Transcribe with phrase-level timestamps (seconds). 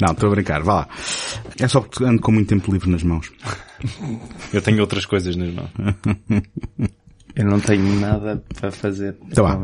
[0.00, 0.88] Não, estou a brincar, vá lá.
[1.58, 3.30] É só porque ando com muito tempo livre nas mãos.
[4.52, 5.70] Eu tenho outras coisas nas mãos.
[7.34, 9.16] Eu não tenho nada para fazer.
[9.30, 9.58] Então vá.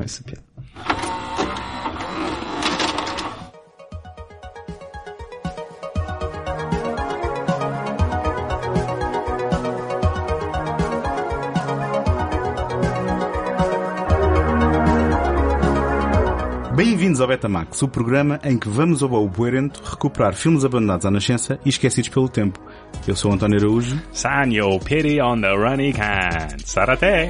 [17.19, 21.10] Bem-vindos ao Betamax, o programa em que vamos ao baú poeirento recuperar filmes abandonados à
[21.10, 22.60] nascença e esquecidos pelo tempo.
[23.09, 24.00] Eu sou António Araújo.
[24.12, 26.60] Sanyo, pity on the running hand.
[26.64, 27.28] Sarate.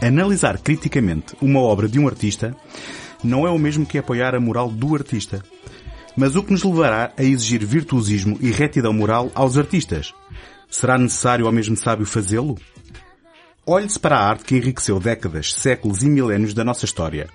[0.00, 2.56] Analisar criticamente uma obra de um artista
[3.22, 5.42] não é o mesmo que apoiar a moral do artista,
[6.16, 10.14] mas o que nos levará a exigir virtuosismo e retidão moral aos artistas.
[10.70, 12.58] Será necessário ao mesmo sábio fazê-lo?
[13.66, 17.28] Olhe-se para a arte que enriqueceu décadas, séculos e milénios da nossa história.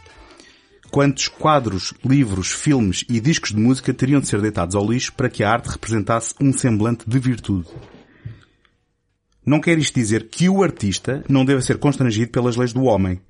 [0.92, 5.30] Quantos quadros, livros, filmes e discos de música teriam de ser deitados ao lixo para
[5.30, 7.68] que a arte representasse um semblante de virtude?
[9.46, 13.22] Não quer isto dizer que o artista não deva ser constrangido pelas leis do homem.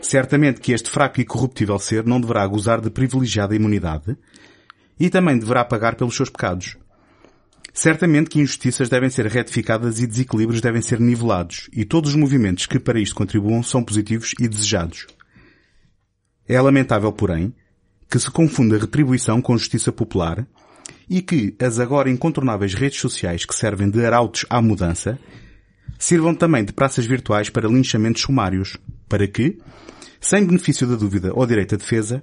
[0.00, 4.16] Certamente que este fraco e corruptível ser não deverá gozar de privilegiada imunidade
[4.98, 6.76] e também deverá pagar pelos seus pecados.
[7.72, 12.66] Certamente que injustiças devem ser retificadas e desequilíbrios devem ser nivelados, e todos os movimentos
[12.66, 15.06] que para isto contribuam são positivos e desejados.
[16.48, 17.54] É lamentável, porém,
[18.10, 20.46] que se confunda retribuição com justiça popular
[21.08, 25.18] e que as agora incontornáveis redes sociais que servem de arautos à mudança
[25.98, 28.76] sirvam também de praças virtuais para linchamentos sumários,
[29.08, 29.58] para que,
[30.20, 32.20] sem benefício da dúvida ou direito à defesa,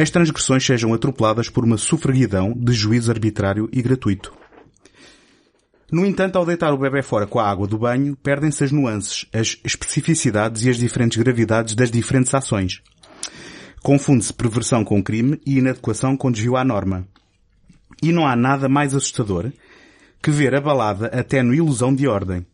[0.00, 4.32] as transgressões sejam atropeladas por uma sufraguidão de juízo arbitrário e gratuito.
[5.90, 9.26] No entanto, ao deitar o bebê fora com a água do banho, perdem-se as nuances,
[9.32, 12.80] as especificidades e as diferentes gravidades das diferentes ações.
[13.82, 17.08] Confunde-se perversão com crime e inadequação com desvio à norma.
[18.00, 19.50] E não há nada mais assustador
[20.22, 22.46] que ver abalada até no ilusão de ordem.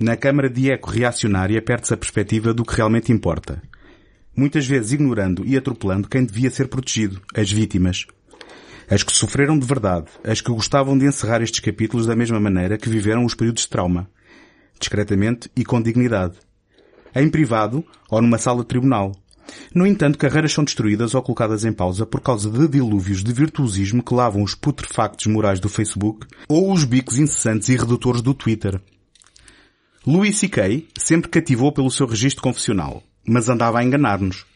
[0.00, 3.62] Na câmara de eco reacionária perde-se a perspectiva do que realmente importa.
[4.38, 8.06] Muitas vezes ignorando e atropelando quem devia ser protegido, as vítimas.
[8.88, 12.78] As que sofreram de verdade, as que gostavam de encerrar estes capítulos da mesma maneira
[12.78, 14.08] que viveram os períodos de trauma.
[14.78, 16.36] Discretamente e com dignidade.
[17.16, 19.10] Em privado ou numa sala de tribunal.
[19.74, 24.04] No entanto, carreiras são destruídas ou colocadas em pausa por causa de dilúvios de virtuosismo
[24.04, 28.80] que lavam os putrefactos morais do Facebook ou os bicos incessantes e redutores do Twitter.
[30.06, 30.86] Louis C.K.
[30.96, 34.46] sempre cativou pelo seu registro confessional, mas andava a enganar-nos.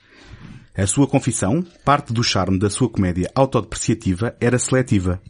[0.74, 5.20] A sua confissão, parte do charme da sua comédia autodepreciativa, era seletiva.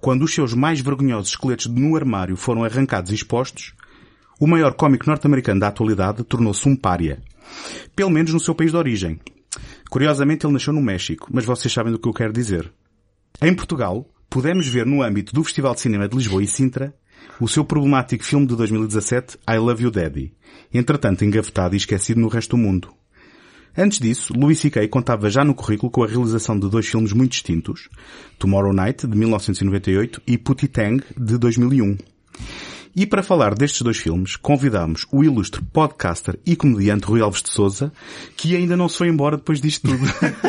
[0.00, 3.74] Quando os seus mais vergonhosos esqueletos no armário foram arrancados e expostos,
[4.40, 7.22] o maior cómico norte-americano da atualidade tornou-se um pária.
[7.94, 9.20] Pelo menos no seu país de origem.
[9.90, 12.72] Curiosamente ele nasceu no México, mas vocês sabem do que eu quero dizer.
[13.42, 16.94] Em Portugal, pudemos ver no âmbito do Festival de Cinema de Lisboa e Sintra
[17.40, 20.32] o seu problemático filme de 2017, I Love You Daddy,
[20.72, 22.92] entretanto engavetado e esquecido no resto do mundo.
[23.76, 24.86] Antes disso, Louis C.K.
[24.88, 27.88] contava já no currículo com a realização de dois filmes muito distintos,
[28.38, 31.96] Tomorrow Night, de 1998, e Putty Tang, de 2001.
[32.94, 37.50] E para falar destes dois filmes, convidamos o ilustre podcaster e comediante Rui Alves de
[37.50, 37.92] Souza,
[38.36, 40.02] que ainda não se foi embora depois disto tudo.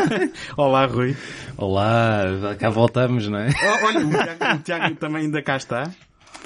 [0.58, 1.16] Olá, Rui.
[1.56, 3.50] Olá, cá voltamos, não é?
[3.50, 5.92] Oh, olha, o Tiago, o Tiago também ainda cá está.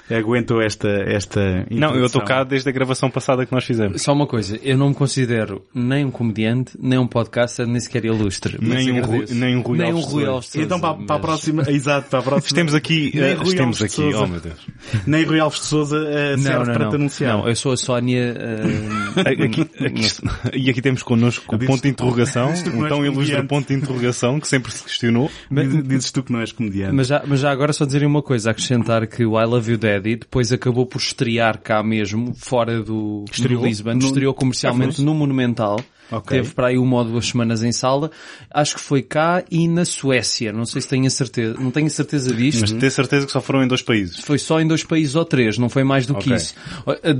[0.09, 4.01] Aguentou esta, esta Não, eu estou cá desde a gravação passada que nós fizemos.
[4.01, 8.05] Só uma coisa, eu não me considero nem um comediante, nem um podcaster, nem sequer
[8.05, 8.57] ilustre.
[8.61, 10.25] Mas Nem um, Rui, nem um Rui nem um Alves de Rui.
[10.25, 12.47] Alves Sousa, Então para, para a mas- próxima, exato, para a próxima.
[12.47, 14.19] Estamos aqui, Nem eh, Rui estamos Alves de aqui, Sousa.
[14.23, 14.67] oh meu Deus.
[15.07, 16.89] Nem Rui Alves de Souza uh, Não, serve não, para não.
[16.91, 17.37] te anunciar.
[17.37, 18.35] Não, eu sou a Sónia...
[18.37, 19.69] eh, Aqui, aqui-
[20.53, 23.05] e aqui temos connosco o ponto de interrogação, dizes tu que não um és tão
[23.05, 25.31] ilustre ponto de interrogação que sempre se questionou.
[25.49, 26.93] Diz- Dizes tu que não és comediante.
[26.93, 29.77] Mas já, mas já agora só dizer uma coisa, acrescentar que o I Love You
[29.99, 33.25] Depois acabou por estrear cá mesmo, fora do,
[33.63, 35.79] Lisbon, estreou comercialmente no Monumental.
[36.11, 36.37] Ok.
[36.37, 38.11] Teve para aí uma ou duas semanas em sala.
[38.53, 40.51] Acho que foi cá e na Suécia.
[40.53, 42.61] Não sei se tenho a certeza, não tenho a certeza disto.
[42.61, 44.19] Mas ter certeza que só foram em dois países.
[44.19, 46.35] Foi só em dois países ou três, não foi mais do que Ok.
[46.35, 46.53] isso.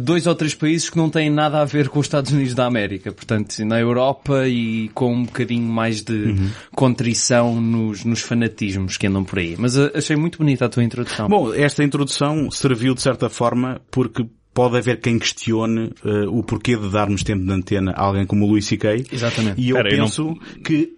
[0.03, 2.65] Dois ou três países que não têm nada a ver com os Estados Unidos da
[2.65, 3.11] América.
[3.11, 6.49] Portanto, na Europa e com um bocadinho mais de Uhum.
[6.89, 9.55] contrição nos, nos fanatismos que andam por aí.
[9.57, 11.27] Mas uh, achei muito bonita a tua introdução.
[11.27, 16.77] Bom, esta introdução serviu de certa forma porque pode haver quem questione eh, o porquê
[16.77, 19.03] de darmos tempo de antena a alguém como o Luís C.K.
[19.11, 19.61] Exatamente.
[19.61, 20.95] E eu Espera, eu não- penso que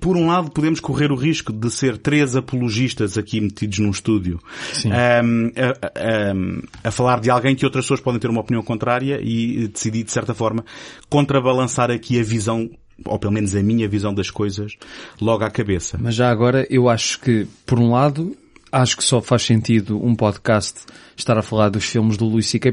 [0.00, 4.38] por um lado podemos correr o risco de ser três apologistas aqui metidos num estúdio
[4.86, 9.20] um, a, a, a, falar de alguém que outras pessoas podem ter uma opinião contrária
[9.20, 10.64] e decidir de certa forma
[11.10, 12.70] contrabalançar aqui a visão
[13.04, 14.72] ou pelo menos a minha visão das coisas,
[15.20, 15.96] logo à cabeça.
[16.00, 18.36] Mas já agora, eu acho que, por um lado,
[18.70, 20.80] acho que só faz sentido um podcast
[21.16, 22.72] estar a falar dos filmes do Luís C.K.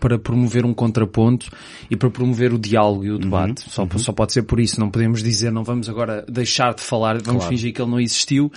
[0.00, 1.50] Para, promover um contraponto
[1.90, 3.64] e para promover o diálogo e o debate.
[3.64, 3.98] Uhum, só, uhum.
[3.98, 4.80] só pode ser por isso.
[4.80, 7.48] Não podemos dizer, não vamos agora deixar de falar, vamos claro.
[7.48, 8.50] fingir que ele não existiu.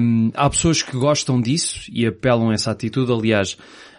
[0.00, 3.12] Um, há pessoas que gostam disso e apelam a essa atitude.
[3.12, 3.56] Aliás,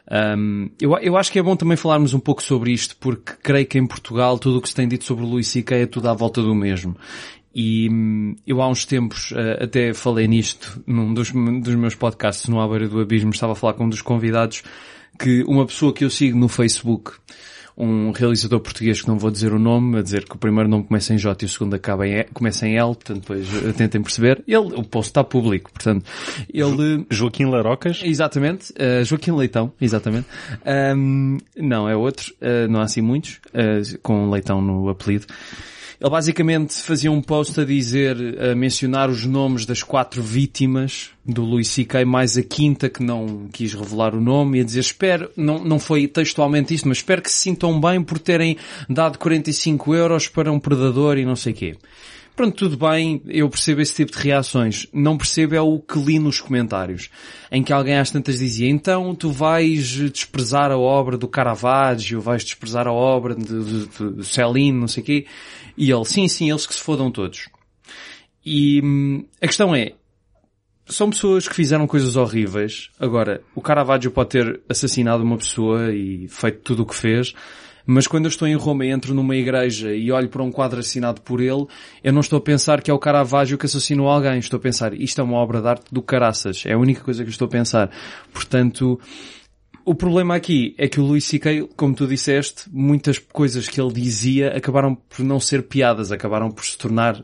[0.10, 3.68] um, eu, eu acho que é bom também falarmos um pouco sobre isto, porque creio
[3.68, 5.75] que em Portugal tudo o que se tem dito sobre o Luís C.K.
[5.75, 6.95] é tudo à volta do mesmo.
[7.59, 12.48] E hum, eu há uns tempos uh, até falei nisto num dos, dos meus podcasts
[12.48, 14.62] no Albeira do Abismo, estava a falar com um dos convidados
[15.18, 17.13] que uma pessoa que eu sigo no Facebook
[17.75, 20.83] um realizador português que não vou dizer o nome, a dizer que o primeiro nome
[20.86, 23.71] começa em J e o segundo acaba em e, começa em L, portanto depois eh,
[23.74, 24.44] tentem perceber.
[24.48, 26.03] Ele, o post está público, portanto,
[26.51, 27.06] ele...
[27.10, 28.01] Joaquim Larocas?
[28.03, 30.27] Exatamente, uh, Joaquim Leitão, exatamente.
[30.95, 35.27] Um, não, é outro, uh, não há assim muitos, uh, com Leitão no apelido.
[35.99, 41.44] Ele basicamente fazia um post a dizer, a mencionar os nomes das quatro vítimas do
[41.44, 45.31] Louis C.K., mais a quinta que não quis revelar o nome, e a dizer, espero,
[45.35, 48.57] não, não foi textualmente isto, mas espero que se sintam bem por terem
[48.88, 51.75] dado 45 euros para um predador e não sei o quê.
[52.38, 54.86] Pronto, tudo bem, eu percebo esse tipo de reações.
[54.94, 57.10] Não percebo é o que li nos comentários,
[57.51, 62.44] em que alguém às tantas dizia, então tu vais desprezar a obra do Caravaggio, vais
[62.44, 65.25] desprezar a obra de, de, de, Céline, não sei o quê.
[65.75, 67.50] E ele, sim, sim, eles que se fodam todos.
[68.45, 69.94] E hum, a questão é,
[70.86, 72.92] são pessoas que fizeram coisas horríveis.
[73.00, 77.34] Agora, o Caravaggio pode ter assassinado uma pessoa e feito tudo o que fez,
[77.88, 80.80] mas quando eu estou em Roma e entro numa igreja e olho para um quadro
[80.80, 81.66] assinado por ele,
[82.04, 84.38] eu não estou a pensar que é o Caravaggio que assassinou alguém.
[84.39, 86.66] Estou a pensar, isto é uma obra de arte do caraças.
[86.66, 87.89] É a única coisa que eu estou a pensar.
[88.34, 89.00] Portanto,
[89.86, 93.94] o problema aqui é que o Luís C.K., como tu disseste, muitas coisas que ele
[93.94, 97.24] dizia acabaram por não ser piadas, acabaram por se tornar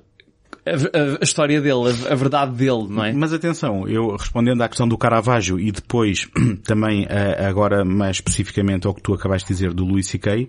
[0.66, 3.12] a, a, história dele, a, a, verdade dele, não é?
[3.12, 6.28] Mas atenção, eu respondendo à questão do Caravaggio e depois
[6.64, 7.08] também
[7.38, 10.48] agora mais especificamente ao que tu acabaste de dizer do Luís C.K.,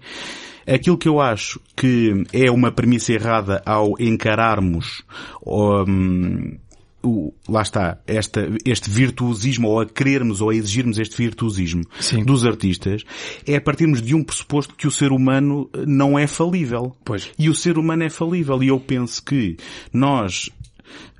[0.66, 5.02] aquilo que eu acho que é uma premissa errada ao encararmos
[5.46, 6.56] um,
[7.04, 12.24] o, lá está, esta, este virtuosismo, ou a querermos ou a exigirmos este virtuosismo Sim.
[12.24, 13.04] dos artistas,
[13.46, 16.96] é a partirmos de um pressuposto que o ser humano não é falível.
[17.04, 17.30] Pois.
[17.38, 18.62] E o ser humano é falível.
[18.62, 19.56] E eu penso que
[19.92, 20.50] nós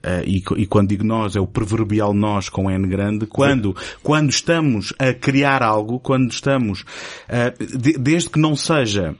[0.04, 4.28] Uh, e, e, quando digo nós, é o proverbial nós com N grande, quando, quando
[4.28, 9.16] estamos a criar algo, quando estamos, uh, de, desde que não seja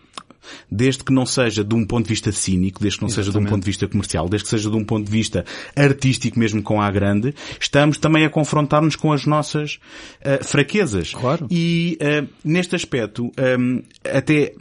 [0.70, 3.26] desde que não seja de um ponto de vista cínico, desde que não Exatamente.
[3.26, 5.44] seja de um ponto de vista comercial, desde que seja de um ponto de vista
[5.76, 9.79] artístico mesmo com a grande, estamos também a confrontar-nos com as nossas
[10.20, 11.12] uh, fraquezas.
[11.12, 11.46] Claro.
[11.50, 14.55] E uh, neste aspecto, um, até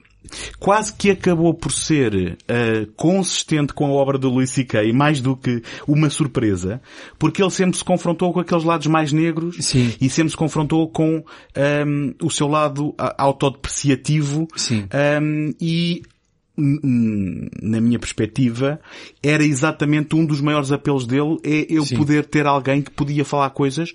[0.59, 5.35] quase que acabou por ser uh, consistente com a obra do Louis C.K., mais do
[5.35, 6.81] que uma surpresa,
[7.19, 9.93] porque ele sempre se confrontou com aqueles lados mais negros Sim.
[9.99, 11.23] e sempre se confrontou com um,
[11.55, 14.47] ehm, o seu lado autodepreciativo.
[14.71, 16.01] Um, ehm, e
[16.55, 18.79] na minha perspectiva,
[19.23, 21.97] era exatamente um dos maiores apelos dele, é eu Sim.
[21.97, 23.91] poder ter alguém que podia falar coisas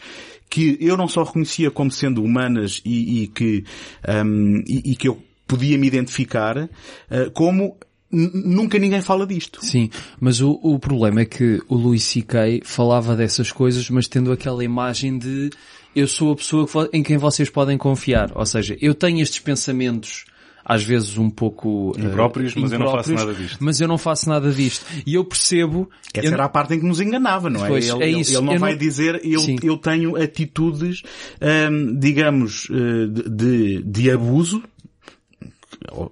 [0.50, 3.64] que eu não só reconhecia como sendo humanas e, e que,
[4.24, 7.76] um, e, e, que eu podia me identificar, uh, como
[8.10, 9.64] nunca ninguém fala disto.
[9.64, 9.90] Sim,
[10.20, 12.62] mas o, o problema é que o Louis C.K.
[12.64, 15.50] falava dessas coisas, mas tendo aquela imagem de
[15.94, 18.30] eu sou a pessoa em quem vocês podem confiar.
[18.34, 20.24] Ou seja, eu tenho estes pensamentos
[20.68, 23.56] às vezes um pouco eh, impróprios, uh, mas eu não faço nada disto.
[23.58, 24.84] Mas eu não faço nada disto.
[25.06, 25.88] E eu percebo...
[26.12, 26.32] Essa eu...
[26.34, 27.68] era a parte em que nos enganava, não é?
[27.68, 28.36] Pois, ele, é isso.
[28.36, 28.78] ele não eu vai não...
[28.78, 31.02] dizer eu, eu tenho atitudes,
[31.40, 34.62] hum, digamos, eh, de, de abuso,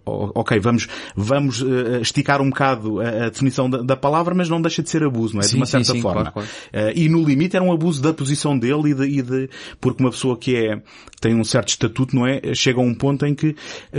[0.04, 4.90] ok, vamos, vamos uh, esticar um bocado a, definição da, palavra, mas não deixa de
[4.90, 5.44] ser abuso, não é?
[5.44, 6.30] Sim, de uma certa sim, forma.
[6.30, 6.88] Claro, claro.
[6.88, 10.02] Uh, e no limite era um abuso da posição dele e de, e de, porque
[10.02, 10.80] uma pessoa que é,
[11.20, 12.40] tem um certo estatuto, não é?
[12.54, 13.56] Chega a um ponto em que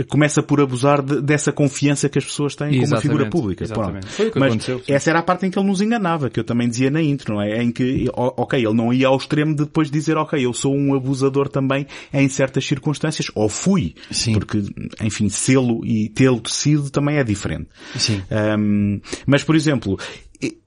[0.08, 3.66] começa por abusar de, dessa confiança que as pessoas têm exatamente, como figura pública.
[4.08, 4.82] Foi o que mas aconteceu.
[4.88, 7.34] essa era a parte em que ele nos enganava, que eu também dizia na intro,
[7.34, 7.62] não é?
[7.62, 10.94] Em que, ok, ele não ia ao extremo de depois dizer, ok, eu sou um
[10.94, 14.32] abusador também em certas circunstâncias, ou fui, sim.
[14.32, 14.62] porque,
[15.02, 17.68] enfim, sê-lo e tê-lo sido também é diferente.
[17.96, 18.22] Sim.
[18.58, 19.98] Um, mas, por exemplo,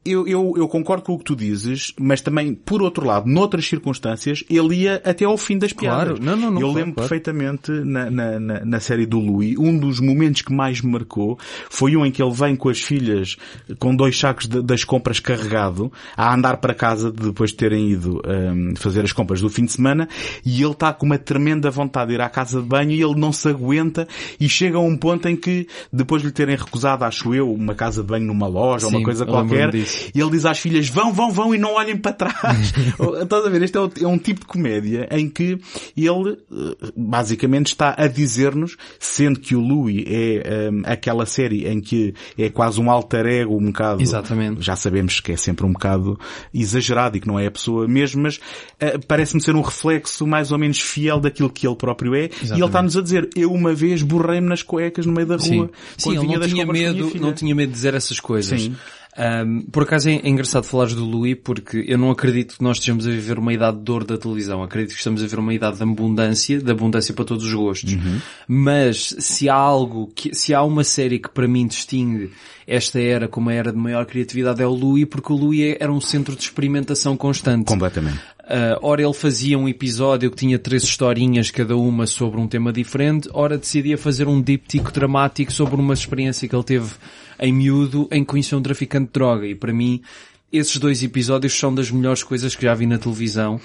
[0.04, 3.66] eu, eu, eu concordo com o que tu dizes, mas também, por outro lado, noutras
[3.68, 6.18] circunstâncias, ele ia até ao fim das piadas.
[6.18, 6.24] Claro.
[6.24, 7.08] Não, não, não, Eu lembro claro.
[7.08, 11.38] perfeitamente na, na, na, na série do Louis, um dos momentos que mais me marcou
[11.70, 13.38] foi um em que ele vem com as filhas
[13.80, 18.22] com dois sacos de- das compras carregado a andar para casa depois de terem ido
[18.28, 20.10] hum, fazer as compras do fim de semana
[20.44, 23.16] e ele está com uma tremenda vontade de ir à casa de banho e ele
[23.20, 24.08] não se aguenta
[24.40, 27.76] e chega a um ponto em que depois de lhe terem recusado, acho eu, uma
[27.76, 30.60] casa de banho numa loja ou Sim, uma coisa lembro-me qualquer e ele diz às
[30.60, 32.74] filhas, vão, vão, vão e não olhem para trás.
[33.22, 33.62] Estás a ver?
[33.62, 35.58] Este é, o- é um tipo de comédia em que
[35.96, 41.80] ele, eh, basicamente, está a dizer-nos, sendo que o Louis é hum, aquela série em
[41.80, 44.02] que é quase um alter ego, um bocado...
[44.02, 44.62] Exatamente.
[44.62, 46.20] Já sabemos que é sempre um bocado
[46.54, 48.40] exagerado e que não é a pessoa mesmo, mas
[48.80, 52.30] eh, parece-me ser um reflexo mais ou menos fiel daquilo que ele próprio é.
[52.44, 55.70] E ele está-nos a dizer, eu uma vez borrei-me nas cuecas no meio da rua.
[55.98, 58.62] Sim, Sim ele não tinha medo, filha." não tinha medo de dizer essas coisas.
[58.62, 58.76] Sim.
[59.18, 62.78] Ahm, por acaso é, é engraçado falares do Louis porque eu não acredito que nós
[62.78, 64.64] estejamos a viver uma idade de dor da televisão.
[64.64, 67.94] Acredito que estamos a viver uma idade de abundância, de abundância para todos os gostos.
[67.94, 68.20] Uhum.
[68.48, 72.32] Mas se há algo, que, se há uma série que para mim distingue
[72.66, 75.92] esta era como a era de maior criatividade é o Louis porque o Louis era
[75.92, 77.66] um centro de experimentação constante.
[77.66, 78.20] Completamente.
[78.52, 82.74] Uh, ora ele fazia um episódio que tinha três historinhas cada uma sobre um tema
[82.74, 86.96] diferente, ora decidia fazer um díptico dramático sobre uma experiência que ele teve
[87.40, 90.02] em miúdo em que conheceu um traficante de droga e para mim
[90.52, 93.58] esses dois episódios são das melhores coisas que já vi na televisão.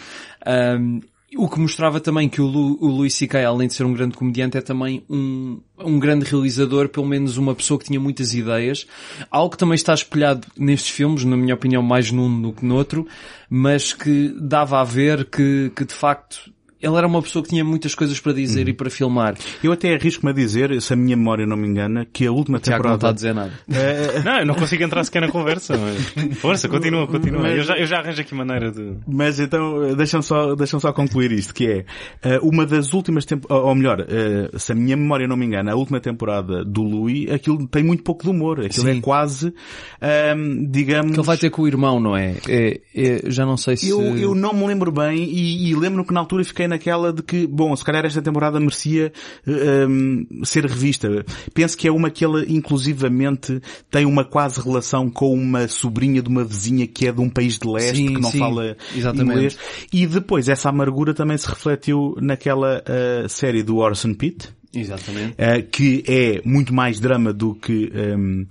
[0.47, 1.01] Um,
[1.35, 4.17] o que mostrava também que o, Lu, o Luís C.K., além de ser um grande
[4.17, 8.87] comediante, é também um, um grande realizador, pelo menos uma pessoa que tinha muitas ideias.
[9.31, 13.07] Algo que também está espelhado nestes filmes, na minha opinião, mais num do que noutro,
[13.51, 17.65] mas que dava a ver que, que de facto ele era uma pessoa que tinha
[17.65, 19.35] muitas coisas para dizer e para filmar.
[19.63, 22.59] Eu até arrisco-me a dizer, se a minha memória não me engana, que a última
[22.59, 23.15] Tiago não está a temporada...
[23.15, 24.23] dizer nada.
[24.25, 25.75] Não, eu não consigo entrar sequer na conversa.
[25.77, 26.39] Mas...
[26.39, 27.49] Força, continua, continua.
[27.49, 28.95] Eu já, eu já arranjo aqui maneira de...
[29.07, 31.85] Mas então, deixa-me só, deixa só concluir isto, que é,
[32.23, 35.73] eh, uma das últimas temporadas, ou melhor, eh, se a minha memória não me engana,
[35.73, 38.61] a última temporada do Louis, aquilo tem muito pouco de humor.
[38.61, 38.99] Aquilo Sim.
[38.99, 39.55] é quase,
[40.01, 41.13] ahm, digamos...
[41.13, 42.37] Que ele vai ter com o irmão, não é?
[42.49, 43.89] É- é- já não sei se...
[43.89, 47.23] Eu, eu não me lembro bem e, e lembro que na altura fiquei naquela de
[47.23, 49.13] que, bom, se calhar esta temporada merecia
[49.47, 51.25] eh, um, ser revista.
[51.55, 56.29] Penso que é uma que ele inclusivamente tem uma quase relação com uma sobrinha de
[56.29, 59.33] uma vizinha que é de um país de leste Sim, que não sim, fala exatamente.
[59.33, 59.59] inglês.
[59.93, 64.49] E depois essa amargura também se refletiu naquela eh, série do Orson Pitt.
[64.75, 65.33] Exatamente.
[65.33, 68.47] Uh, que é muito mais drama do que um,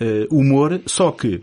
[0.00, 1.42] uh, humor, só que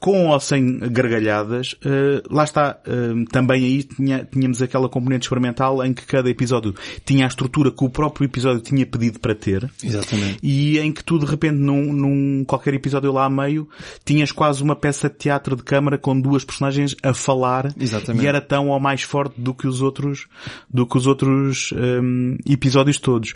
[0.00, 5.84] com ou sem gargalhadas, uh, lá está, um, também aí tinha- tínhamos aquela componente experimental
[5.84, 9.70] em que cada episódio tinha a estrutura que o próprio episódio tinha pedido para ter.
[9.82, 10.38] Exatamente.
[10.42, 13.68] E em que tu de repente num, num qualquer episódio lá a meio
[14.04, 18.24] tinhas quase uma peça de teatro de câmara com duas personagens a falar Exatamente.
[18.24, 20.26] e era tão ou mais forte do que os outros
[20.68, 23.34] do que os outros hum, episódios todos.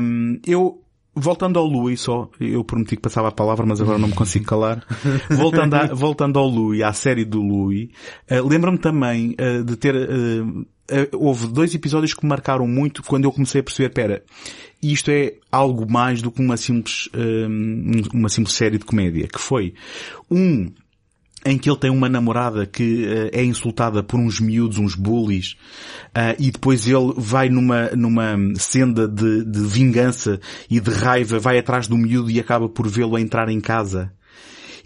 [0.00, 0.82] Hum, eu
[1.18, 4.44] Voltando ao Louis só, eu prometi que passava a palavra, mas agora não me consigo
[4.44, 4.84] calar.
[5.30, 7.88] Voltando, a- voltando ao Louis, à série do Louis,
[8.28, 13.24] eh, lembro-me também eh, de ter, eh, houve dois episódios que me marcaram muito quando
[13.24, 14.22] eu comecei a perceber, pera,
[14.82, 17.08] isto é algo mais do que uma simples,
[18.14, 19.74] uma simples série de comédia, que foi
[20.30, 20.70] um
[21.48, 25.56] em que ele tem uma namorada que eh, é insultada por uns miúdos, uns bullies,
[26.14, 30.38] ah, e depois ele vai numa, numa senda de, de vingança
[30.70, 34.12] e de raiva, vai atrás do miúdo e acaba por vê-lo entrar em casa.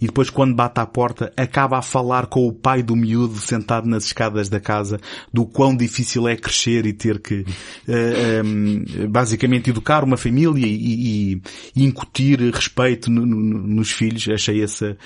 [0.03, 3.89] E depois quando bate à porta, acaba a falar com o pai do miúdo sentado
[3.89, 4.99] nas escadas da casa
[5.33, 7.45] do quão difícil é crescer e ter que,
[7.89, 11.43] eh, em, basicamente educar uma família e, e-
[11.77, 14.29] e incutir respeito no- no- nos filhos.
[14.29, 14.97] Achei essa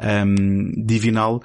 [0.00, 1.42] em, divinal.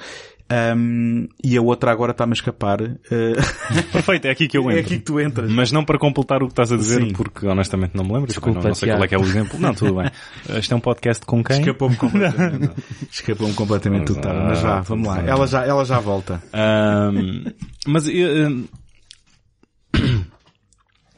[0.51, 2.81] Em, e a outra agora está-me a escapar.
[2.81, 3.33] Eh,
[3.91, 4.77] Perfeito, é aqui que eu entro.
[4.77, 5.49] é aqui que tu entras.
[5.49, 7.13] Mas não para completar o que estás a dizer, Sim.
[7.13, 8.27] porque honestamente não me lembro.
[8.27, 9.59] Desculpa, não, não sei qual é que é o exemplo.
[9.59, 10.11] Não, tudo bem.
[10.57, 11.59] Este é um podcast com quem?
[11.59, 12.71] Escapou-me completamente.
[13.09, 14.43] Escapou-me completamente o tema.
[14.49, 15.21] Mas vá, vamos lá.
[15.21, 16.41] Ela já, ela já volta.
[16.53, 17.45] Ahm,
[17.87, 18.49] mas eh,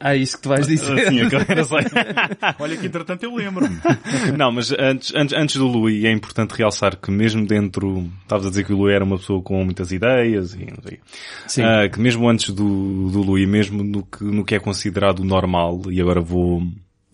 [0.04, 0.98] Ah, isso que tu vais dizer.
[1.48, 1.76] era só...
[2.58, 3.74] Olha que entretanto eu lembro-me.
[4.36, 8.50] Não, mas antes, antes, antes do Louis é importante realçar que mesmo dentro, estavas a
[8.50, 11.00] dizer que o Louis era uma pessoa com muitas ideias e não sei.
[11.46, 11.62] Sim.
[11.62, 15.80] Ah, que mesmo antes do, do Louis, mesmo no que, no que é considerado normal,
[15.90, 16.62] e agora vou,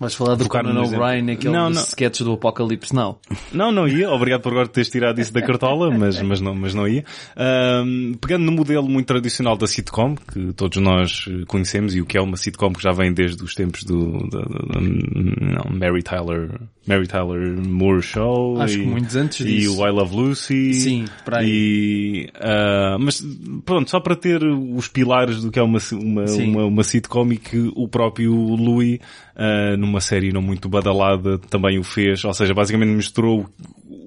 [0.00, 0.80] Vais falar do Conan.
[0.80, 1.83] O'Brien, aquele Não, não.
[1.83, 3.21] sketch do Apocalipse Now.
[3.52, 4.11] Não, não ia.
[4.11, 7.04] Obrigado por agora teres tirado isso da cartola, mas, mas, não, mas não ia.
[7.37, 12.07] Ahm, pegando no modelo muito tradicional da sitcom, que todos nós eh, conhecemos, e o
[12.07, 16.02] que é uma sitcom que já vem desde os tempos do, da- da- não, Mary
[16.02, 16.50] Tyler,
[16.87, 18.59] Mary Tyler Moore Show.
[18.61, 19.78] Acho e, que muitos antes E disso.
[19.83, 20.75] o I Love Lucy.
[20.75, 21.49] Sim, para aí.
[21.50, 23.23] E, ah, mas
[23.66, 26.50] pronto, só para ter os pilares do que é uma, uma, Sim.
[26.52, 28.99] uma, uma sitcom e que o próprio Louis,
[29.37, 32.25] ah, numa série não muito badalada, também o fez.
[32.25, 33.47] Ou seja, basicamente misturou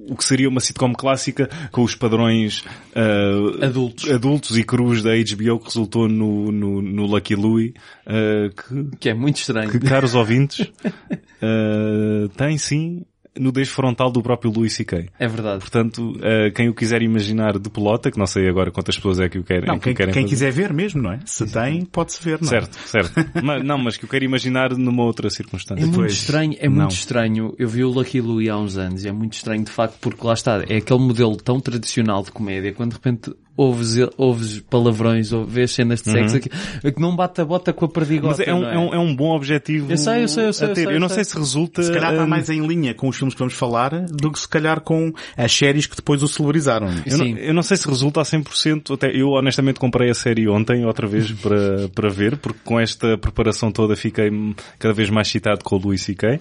[0.09, 2.63] o que seria uma sitcom clássica com os padrões
[2.95, 4.09] ah, Adultos.
[4.09, 7.73] adultos e crus da HBO que resultou no, no, no Lucky Louie,
[8.07, 9.69] ah, que, Que é muito estranho.
[9.69, 10.71] que, caros ouvintes,
[11.41, 13.05] ah, tem sim
[13.37, 15.09] nudez frontal do próprio Louis C.K.
[15.19, 15.59] É verdade.
[15.59, 19.29] Portanto, eh, quem o quiser imaginar de pelota, que não sei agora quantas pessoas é
[19.29, 21.19] que o querem, Não, que quem, o querem quem quiser ver mesmo, não é?
[21.25, 22.49] Se tem, pode-se ver, não é?
[22.49, 23.13] Certo, certo.
[23.43, 25.81] mas, não, mas que eu quero imaginar numa outra circunstância.
[25.83, 26.75] É muito Pois, estranho, é não.
[26.75, 27.55] muito estranho.
[27.57, 30.25] Eu vi o Lucky Louie há uns anos e é muito estranho de facto porque
[30.25, 35.31] lá está, é aquele modelo tão tradicional de comédia, quando de repente ouves, ouves palavrões
[35.31, 36.49] ou vês cenas de sexo aqui,
[36.83, 38.37] é que não bate a bota com a perdigota.
[38.39, 40.53] Mas é um, não é, um, é um bom objetivo Eu sei, eu sei, eu
[40.53, 40.85] sei, a eu ter.
[40.85, 41.23] sei, eu não sei.
[41.23, 41.83] sei se resulta...
[41.83, 44.39] Se calhar está eh, mais em linha com os filmes que vamos falar do que
[44.39, 46.87] se calhar com as séries que depois o celebarizaram.
[47.05, 47.35] Eu não, Sim.
[47.37, 51.07] eu não sei se resulta a 100%, até eu honestamente comprei a série ontem, outra
[51.07, 54.29] vez, para, para ver, porque com esta preparação toda fiquei
[54.77, 56.39] cada vez mais excitado com o Louis C.K.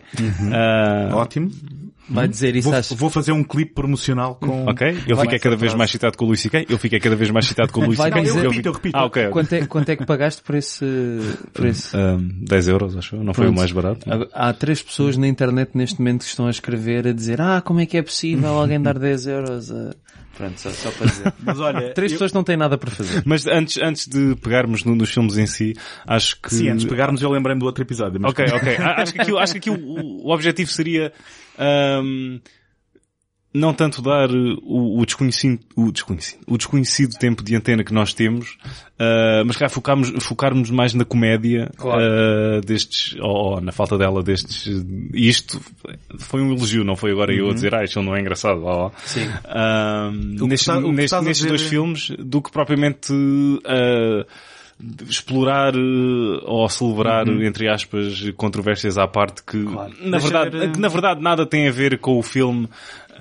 [0.52, 1.50] Ah, Ótimo.
[2.08, 2.94] Vai dizer isso Vou, acho.
[2.96, 4.66] vou fazer um clipe promocional com...
[4.66, 6.66] ok, eu fiquei cada vez mais excitado com o Louis C.K.
[6.68, 8.20] Eu fiquei cada vez mais excitado com o Vai C.K.
[8.22, 8.96] dizer- Eu Eu repito, eu repito.
[8.98, 9.28] Ah, ok.
[9.28, 10.84] Quanto é, quanto é que pagaste por esse,
[11.52, 11.96] por esse?
[11.96, 13.24] Um, 10 euros, acho eu.
[13.24, 13.58] Não foi o Pronto.
[13.58, 14.06] mais barato.
[14.34, 17.60] Há há três pessoas na internet neste momento que estão a escrever, a dizer, ah,
[17.64, 19.94] como é que é possível alguém dar 10 euros a...
[20.36, 21.32] Pronto, só, só para dizer.
[21.40, 23.22] Mas olha, Três eu- pessoas não têm nada para fazer.
[23.26, 25.74] Mas antes, antes de pegarmos no- nos filmes em si,
[26.06, 26.54] acho que...
[26.54, 28.18] sim, antes de pegarmos eu lembrei-me do outro episódio.
[28.20, 28.76] Mas Ok, ok.
[28.78, 31.12] Acho que aqui, acho que aqui o, o objetivo seria
[31.58, 32.38] ahm,
[33.54, 37.92] não tanto dar uh, o, o desconhecido, o desconhecido, o desconhecido tempo de antena que
[37.92, 38.56] nós temos,
[38.98, 42.00] ah, mas cá focarmos, focarmos mais na comédia Claro.
[42.02, 44.66] ah, destes, ou, na falta dela destes.
[45.12, 45.60] Isto
[46.18, 48.62] foi um elogio, não foi agora eu a dizer, ah, isto não é engraçado.
[48.64, 48.90] ó.
[49.04, 49.28] Sim.
[50.38, 53.12] Que nestes, está- dizer- dois filmes do que propriamente
[53.66, 54.24] ah,
[55.08, 55.78] explorar eh,
[56.44, 59.86] ou celebrar, entre aspas, controvérsias à parte que, na,
[60.18, 62.68] Deixa verdade, ver, que na verdade nada tem a ver com o filme.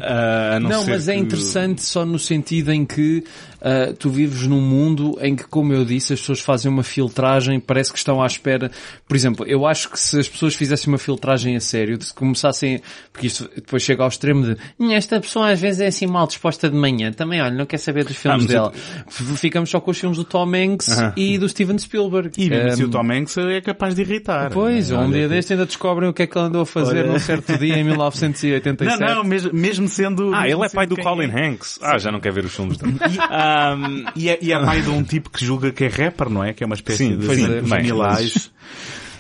[0.03, 3.23] A não Não, mas é que- interessante só no sentido em que
[3.61, 7.59] ah, tu vives num mundo em que, como eu disse, as pessoas fazem uma filtragem,
[7.59, 8.71] parece que estão à espera.
[9.07, 12.81] Por exemplo, eu acho que se as pessoas fizessem uma filtragem a sério, se começassem,
[13.13, 16.25] porque isto depois chega ao extremo de "Hum, esta pessoa às vezes é assim mal
[16.27, 18.73] disposta de manhã, também olha, não quer saber dos filmes mas dela.
[19.07, 21.13] F- Ficamos só com os filmes do Tom Hanks Aham.
[21.15, 22.31] e do Steven Spielberg.
[22.37, 24.49] E mesmo assim Ah, o Tom Hanks é capaz de irritar.
[24.51, 26.99] Pois, um Olha, dia deste ainda descobrem o que é que ele andou a fazer
[27.03, 27.11] Olha.
[27.13, 28.99] num certo dia em 1987.
[28.99, 30.33] Não, não, mesmo, mesmo sendo...
[30.33, 31.47] Ah, mesmo ele é pai do Colin é.
[31.47, 31.79] Hanks.
[31.81, 32.95] Ah, já não quer ver os filmes dele.
[33.73, 36.43] Ahm, E é, e é pai de um tipo que julga que é rapper, não
[36.43, 36.53] é?
[36.53, 37.61] Que é uma espécie Sim, de pois é,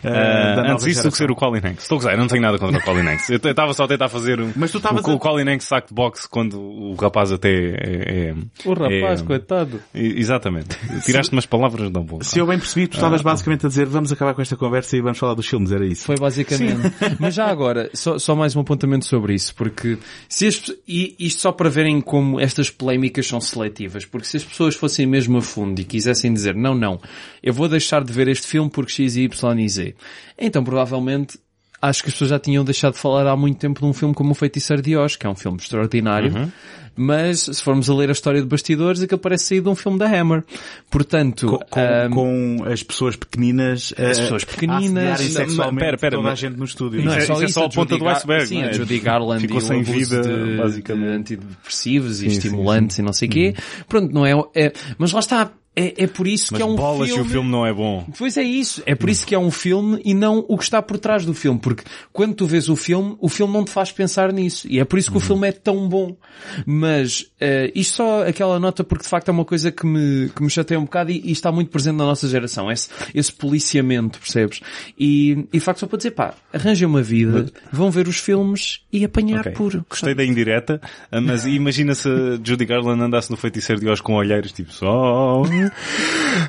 [0.03, 1.83] Ah, nova antes disso do que ser o Colin Hanks.
[1.83, 3.29] Estou a gozar, eu não tenho nada contra o Colin Hanks.
[3.31, 5.87] Eu estava só a tentar fazer um, Mas tu o, a- o Colin Hanks saco
[5.89, 8.29] de boxe quando o rapaz até é...
[8.29, 8.35] é-
[8.65, 9.79] O rapaz, é- coitado.
[9.93, 10.77] Exatamente.
[11.05, 12.21] Tiraste umas palavras não bom.
[12.21, 15.01] Se eu bem percebi, tu estavas basicamente a dizer vamos acabar com esta conversa e
[15.01, 16.05] vamos falar dos filmes, era isso.
[16.05, 16.91] Foi basicamente.
[17.19, 21.41] Mas já agora, só, só mais um apontamento sobre isso, porque se as, e isto
[21.41, 25.41] só para verem como estas polémicas são seletivas, porque se as pessoas fossem mesmo a
[25.41, 26.99] fundo e quisessem dizer não, não,
[27.41, 29.90] eu vou deixar de ver este filme porque X, Y e Z,
[30.37, 31.37] então provavelmente
[31.81, 34.13] acho que as pessoas já tinham deixado de falar há muito tempo de um filme
[34.13, 36.51] como O Feiticeiro de Oz, que é um filme extraordinário, Uhum.
[36.95, 39.97] mas se formos a ler a história de bastidores, aquilo parece sair de um filme
[39.97, 40.43] da Hammer.
[40.91, 45.21] Portanto, Com, com, ahm, com as pessoas pequeninas, As pessoas pequeninas.
[45.21, 47.03] e Não, sexualmente pera, pera, toda a mas- gente no estúdio.
[47.03, 48.69] Não é Isso só isso é só a ponta do iceberg, Sim, não é?
[48.69, 51.07] a Judy Garland Ficou e sem vida, de, basicamente.
[51.07, 53.55] de antidepressivos e Sim, sim, estimulantes e não sei o quê.
[53.87, 54.71] Pronto, não é, é...
[54.99, 55.51] Mas lá está.
[55.73, 57.23] É, é por isso Mas que é um bolas filme...
[57.23, 58.05] se o filme não é bom.
[58.17, 58.83] Pois é isso.
[58.85, 61.33] É por isso que é um filme e não o que está por trás do
[61.33, 61.59] filme.
[61.59, 64.67] Porque quando tu vês o filme, o filme não te faz pensar nisso.
[64.69, 66.17] E é por isso que o filme é tão bom.
[66.65, 70.43] Mas eh, isto só aquela nota porque de facto é uma coisa que me, que
[70.43, 72.69] me chateia um bocado e, e está muito presente na nossa geração.
[72.69, 74.59] Esse, esse policiamento, percebes?
[74.99, 78.81] E, e de facto só para dizer, pá, arranjem uma vida, vão ver os filmes
[78.91, 79.53] e apanhar Ok.
[79.53, 79.85] por...
[79.89, 80.81] Gostei da indireta,
[81.23, 85.43] mas imagina se a Judy Garland andasse no feiticeiro de Oz com olheiros tipo só.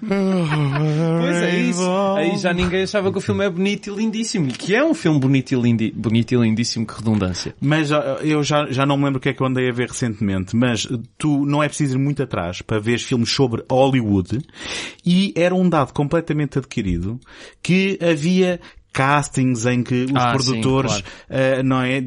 [0.00, 1.90] Pois é isso.
[2.16, 4.48] Aí já ninguém achava que o filme é bonito e lindíssimo.
[4.48, 5.90] E que é um filme bonito e, lindi...
[5.90, 7.54] bonito e lindíssimo, que redundância.
[7.60, 7.90] Mas
[8.22, 10.56] eu já, já não me lembro o que é que eu andei a ver recentemente,
[10.56, 10.86] mas
[11.18, 14.40] tu não é preciso ir muito atrás para ver filmes sobre Hollywood
[15.04, 17.18] e era um dado completamente adquirido
[17.62, 18.60] que havia
[18.92, 22.00] castings em que os Ah, produtores, sim, eh, não é,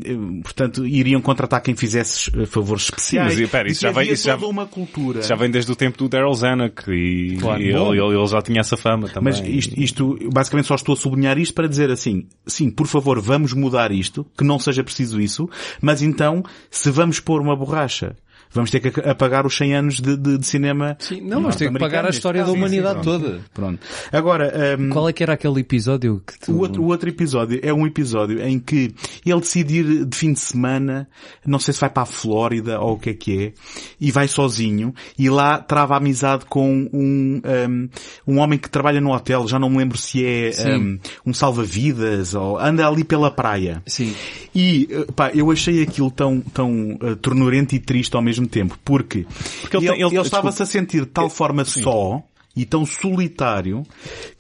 [0.44, 3.34] portanto, iriam contratar quem fizesse eh, favores especiais.
[3.34, 5.22] mas, espera, isso já vem- isso já- uma cultura.
[5.24, 7.62] Já vem desde o tempo do Daryl Zanuck e, Claro.
[7.62, 9.34] e ele- ele já tinha essa fama também.
[9.34, 13.20] Mas isto, isto, basicamente só estou a sublinhar isto para dizer assim, sim, por favor,
[13.20, 15.50] vamos mudar isto, que não seja preciso isso,
[15.82, 18.16] mas então, se vamos pôr uma borracha,
[18.56, 20.96] vamos ter que apagar os 100 anos de, de- de cinema.
[21.00, 22.56] Sim, não, mas tem que pagar a história da caso.
[22.56, 23.24] Sim, sim, humanidade pronto.
[23.24, 23.40] toda.
[23.54, 23.80] Pronto.
[24.12, 26.52] Agora, hum, Qual é que era aquele episódio que tu...
[26.54, 28.94] o outro, o outro episódio é um episódio em que
[29.26, 31.08] ele decide ir de fim de semana,
[31.46, 33.54] não sei se vai para a Flórida ou o que é que é,
[34.00, 37.90] e vai sozinho, e lá trava amizade com um, um,
[38.28, 42.34] um homem que trabalha no hotel, já não me lembro se é um, um salva-vidas,
[42.36, 43.82] ou anda ali pela praia.
[43.86, 44.14] Sim.
[44.54, 48.78] E, eh, pá, eu achei aquilo tão, tão uh, ternurento e triste ao mesmo tempo,
[48.84, 49.26] porque,
[49.62, 52.24] Porque ele ele, ele- ele estava-se a sentir de tal forma só
[52.56, 53.84] e tão solitário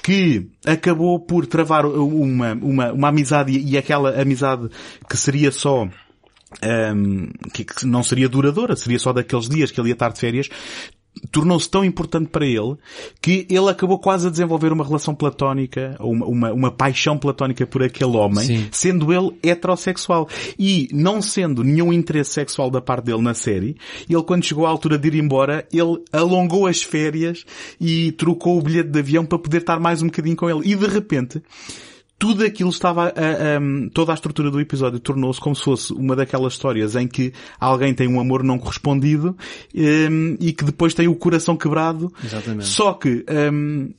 [0.01, 4.69] que acabou por travar uma, uma, uma amizade e aquela amizade
[5.09, 5.87] que seria só
[6.61, 10.19] ehm, que, que não seria duradoura, seria só daqueles dias que ele ia estar de
[10.19, 10.49] férias,
[11.31, 12.75] tornou-se tão importante para ele
[13.21, 17.65] que ele acabou quase a desenvolver uma relação platónica, ou uma, uma, uma paixão platónica
[17.65, 18.67] por aquele homem, Sim.
[18.71, 20.27] sendo ele heterossexual.
[20.57, 23.75] E não sendo nenhum interesse sexual da parte dele na série,
[24.09, 27.45] ele quando chegou à altura de ir embora, ele alongou as férias
[27.79, 30.61] e trocou o bilhete de avião para poder estar mais um bocadinho com ele.
[30.63, 31.41] E de repente,
[32.17, 36.15] tudo aquilo estava, a, a- toda a estrutura do episódio tornou-se como se fosse uma
[36.15, 39.35] daquelas histórias em que alguém tem um amor não correspondido
[39.75, 42.11] hum, e que depois tem o coração quebrado.
[42.23, 42.65] Exatamente.
[42.65, 43.91] Só que hum,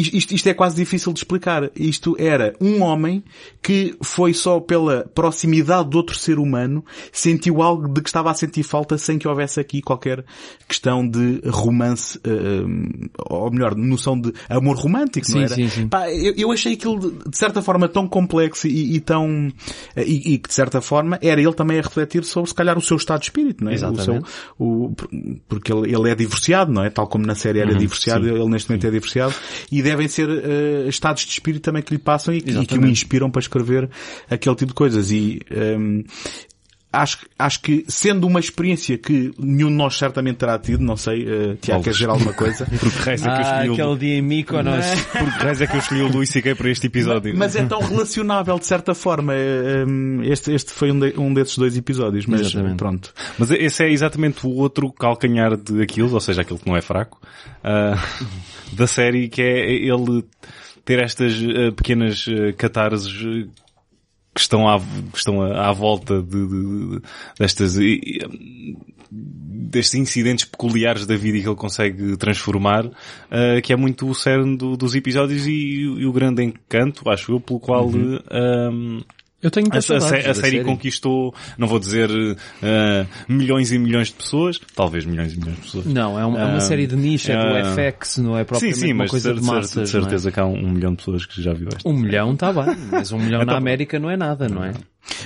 [0.00, 1.70] isto, isto é quase difícil de explicar.
[1.74, 3.22] Isto era um homem
[3.62, 8.34] que foi só pela proximidade de outro ser humano sentiu algo de que estava a
[8.34, 10.24] sentir falta sem que houvesse aqui qualquer
[10.66, 15.54] questão de romance, hum, ou melhor, noção de amor romântico, Sim, não era?
[15.54, 15.88] sim, sim.
[15.88, 19.52] Pá, eu, eu achei aquilo de, de certa forma tão complexo e, e tão
[19.96, 22.82] e, e que de certa forma era ele também a refletir sobre se calhar o
[22.82, 23.74] seu estado de espírito, não é?
[23.74, 24.00] Exatamente.
[24.00, 24.24] O seu,
[24.58, 24.94] o,
[25.48, 26.90] porque ele, ele é divorciado, não é?
[26.90, 28.34] Tal como na série era divorciado, sim.
[28.34, 29.34] ele neste momento é divorciado
[29.70, 32.58] e devem ser eh, estados de espírito também que lhe passam e, que- e que
[32.58, 32.92] o Exatamente.
[32.92, 33.88] inspiram para escrever
[34.30, 36.02] aquele tipo de coisas e ehm,
[36.90, 41.22] Acho, acho que, sendo uma experiência que nenhum de nós certamente terá tido, não sei,
[41.24, 42.64] uh, Tiago, quer dizer alguma coisa?
[42.80, 43.96] Porque raiz é que eu Ah, escolhi aquele o...
[43.98, 44.86] dia em Mykonos.
[45.12, 46.54] Porque raiz é que eu escolhi o Luís C.K.
[46.54, 47.34] para este episódio.
[47.36, 49.34] Mas é tão relacionável de certa forma.
[49.34, 52.76] eh, um, Este, este foi um, de- um desses dois episódios, mas Exatamente.
[52.76, 53.12] pronto.
[53.38, 56.80] Mas esse é exatamente o outro calcanhar de aquilo, ou seja, aquilo que não é
[56.80, 57.20] fraco,
[57.62, 58.02] ah,
[58.72, 60.24] da série, que é ele
[60.86, 63.46] ter estas ah, pequenas ah, catarses ah,
[64.38, 67.00] que estão à, que estão à, à volta de, de- de-
[67.38, 67.76] destas,
[69.10, 72.88] destes incidentes peculiares da vida que ele consegue transformar,
[73.30, 77.32] ah, que é muito o cerne do- dos episódios e, e o grande encanto, acho
[77.32, 77.90] eu, pelo qual
[78.30, 78.70] ah,
[79.40, 82.10] Eu tenho a, a, saudades sé- a série conquistou, não vou dizer
[82.62, 85.86] eh, milhões e milhões de pessoas, talvez milhões e milhões de pessoas.
[85.86, 88.40] Não, é uma, é uma Ah, série de nicho, é do ah, FX, não é
[88.40, 89.70] sim, propriamente sim, uma mas coisa de, de massas.
[89.70, 89.86] de não é?
[89.86, 91.88] certeza que há um, um milhão de pessoas que já viu esta.
[91.88, 94.72] Um milhão está bem, mas um milhão Então- na América não é nada, não é?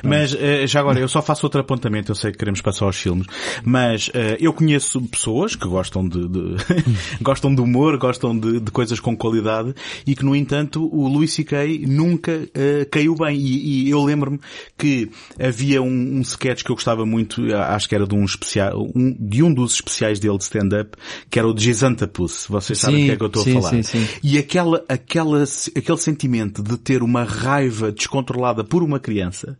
[0.02, 2.96] Mas eh, já agora, eu só faço outro apontamento, eu sei que queremos passar aos
[2.96, 3.26] filmes,
[3.64, 6.56] mas eh, eu conheço pessoas que gostam de, de-
[7.22, 9.74] gostam de humor, gostam de, de coisas com qualidade
[10.06, 11.84] e que, no entanto, o Louis C.K.
[11.86, 13.36] nunca eh, caiu bem.
[13.38, 14.40] E, e eu lembro-me
[14.78, 18.90] que havia um, um sketch que eu gostava muito, acho que era de um especial,
[18.94, 20.96] um, de um dos especiais dele de stand-up,
[21.30, 22.46] que era o de Gizantapus.
[22.48, 23.70] Vocês sabem Sim, o que é que eu estou sim, a falar.
[23.70, 24.08] sim, sim.
[24.22, 25.42] E aquela, aquela,
[25.76, 29.58] aquele sentimento de ter uma raiva descontrolada por uma criança,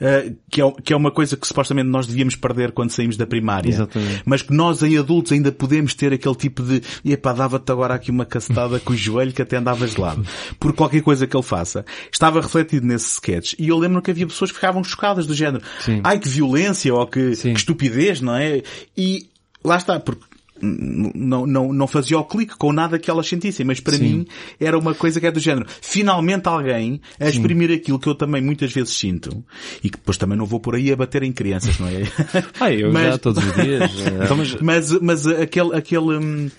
[0.00, 3.26] eh, que, é, que é uma coisa que supostamente nós devíamos perder quando saímos da
[3.26, 3.68] primária.
[3.68, 4.22] Exatamente.
[4.24, 8.10] Mas que nós em adultos ainda podemos ter aquele tipo de, epá, dava-te agora aqui
[8.10, 10.24] uma cacetada com o joelho que até andava gelado.
[10.58, 11.84] Por qualquer coisa que ele faça.
[12.12, 13.54] Estava refletido nesse sketch.
[13.58, 15.62] E eu lembro que havia pessoas que ficavam chocadas do género.
[15.80, 16.00] Sim.
[16.04, 18.62] Ai que violência ou que, que estupidez, não é?
[18.96, 19.28] E
[19.64, 20.24] lá está, porque
[20.62, 24.02] não, não, não fazia o clique com nada que elas sentissem, mas para Sim.
[24.02, 24.26] mim
[24.58, 25.66] era uma coisa que é do género.
[25.80, 29.44] Finalmente alguém a exprimir aquilo que eu também muitas vezes sinto
[29.82, 32.02] e que depois também não vou por aí a bater em crianças, não é?
[32.60, 33.90] Ah, eu Mas- já todos os dias.
[34.06, 36.50] eh, Então, mas, mas, mas aquele, aquele, hum,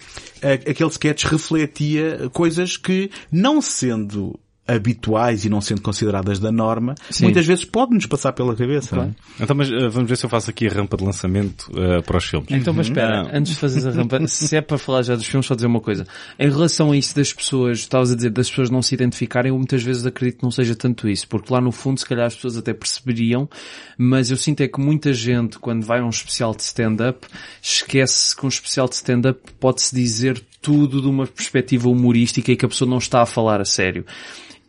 [0.42, 7.26] aquele sketch refletia coisas que, não sendo habituais e não sendo consideradas da norma, Sim.
[7.26, 8.96] muitas vezes pode-nos passar pela cabeça.
[8.96, 9.10] não é?
[9.40, 12.18] então, mas eh, vamos ver se eu faço aqui a rampa de lançamento eh, para
[12.18, 12.50] os filmes.
[12.52, 13.32] Então, mas espera, Não.
[13.34, 15.82] antes de fazeres a rampa, se é para falar já dos filmes, só dizer uma
[15.82, 16.06] coisa.
[16.40, 19.58] Em relação a isso das pessoas, estavas a dizer das pessoas não se identificarem, eu
[19.58, 22.36] muitas vezes acredito que não seja tanto isso, porque lá no fundo se calhar as
[22.36, 23.50] pessoas até perceberiam,
[23.98, 27.28] mas eu sinto é que muita gente, quando vai a um especial de stand-up,
[27.62, 32.66] esquece que um especial de stand-up pode-se dizer tudo de uma perspectiva humorística e que
[32.66, 34.06] a pessoa não está a falar a sério.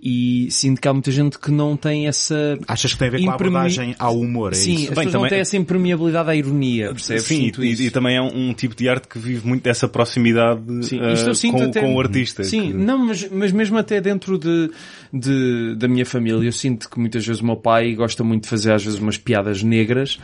[0.05, 2.59] E sinto que há muita gente que não tem essa...
[2.67, 4.83] Achas que tem a ver com a abordagem ao humor, é Sim, isso?
[4.83, 7.23] as Bem, pessoas não também- têm essa impermeabilidade à ironia, percebes?
[7.23, 10.61] Sim, e, e também é um, um tipo de arte que vive muito dessa proximidade
[10.85, 10.99] Sim,
[11.37, 12.43] sinto com, até- com o artista.
[12.43, 14.73] Sim, que- não, mas, mas mesmo até dentro de,
[15.13, 18.49] de, da minha família, eu sinto que muitas vezes o meu pai gosta muito de
[18.49, 20.19] fazer às vezes umas piadas negras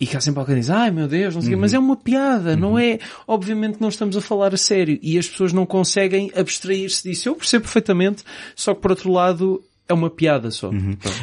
[0.00, 1.94] e há sempre alguém diz, ai meu Deus, não sei o quê, mas é uma
[1.94, 2.98] piada, não é?
[3.28, 7.28] Obviamente não estamos a falar a sério e as pessoas não conseguem abstrair-se disso.
[7.28, 8.24] Eu percebo perfeitamente,
[8.56, 10.70] só que por outro lado é uma piada só.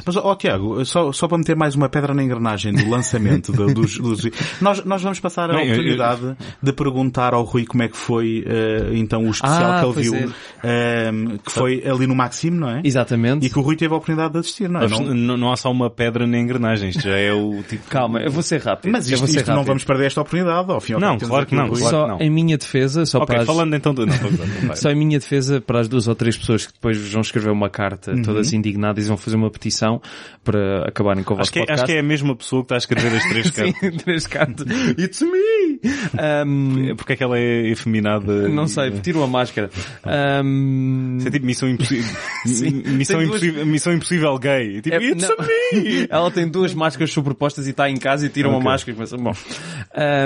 [0.05, 3.73] Mas, ó Tiago, só, só para meter mais uma pedra na engrenagem do lançamento do-
[3.73, 4.29] dos, dos-
[4.61, 7.97] Nós, nós vamos passar a Não, eu- oportunidade de perguntar ao Rui como é que
[7.97, 12.57] foi, eh, então, o especial Ah, que ele viu, ehm, que foi ali no Maxime,
[12.57, 12.81] não é?
[12.83, 13.45] Exatamente.
[13.45, 14.87] E que o Rui teve a oportunidade de assistir, não é?
[14.87, 17.87] Não, Não- não- não há só uma pedra na engrenagem, isto já é o tipo...
[17.89, 18.91] Calma, eu vou ser rápido.
[18.91, 19.67] Mas eu isto, isto não rápido.
[19.67, 21.79] vamos perder esta oportunidade, ao fim e ao Não, claro que não, Rui.
[21.79, 21.95] claro.
[21.97, 22.19] Só não.
[22.19, 23.47] em minha defesa, só Ok, para as...
[23.47, 24.05] falando então do...
[24.05, 24.15] Não,
[24.63, 24.75] não.
[24.75, 27.69] Só em minha defesa, para as duas ou três pessoas que depois vão escrever uma
[27.69, 28.21] carta Uhum.
[28.21, 30.01] todas indignadas e vão fazer uma petição
[30.43, 31.83] para acabarem com o vosso Acho que, é, podcast.
[31.83, 33.79] acho que é a mesma pessoa que está a escrever as três cartas.
[33.79, 34.67] Sim, três cartas.
[34.97, 35.56] It's me!
[36.45, 38.47] Um, Porque é que ela é efeminada?
[38.49, 39.69] não sei, tiro a máscara.
[40.43, 42.15] Um, Isso é tipo missão impossível.
[42.45, 44.81] missão, duas- impossível missão impossível gay.
[44.81, 45.35] Tipo, É- it's não.
[45.37, 46.07] a me!
[46.09, 48.65] Ela tem duas máscaras sobrepostas e está em casa e tira uma Ok.
[48.69, 49.33] máscara começa, bom.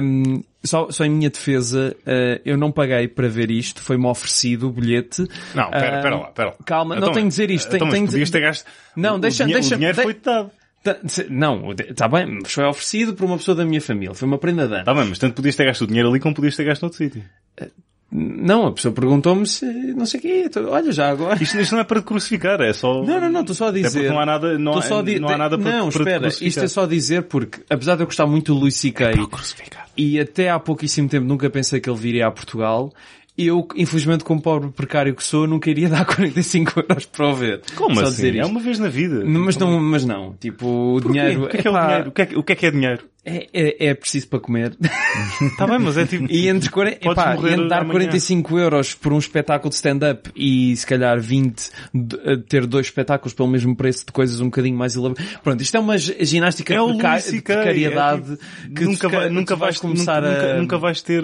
[0.04, 4.68] Um, só, só em minha defesa, uh, eu não paguei para ver isto, foi-me oferecido
[4.68, 5.26] o bilhete.
[5.56, 6.56] Não, pera, pera lá, pera lá.
[6.66, 7.76] Calma, não Então, tenho de dizer isto.
[7.76, 8.66] Então, tenho, mas tenho de- ter gasto...
[8.96, 10.52] Não, o, deixa- dinheiro, deixa- o dinheiro de- foi-te dado.
[10.84, 10.98] Tá-
[11.30, 14.16] Não, está bem, mas foi oferecido por uma pessoa da minha família.
[14.16, 14.84] Foi uma prenda de ano.
[14.86, 16.98] Tá bem, mas tanto podias ter gasto o dinheiro ali como podias ter gasto noutro
[16.98, 17.24] sítio.
[18.14, 19.64] Não, a pessoa perguntou-me se,
[19.94, 21.42] não sei o quê, tô- olha já agora.
[21.42, 23.02] Isto, isto não é para te crucificar, é só...
[23.06, 24.10] Não, não, não, estou só a dizer.
[24.10, 26.28] não há nada, não, há, só a di- não há nada para, Não, para espera,
[26.28, 29.14] isto é só dizer porque, apesar de eu gostar muito do Luís C.K.
[29.30, 29.88] crucificar.
[29.96, 32.94] e até há pouquíssimo tempo nunca pensei que ele viria a Portugal,
[33.38, 37.62] eu, infelizmente, como pobre precário que sou, nunca iria dar 45 euros para o ver.
[37.76, 38.38] Como só assim?
[38.38, 39.24] É uma vez na vida.
[39.26, 40.34] Mas não, mas não.
[40.40, 41.46] Tipo, o dinheiro...
[41.46, 42.10] O que é, que é o epá, dinheiro?
[42.10, 43.04] O que é, o que é que é dinheiro?
[43.24, 44.76] É, é, é preciso para comer.
[45.58, 46.26] Tá bem, mas é tipo...
[46.32, 46.70] E entre,
[47.02, 47.92] epá, entre dar amanhã.
[47.92, 52.88] 45 euros por um espetáculo de stand-up e se calhar 20 de- eh, ter dois
[52.88, 55.34] espetáculos pelo mesmo preço de coisas um bocadinho mais elaboradas.
[55.44, 59.12] Pronto, isto é uma gi- ginástica É o de C.K., precariedade é que nunca, tu,
[59.12, 60.42] vai, tu nunca vais vais começar nunca, a...
[60.48, 61.24] nunca, nunca vais ter...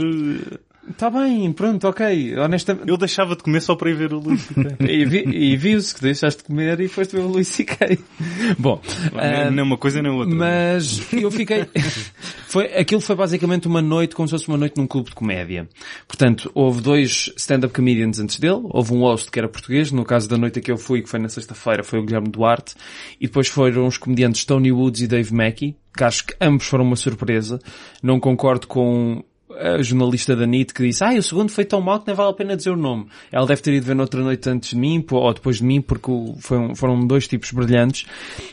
[0.89, 2.37] uh, Tá bem, pronto, ok.
[2.37, 2.89] Honestamente...
[2.89, 4.47] Eu deixava de comer só para ir ver o Luís.
[4.79, 7.97] E, vi, e viu-se que deixaste de comer e foste ver o Luís C.K.
[8.57, 8.81] Bom,
[9.15, 10.33] ah, Nem uma coisa nem outra.
[10.33, 11.65] Mas eu fiquei.
[12.47, 15.67] foi, aquilo foi basicamente uma noite, como se fosse uma noite num clube de comédia.
[16.07, 20.29] Portanto, houve dois stand-up comedians antes dele, houve um host que era português, no caso
[20.29, 22.75] da noite a que eu fui, que foi na sexta-feira, foi o Guilherme Duarte,
[23.19, 26.85] e depois foram os comediantes Tony Woods e Dave Mackey, que acho que ambos foram
[26.85, 27.59] uma surpresa.
[28.01, 29.23] Não concordo com
[29.55, 32.29] a jornalista da NIT que disse, ah, o segundo foi tão mal que nem vale
[32.31, 33.07] a pena dizer o nome.
[33.31, 36.11] Ela deve ter ido ver noutra noite antes de mim, ou depois de mim, porque
[36.11, 38.05] um- foram dois tipos brilhantes.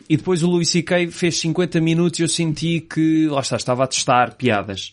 [0.08, 1.08] E depois o Louis C.K.
[1.10, 4.92] fez 50 minutos e eu senti que, lá está, estava a testar piadas.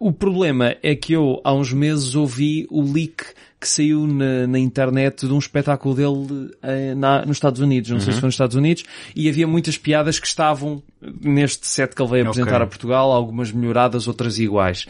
[0.00, 3.24] O problema é que eu, há uns meses, ouvi o leak
[3.60, 7.98] que saiu na, na internet de um espetáculo dele eh, na- nos Estados Unidos, não
[8.00, 8.84] sei se foi nos Estados Unidos,
[9.16, 10.82] e havia muitas piadas que estavam
[11.22, 12.64] neste set que ele veio apresentar Ok.
[12.64, 14.86] a Portugal, algumas melhoradas, outras iguais.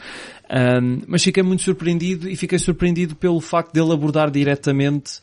[0.50, 5.20] Ahm, mas fiquei muito surpreendido e fiquei surpreendido pelo facto dele abordar diretamente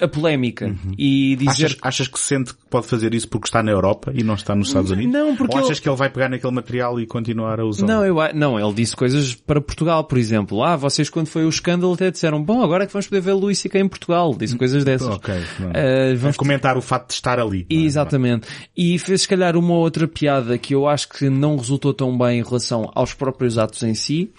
[0.00, 3.70] a polémica e dizer Achas, achas que sente que pode fazer isso porque está na
[3.72, 5.12] Europa e não está nos Estados Unidos?
[5.12, 7.88] Não, porque Ou achas ele- que ele vai pegar naquele material e continuar a usá-lo?
[7.90, 10.62] Não, eu, não, ele disse coisas para Portugal, por exemplo.
[10.62, 13.32] Ah, vocês quando foi o escândalo até disseram, bom, agora é que vamos poder ver
[13.32, 13.80] Luís C.K.
[13.80, 14.34] em Portugal.
[14.38, 15.08] Disse coisas dessas.
[15.08, 15.34] Ok.
[15.34, 17.66] Ah, Vamos comentar o facto de estar ali.
[17.70, 17.74] é?
[17.74, 18.46] Exatamente.
[18.76, 22.40] E fez se calhar uma outra piada que eu acho que não resultou tão bem
[22.40, 24.30] em relação aos próprios atos em si,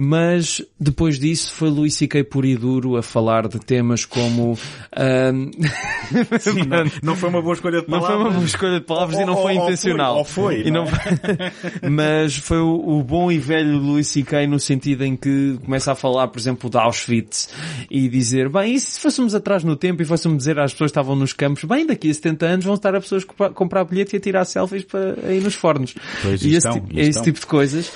[0.00, 2.22] mas depois disso foi Luís C.K.
[2.24, 4.56] puro e duro a falar de temas como...
[4.96, 5.50] ahm,
[6.38, 8.16] Sim, não, não foi uma boa escolha de Não palavras.
[8.16, 10.24] foi uma boa escolha de palavras e não Ou- foi ou- ou intencional.
[10.24, 11.50] foi, ou foi, não não é?
[11.50, 14.46] foi- Mas foi o, o bom e velho Louis C.K.
[14.46, 17.48] no sentido em que começa a falar, por exemplo, de Auschwitz
[17.90, 20.98] e dizer, bem, e se fôssemos atrás no tempo e fôssemos dizer às pessoas que
[20.98, 24.14] estavam nos campos, bem, daqui a 70 anos vão estar a pessoas comprar, comprar bilhete
[24.14, 25.94] e a tirar selfies para aí nos fornos.
[26.22, 27.22] Pois, e esse, estão, esse estão.
[27.24, 27.90] tipo de coisas.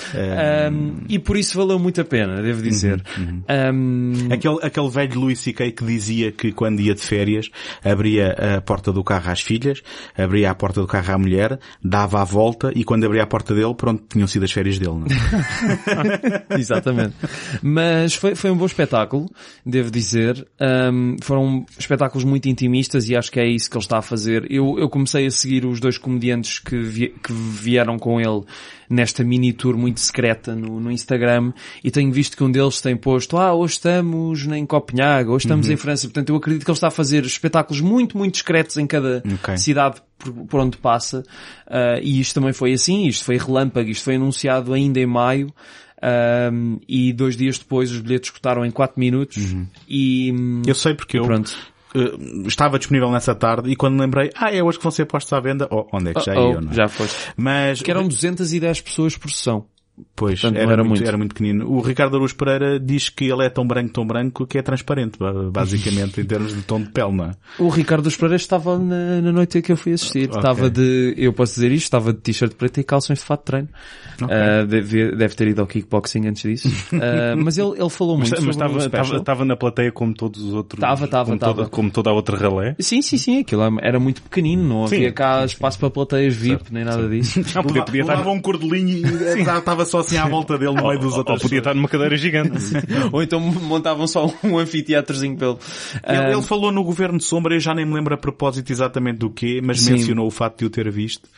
[0.72, 3.02] Um, e por isso valeu muito a pena, devo dizer.
[3.18, 5.72] Uhum, Um, Aquele, aquele velho Louis C.K.
[5.72, 7.48] que dizia que quando ia de férias
[7.84, 9.82] abria a porta do carro às filhas,
[10.16, 13.54] abria a porta do carro à mulher, dava a volta e quando abria a porta
[13.54, 14.92] dele, pronto, tinham sido as férias dele.
[14.92, 15.06] Não?
[15.06, 16.56] é?
[16.58, 17.14] Exatamente.
[17.62, 19.30] Mas foi, foi um bom espetáculo,
[19.64, 20.46] devo dizer.
[20.60, 24.46] Um, foram espetáculos muito intimistas e acho que é isso que ele está a fazer.
[24.50, 28.42] Eu, eu comecei a seguir os dois comediantes que, vi- que vieram com ele
[28.92, 31.52] nesta mini tour muito secreta no, no Instagram
[31.82, 35.66] e tenho visto que um deles tem posto, ah, hoje estamos em Copenhague, hoje estamos
[35.66, 35.72] Uhum.
[35.72, 38.86] em França, portanto eu acredito que ele está a fazer espetáculos muito, muito discretos em
[38.86, 39.56] cada Ok.
[39.56, 41.22] cidade por, por onde passa,
[41.66, 45.52] Ah, e isto também foi assim, isto foi relâmpago, isto foi anunciado ainda em maio,
[46.04, 49.54] Ahm, e dois dias depois os bilhetes escutaram em 4 minutos
[49.88, 50.62] e Uhum.
[50.66, 51.52] Eu sei porque eu pronto.
[51.94, 55.32] Eh, estava disponível nessa tarde e quando lembrei, ah, é hoje que vão ser postos
[55.32, 56.74] à venda, oh, onde é que já Oh, ia, não é?
[56.74, 57.16] já foste.
[57.36, 59.66] Mas, Que eram 210 pessoas por sessão.
[60.26, 61.08] Pois, portanto, era, era muito, muito.
[61.08, 61.68] era muito pequenino.
[61.70, 65.18] O Ricardo Aruz Pereira diz que ele é tão branco, tão branco, que é transparente,
[65.18, 67.30] ba- basicamente, em termos de tom de pele, não é?
[67.58, 70.28] O Ricardo dos Pereira estava na, na noite que eu fui assistir.
[70.28, 70.36] Ok.
[70.38, 73.44] Estava de, eu posso dizer isto, estava de t-shirt preto e calções de fato de
[73.46, 73.68] treino.
[74.22, 76.68] Ah, deve, deve ter ido ao kickboxing antes disso.
[77.02, 80.54] Ah, mas ele, ele falou muito Mas, mas estava, estava, na plateia como todos os
[80.54, 80.78] outros.
[80.78, 81.54] Estava, estava, como, estava.
[81.54, 82.76] Toda, como toda a outra ralé.
[82.78, 84.96] Sim, sim, sim, aquilo era muito pequenino, não Sim.
[84.96, 87.40] havia cá espaço para plateias VIP, nem nada disso.
[87.54, 89.06] Não, podia, podia estar, um cordelinho
[89.36, 91.36] e estava só assim à volta dele no meio dos ou, outros.
[91.36, 92.52] ou podia estar numa cadeira gigante.
[93.12, 95.58] Ou então montavam só um anfiteatrozinho pelo.
[96.06, 98.70] Ele, Ah, ele falou no Governo de Sombra, eu já nem me lembro a propósito
[98.70, 99.92] exatamente do quê, mas Sim.
[99.92, 101.28] mencionou o facto de o ter visto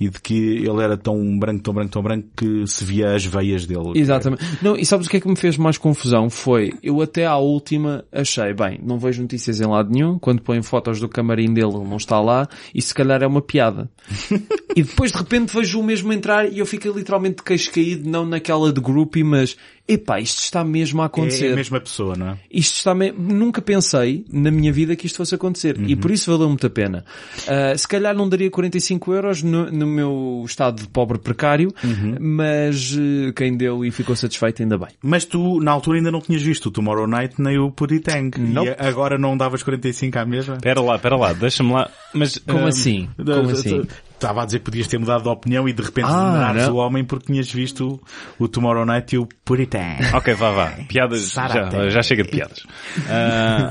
[0.00, 3.24] e de que ele era tão branco, tão branco, tão branco que se via as
[3.24, 3.92] veias dele.
[3.94, 4.42] Exatamente.
[4.62, 6.28] Não, e sabes o que é que me fez mais confusão?
[6.30, 10.62] Foi, eu até à última achei, bem, não vejo notícias em lado nenhum, quando põem
[10.62, 13.90] fotos do camarim dele ele não está lá, e se calhar é uma piada.
[14.76, 18.08] e depois de repente vejo o mesmo entrar e eu fiquei literalmente de queixo caído,
[18.08, 19.56] não naquela de groupie, mas,
[19.88, 21.52] epá, isto está mesmo a É acontecer.
[21.52, 22.38] a mesma pessoa, não é?
[22.50, 23.10] Isto está me...
[23.12, 25.76] Nunca pensei na minha vida que isto fosse acontecer.
[25.78, 25.86] Uhum.
[25.88, 27.04] E por isso valeu muito a pena.
[27.46, 32.16] Ah, se calhar não daria 45 euros no, no meu estado de pobre precário, Uhum.
[32.20, 34.88] mas eh, quem deu e ficou satisfeito ainda bem.
[35.02, 38.30] Mas tu, na altura, ainda não tinhas visto o Tomorrow Night nem o Puditang.
[38.38, 38.64] Não.
[38.64, 40.54] E agora não davas 45 à mesma?
[40.54, 41.90] Espera lá, espera lá, deixa-me lá.
[42.12, 43.08] Mas, Como ah, assim?
[43.16, 43.82] Como assim?
[44.24, 47.04] Estava a dizer que podias ter mudado de opinião e de repente Ah, o homem
[47.04, 48.00] porque tinhas visto
[48.38, 49.98] o, Tomorrow Night e o Puritang.
[50.14, 50.66] Ok, vá, vá.
[50.88, 52.64] Piadas, já, já chega de piadas.
[53.06, 53.70] Ah,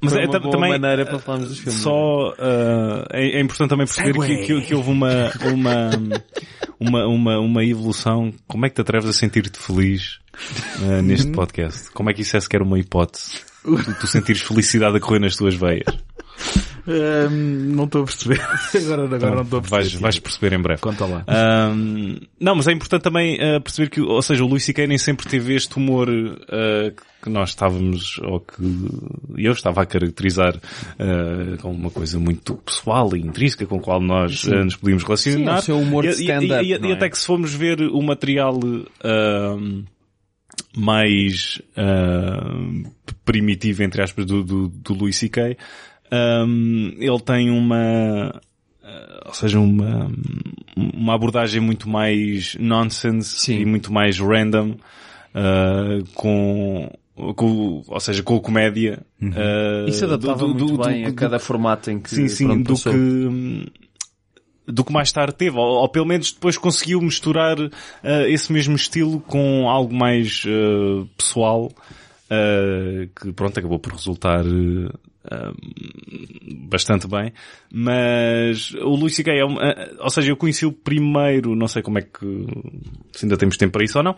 [0.00, 1.80] mas é, uma tam- boa também, maneira para falarmos dos filmes.
[1.80, 5.90] só ah, é, é importante também perceber que, que, que houve uma, uma,
[6.80, 8.32] uma, uma, uma evolução.
[8.46, 10.18] Como é que te atreves a sentir-te feliz
[10.82, 11.90] ah, neste podcast?
[11.92, 13.42] Como é que isso é sequer uma hipótese?
[13.62, 15.84] Tu, tu sentires felicidade a correr nas tuas veias.
[16.88, 18.40] Hum, não estou a perceber.
[18.74, 19.82] Agora, agora não estou a perceber.
[19.82, 20.80] Vais, vais perceber em breve.
[20.80, 21.22] Conta lá.
[21.26, 24.86] Ahm, não, mas é importante também ah, perceber que, ou seja, o Luís C.K.
[24.86, 26.08] nem sempre teve este humor
[26.48, 26.90] ah,
[27.22, 28.62] que nós estávamos, ou que
[29.36, 30.56] eu estava a caracterizar
[30.98, 35.04] ah, como uma coisa muito pessoal e intrínseca com a qual nós ah, nos podíamos
[35.04, 35.60] relacionar.
[35.60, 36.94] Sim, é o seu humor de E- e- stand-up, E, e- não e é?
[36.94, 38.58] até que se formos ver o material
[40.76, 42.84] mais ahm,
[43.24, 45.56] primitivo, entre aspas, do, do, do Louis C.K.,
[46.10, 48.40] ahm, ele tem uma,
[48.82, 50.10] ah, ou seja, uma,
[50.76, 53.60] uma abordagem muito mais nonsense Sim.
[53.60, 54.74] e muito mais random,
[55.34, 56.90] ah, com,
[57.36, 59.00] com, ou seja, com a comédia.
[59.22, 62.28] ah, Isso adaptava do- do- muito do- bem a do- cada formato em que sim,
[62.28, 62.92] sim, pronto, do passou.
[62.92, 63.72] que
[64.70, 67.56] do que mais tarde teve, ou, ou pelo menos depois conseguiu misturar
[68.04, 71.72] eh, esse mesmo estilo com algo mais eh, pessoal,
[73.18, 74.44] que pronto, acabou por resultar
[76.68, 77.32] bastante bem,
[77.72, 79.32] mas o Luís C.K.
[79.32, 82.46] é um, eh, ou seja, eu conheci-o primeiro, não sei como é que,
[83.12, 84.16] se ainda temos tempo para isso ou não,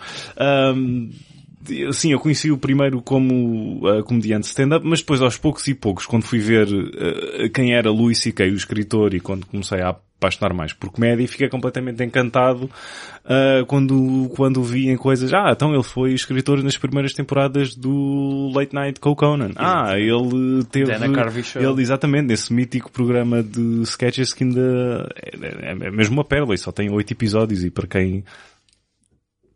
[1.92, 6.06] Sim, eu conheci o primeiro como uh, comediante stand-up, mas depois aos poucos e poucos,
[6.06, 10.54] quando fui ver uh, quem era Louis C.K., o escritor, e quando comecei a apaixonar
[10.54, 15.82] mais por comédia, fiquei completamente encantado uh, quando, quando vi em coisas, ah, então ele
[15.82, 19.50] foi escritor nas primeiras temporadas do Late Night com Conan.
[19.56, 20.86] Ah, ele teve...
[20.86, 21.62] Dana Carvey Show.
[21.62, 26.54] Ele, exatamente, nesse mítico programa de sketches que ainda é, é, é mesmo uma pérola
[26.54, 28.24] e só tem oito episódios e para quem...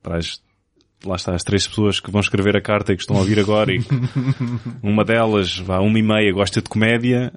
[0.03, 0.38] Para as
[1.07, 3.38] lá está, as três pessoas que vão escrever a carta e que estão a ouvir
[3.38, 3.81] agora e
[4.83, 7.33] uma delas, vá, uma e meia, gosta de comédia,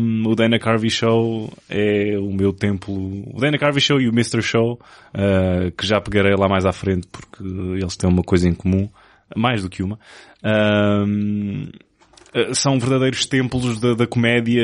[0.00, 2.94] um, o Dana Carvey Show é o meu templo,
[3.34, 4.42] o Dana Carvey Show e o Mr.
[4.42, 4.80] Show,
[5.14, 8.88] uh, que já pegarei lá mais à frente porque eles têm uma coisa em comum,
[9.36, 9.98] mais do que uma,
[10.44, 11.68] um,
[12.52, 14.62] são verdadeiros templos da, da comédia,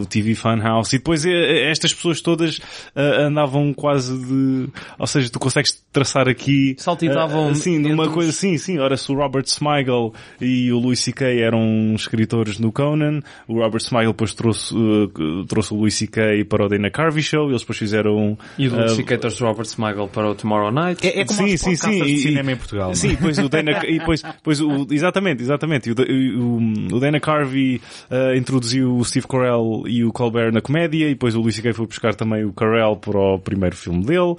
[0.00, 5.30] o TV Funhouse, e depois eh, estas pessoas todas uh, andavam quase de, ou seja,
[5.30, 9.10] tu consegues traçar aqui, Saltitavam uh, sim, numa entre coisa, os- sim, sim, ora se
[9.10, 11.26] o Robert Smigel e o Louis C.K.
[11.40, 16.44] eram escritores no Conan, o Robert Smigel depois trouxe, uh, trouxe o Louis C.K.
[16.44, 19.18] para o Dana Carvey Show, eles depois fizeram, E o uh, Luís C.K.
[19.18, 21.06] trouxe Robert Smigel para o Tomorrow Night.
[21.06, 22.02] É, é como sim, sim, sim.
[22.02, 22.90] de E- cinema em Portugal.
[22.90, 22.94] é?
[22.94, 25.88] Sim, pois o Dana, e depois, depois o, exatamente, exatamente.
[25.90, 26.58] E o,
[26.92, 27.80] o, o Dana Carvey
[28.10, 31.72] uh, introduziu o Steve Carell e o Colbert na comédia e depois o Louis C.K.
[31.72, 34.34] foi buscar também o Carell para o primeiro filme dele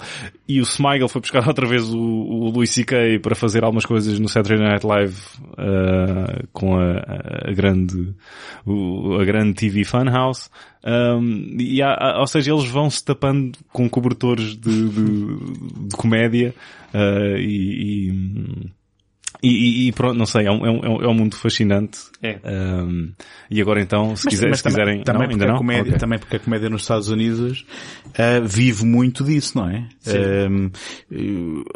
[0.48, 3.18] e o Smigel foi buscar outra vez o, o Louis C.K.
[3.20, 5.16] para fazer algumas coisas no Saturday Night Live
[5.52, 8.14] uh, com a, a grande
[8.66, 10.50] o, a grande TV Funhouse
[10.84, 16.54] um, e há, ou seja, eles vão se tapando com cobertores de, de, de comédia
[16.94, 18.77] uh, e, e
[19.42, 21.98] e, e, pronto, não sei, é um, é um, é um mundo fascinante.
[22.20, 22.38] É.
[22.44, 23.12] Um,
[23.50, 25.02] e agora então, se, Mas- quiser, mas se quiserem...
[25.04, 25.58] também, não, porque ainda a não?
[25.58, 25.98] comédia, Ok.
[25.98, 27.64] também porque a comédia nos Estados Unidos
[28.18, 29.86] ah, vive muito disso, não é?
[30.50, 30.70] Um,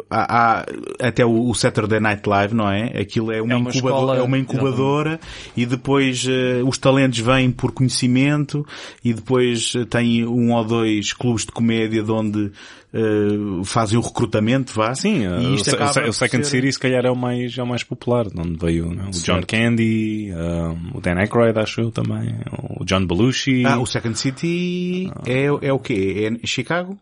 [0.09, 0.65] há, há
[1.07, 2.99] até o, o Saturday Night Live, não é?
[2.99, 5.19] Aquilo é uma, É uma incubadora, escola, é uma incubadora
[5.55, 8.65] e depois eh, os talentos vêm por conhecimento
[9.03, 12.51] e depois eh, tem um ou dois clubes de comédia de onde
[12.93, 14.93] eh, fazem o recrutamento, vá.
[14.93, 17.57] Sim, e uh, isto o, acaba o, Second ser- City se calhar é o mais,
[17.57, 19.03] é o mais popular, de onde veio né?
[19.07, 19.47] o John Certo.
[19.47, 22.35] Candy, um, o Dan Aykroyd acho eu também,
[22.79, 26.27] o John Belushi, Ah, o Second City é, é o quê?
[26.31, 26.97] É em Chicago?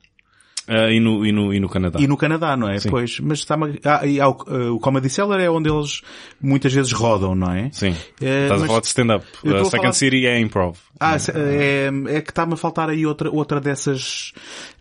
[0.70, 2.00] uh, e, no, e, no, e no Canadá.
[2.00, 2.78] E no Canadá, não é?
[2.90, 6.02] Pois, mas está ah, e há o, eh, o Comedy Cellar é onde eles
[6.42, 7.70] muitas vezes rodam, não é?
[7.74, 7.94] Sim.
[8.22, 9.26] Eh, Estás a falar de stand-up.
[9.44, 10.78] Uh, Second falar- City é improv.
[11.04, 14.34] Ah, é, é que está-me a faltar aí outra, outra dessas,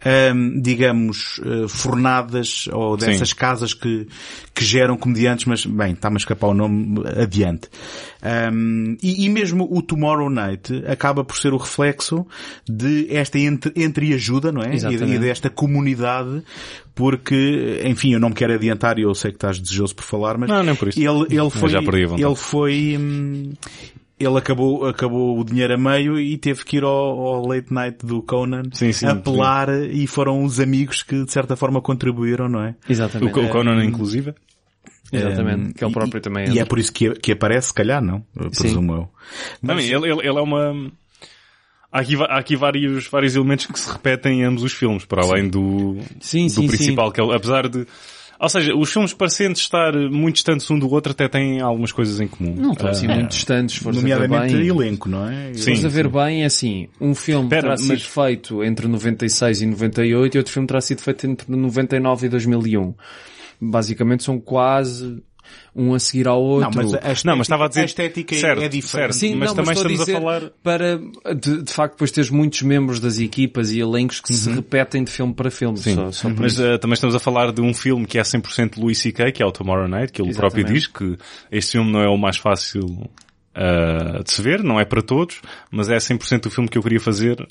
[0.05, 3.35] ehm, digamos, eh, fornadas ou dessas Sim.
[3.35, 4.07] casas que,
[4.55, 7.71] que geram comediantes, mas bem, está-me a escapar o nome adiante.
[8.23, 12.27] Ehm, e, e mesmo o Tomorrow Night acaba por ser o reflexo
[12.69, 14.73] de esta entre, entreajuda, não é?
[14.73, 15.13] E, Exatamente.
[15.15, 16.43] e desta comunidade,
[16.95, 20.37] porque, enfim, eu não me quero adiantar e eu sei que estás desejoso por falar,
[20.37, 21.01] mas Não, nem por isso.
[21.01, 23.53] ele, ele foi, ele foi, hum,
[24.21, 28.05] ele acabou, acabou o dinheiro a meio e teve que ir ao, ao late night
[28.05, 32.63] do Conan Sim, sim, apelar e foram os amigos que de certa forma contribuíram, não
[32.63, 32.77] é?
[32.89, 33.39] O, Exatamente.
[33.39, 34.35] o Conan inclusive.
[35.13, 35.71] Exatamente.
[35.71, 36.51] Um, que é o próprio e, também.
[36.53, 38.25] E é por isso que, que aparece, se calhar, não?
[38.37, 39.09] Eu Presumo eu.
[39.67, 40.93] Também, ele, ele, ele é uma...
[41.93, 45.25] Há aqui, há aqui vários, vários elementos que se repetem em ambos os filmes, para
[45.25, 47.85] além do, Sim, do sim, principal, que é, o- apesar de...
[48.41, 52.21] Ou seja, os filmes parecendo estar muito distantes um do outro até têm algumas coisas
[52.21, 52.55] em comum.
[52.57, 54.67] Não estão assim Ah, muito distantes, Nomeadamente bem.
[54.67, 55.53] elenco, não é?
[55.53, 55.85] Sim.
[55.85, 59.67] A ver bem, é assim, um filme Pera, terá sido mas- feito entre 96 e
[59.67, 62.95] 98 e outro filme terá sido feito entre 99 e 2001.
[63.61, 65.23] Basicamente são quase
[65.75, 66.71] um a seguir ao outro.
[66.71, 68.87] Não, mas a estética, Não, mas estava a dizer- a estética é- certo, é diferente.
[68.91, 69.13] certo.
[69.15, 70.99] Sim, mas não, também mas estamos a dizer falar- para,
[71.35, 75.11] de, de facto, depois teres muitos membros das equipas e elencos que se repetem de
[75.11, 75.77] filme para filme.
[75.79, 78.23] Sim, Só, só por mas uh, também estamos a falar de um filme que é
[78.23, 81.17] 100% Louis C.K., que é o Tomorrow Night, que ele próprio diz que
[81.51, 85.41] este filme não é o mais fácil uh, de se ver, não é para todos,
[85.71, 87.47] mas é 100% o filme que eu queria fazer,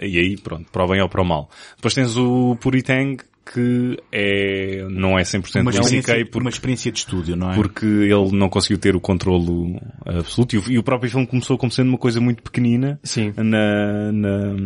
[0.00, 1.50] e aí, pronto, para o bem ou para o mal.
[1.76, 3.18] Depois tens o Puritang,
[3.52, 7.54] que é, não é 100% uma, Louis porque uma experiência de estúdio, não é?
[7.54, 11.56] porque ele não conseguiu ter o controlo absoluto e o, e o próprio filme começou
[11.56, 13.32] como sendo uma coisa muito pequenina Sim.
[13.36, 14.56] na, na,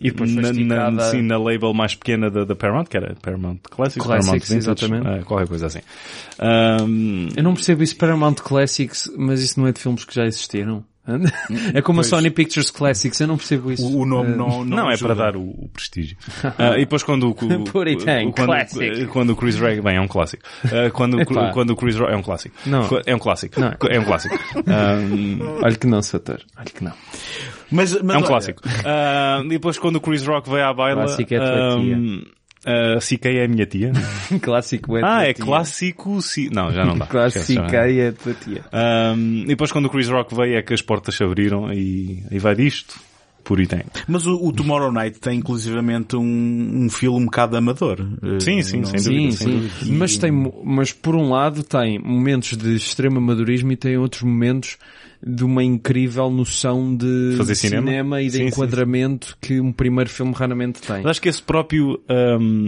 [0.00, 3.58] E depois na, na, sim, na label mais pequena da, da Paramount, que era Paramount
[3.70, 5.06] Classics, Classics, Paramount Vintage, exatamente.
[5.06, 5.80] ah, qualquer coisa assim.
[6.38, 10.24] Ahm, Eu não percebo isso Paramount Classics, mas isso não é de filmes que já
[10.26, 10.84] existiram.
[11.74, 13.86] É como a Sony Pictures Classics, eu não percebo isso.
[13.86, 15.14] O, o nome Eh, não, não, é ajuda.
[15.14, 16.16] para dar o, o prestígio.
[16.58, 19.06] Ah, e depois quando o, o, Puritang, o- quando, classic.
[19.06, 20.42] quando o Chris Rock, bem, é um clássico.
[20.64, 21.50] Ah, quando, Epá.
[21.52, 22.54] quando o Chris Rock, é um clássico.
[22.66, 22.88] Não.
[23.06, 23.60] É um clássico.
[23.60, 23.72] Não.
[23.88, 24.34] É um clássico.
[24.66, 26.40] Ahm, Olha que não, Sator.
[26.56, 26.92] Olha que não.
[27.70, 28.62] Mas, mas É um olha, clássico.
[28.84, 31.76] Ah, e depois quando o Chris Rock veio à baila, Clássico é a
[33.00, 33.92] CK é a minha tia.
[34.42, 35.44] Clássico é Ah, tua é tia.
[35.44, 36.48] clássico, sim.
[36.52, 37.06] Não, já não dá.
[37.06, 38.64] Clássico é a tua tia.
[38.72, 42.22] Ahm, e depois quando o Chris Rock veio é que as portas se abriram e,
[42.30, 42.98] e vai disto.
[43.44, 43.82] Por item.
[44.08, 48.00] Mas o, o Tomorrow Night tem inclusivamente um, um filme um bocado amador.
[48.20, 49.60] Eh, Sim, sim, não- sem Sim, dúvida, sem sim.
[49.60, 49.96] dúvida.
[49.98, 54.76] Mas tem, mas por um lado tem momentos de extremo amadorismo e tem outros momentos
[55.24, 58.20] de uma incrível noção de Fazer de cinema?
[58.22, 60.98] e de Sim, sim, enquadramento que um primeiro filme raramente tem.
[60.98, 62.00] Mas acho que esse próprio...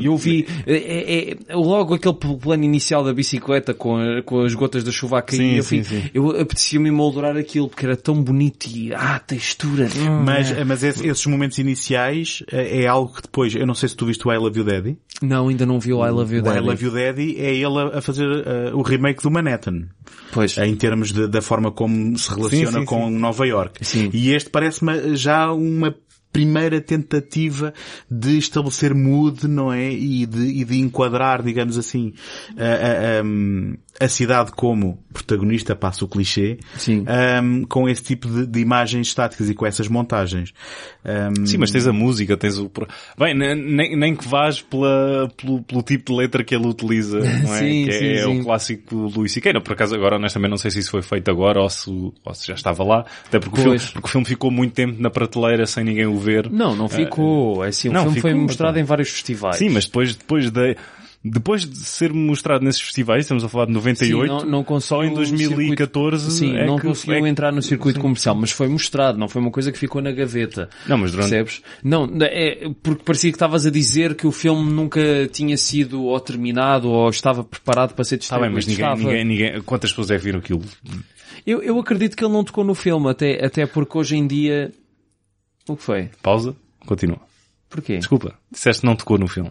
[0.00, 4.40] E eu vi é, é- é- logo aquele plano inicial da bicicleta com, a- com
[4.40, 5.38] as gotas da chuva a cair.
[5.38, 6.02] Sim, eu, sim, sim.
[6.14, 9.86] eu apetecia-me moldurar aquilo porque era tão bonito e ah, textura.
[9.96, 10.64] hum, Mas, é.
[10.64, 14.06] mas esse- esses momentos iniciais eh, é algo que depois, eu não sei se tu
[14.06, 14.98] viste o I Love You Daddy.
[15.22, 16.66] Não, ainda não vi o I Love You O I Daddy.
[16.66, 19.88] Love You Daddy é ele a, fazer eh, o remake do Manhattan.
[20.32, 20.56] Pois.
[20.58, 23.84] Em termos de- da forma como se relaciona sim, com Nova York.
[23.84, 24.10] Sim.
[24.12, 25.94] E este parece-me já uma
[26.32, 27.72] primeira tentativa
[28.10, 29.90] de estabelecer mood, não é?
[29.90, 32.12] E de, e de enquadrar, digamos assim,
[32.56, 33.24] a, a, a
[34.06, 37.04] cidade como protagonista, passa o clichê, Sim.
[37.42, 40.52] um, com esse tipo de, de, imagens estáticas e com essas montagens.
[41.04, 41.44] Um...
[41.44, 42.70] Sim, mas tens a música, tens o...
[43.18, 47.54] Bem, nem, nem que vás pela, pelo, pelo tipo de letra que ele utiliza, não
[47.54, 47.58] é?
[47.58, 48.40] Sim, que sim, é, sim.
[48.40, 49.60] o clássico Luís Siqueira.
[49.60, 52.46] Por acaso agora, honestamente, não sei se isso foi feito agora ou se, ou se
[52.46, 53.04] já estava lá.
[53.26, 56.16] Até porque o, filme, porque o filme ficou muito tempo na prateleira sem ninguém o
[56.16, 56.48] ver.
[56.50, 57.64] Não, não ficou.
[57.64, 59.56] É assim, o não, filme foi mostrado em vários festivais.
[59.56, 60.76] Sim, mas depois, depois de,
[61.24, 65.02] depois de ser mostrado nesses festivais, estamos a falar de 98, Sim, não, não só
[65.02, 68.34] em conseguiu o 2014 circuito- Sim, é não que- conseguiu é entrar no circuito comercial,
[68.36, 70.68] mas foi mostrado, não foi uma coisa que ficou na gaveta.
[70.86, 71.62] Não, mas durante- Percebes?
[71.82, 75.00] Não, é porque parecia que estavas a dizer que o filme nunca
[75.32, 78.48] tinha sido ou terminado ou estava preparado para ser distribuído.
[78.50, 79.00] bem, mas ninguém, Estava.
[79.02, 80.62] ninguém, ninguém, quantas pessoas é que viram aquilo?
[81.46, 84.72] Eu, eu acredito que ele não tocou no filme, até, até porque hoje em dia...
[85.68, 86.10] O que foi?
[86.22, 86.54] Pausa,
[86.86, 87.18] continua.
[87.68, 87.98] Porquê?
[87.98, 89.50] Desculpa, disseste que não tocou no filme.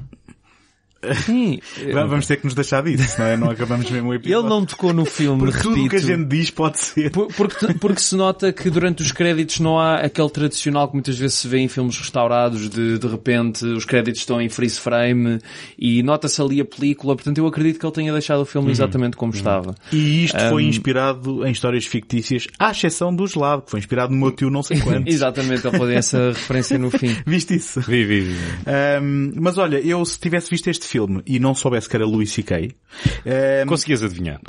[1.15, 1.59] Sim,
[1.93, 3.37] Vamos ter que nos deixar disso, senão é?
[3.37, 4.39] não acabamos mesmo o episódio.
[4.45, 5.89] ele não tocou no filme, Porque tudo o repito.
[5.89, 7.11] que a gente diz pode ser.
[7.11, 11.17] Por- Porque, porque se nota que durante os créditos não há aquele tradicional que muitas
[11.17, 15.39] vezes se vê em filmes restaurados de de repente os créditos estão em freeze frame
[15.77, 19.15] e nota-se ali a película, portanto eu acredito que ele tenha deixado o filme exatamente
[19.15, 19.75] como estava.
[19.91, 24.19] E isto foi inspirado em histórias fictícias, à exceção do gelado, que foi inspirado no
[24.19, 25.13] meu tio não sei quantos.
[25.13, 27.15] Exatamente, ele pôs essa referência no fim.
[27.25, 27.81] Viste isso?
[27.81, 28.35] Vi, vi, vi.
[28.65, 32.31] Ahm, mas olha, eu se tivesse visto este filme e não soubesse que era Louis
[32.31, 32.71] C.K.,
[33.25, 34.39] ahm, Conseguias adivinhar?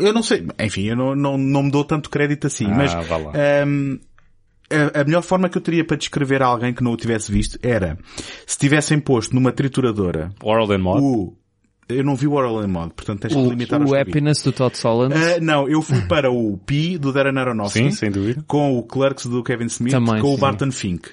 [0.00, 2.92] eu não sei, enfim, eu não, não, não me dou tanto crédito assim, Ah, mas
[3.08, 3.32] vá lá.
[3.34, 3.98] ahm,
[4.94, 7.30] a, a melhor forma que eu teria para descrever a alguém que não o tivesse
[7.32, 7.98] visto era
[8.46, 11.00] se tivessem posto numa trituradora World and Mod?
[11.02, 11.36] o...
[11.88, 14.00] Eu não vi o Oral and Mod, portanto tens que O, limitar aos o que.
[14.00, 17.80] Happiness do Todd Solondz Ah, não, eu fui para o Pi do Darren Aronofsky.
[17.80, 18.44] Sim, sem dúvida.
[18.46, 20.40] Com o Clerks do Kevin Smith, Também, com o sim.
[20.40, 21.08] Barton Fink.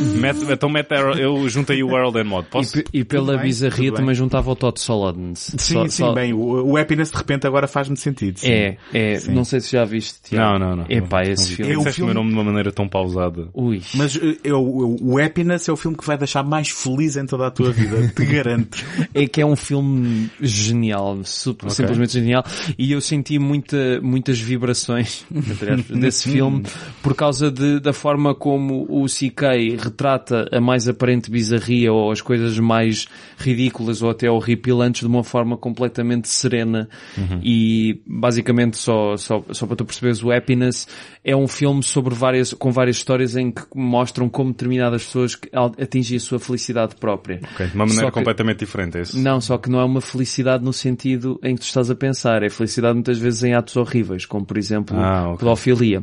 [0.00, 2.46] Mete, então mete, a- eu juntei o World and Mod.
[2.46, 2.72] e, Posso?
[2.72, 4.00] pe- e pela Tudo bem, bizarria bem.
[4.00, 5.52] também juntava o Todd Solondz.
[5.58, 6.38] Sim, Só- sim, só- bem, o,
[6.72, 8.38] o Happiness de repente agora faz-me sentido.
[8.40, 8.48] sim.
[8.50, 10.16] É, é, não sei se já viste.
[10.24, 10.58] Tiago.
[10.58, 10.86] Não, não, não.
[10.88, 11.56] Epá, Não esse vi.
[11.56, 11.72] filme.
[11.72, 13.48] É o Disseste o filme- meu nome de uma maneira tão pausada.
[13.54, 13.80] Ui.
[13.94, 17.26] Mas eh, eu, eu- o Happiness é o filme que vai deixar mais feliz em
[17.26, 18.84] toda a tua vida, te garanto.
[19.14, 22.44] É que é um filme genial, super- simplesmente genial,
[22.78, 25.24] e eu senti muita, muitas vibrações
[25.90, 26.62] desse filme
[27.02, 32.20] por causa de- da forma como o CK retrata a mais aparente bizarria ou as
[32.20, 33.06] coisas mais
[33.38, 36.88] ridículas ou até horripilantes de uma forma completamente serena
[37.42, 40.86] e basicamente só, só, só para tu perceberes o Happiness
[41.24, 45.38] é um filme sobre várias, com várias histórias em que mostram como determinadas pessoas
[45.80, 47.38] atingem a sua felicidade própria.
[47.38, 49.18] De uma maneira que- completamente diferente, é isso?
[49.18, 52.42] não, só que não é uma felicidade no sentido em que tu estás a pensar.
[52.42, 55.38] É felicidade muitas vezes em atos horríveis, como por exemplo Ah, ok.
[55.38, 56.02] pedofilia.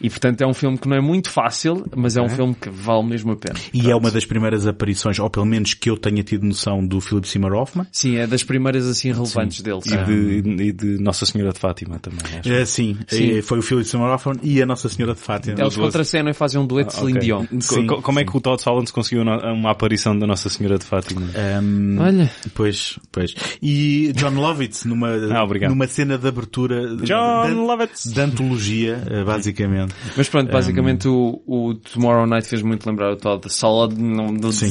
[0.00, 2.68] E portanto é um filme que não é muito fácil, mas é um filme que
[2.68, 3.54] vale mesmo a pena.
[3.72, 7.00] E é uma das primeiras aparições, ou pelo menos que eu tenha tido noção, do
[7.00, 7.86] Philip Seymour Hoffman.
[7.92, 9.78] Sim, é das primeiras assim relevantes dele.
[9.84, 10.04] E sim.
[10.42, 12.52] de, e de Nossa Senhora de Fátima também, acho.
[12.52, 13.38] Eh, sim, Sim.
[13.38, 15.60] eh, foi o Philip Seymour Hoffman e a Nossa Senhora de Fátima.
[15.60, 17.18] Eles contracenam e fazem um dueto de Celine.
[17.20, 17.44] Dion.
[17.60, 18.30] Sim, co- Como é sim.
[18.30, 21.22] que o Todd Solondz conseguiu uma aparição da Nossa Senhora de Fátima?
[21.34, 23.34] Ahm, Olha, Pois, pois.
[23.62, 28.04] E John Lovitz numa, Ah, numa cena de abertura de- John de, Lovitz!
[28.12, 29.94] de antologia, eh, basicamente.
[30.16, 33.94] mas pronto, basicamente o, o Tomorrow Night fez muito lembrar o Todd Solid.
[34.00, 34.68] Não, do Sim,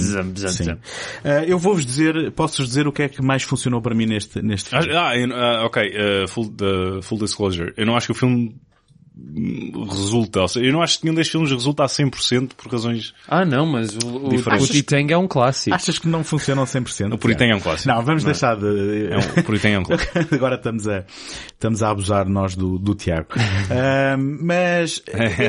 [0.49, 0.77] sim.
[1.23, 4.41] Eh, eu vou-vos dizer, posso-vos dizer o que é que mais funcionou para mim neste,
[4.41, 4.95] neste filme.
[4.95, 5.91] Ah, eu- ah, ok,
[6.23, 7.73] uh, full, the- full disclosure.
[7.77, 8.55] Eu não acho que o filme
[9.16, 13.14] resulta, ou seja, eu não acho que nenhum destes filmes resulta a 100% por razões...
[13.28, 14.70] Ah não, mas o, o, o Diferentes.
[14.70, 15.76] Titang é um clássico.
[15.76, 17.14] Achas que não funcionam 100%?
[17.14, 17.89] O Puritão é um clássico.
[17.93, 19.07] Não, vamos deixar de...
[19.11, 20.11] É um, o Puritão é um clássico.
[20.34, 21.05] Agora estamos a,
[21.45, 23.28] estamos a abusar nós do, do Tiago.
[23.70, 25.01] Ahm, mas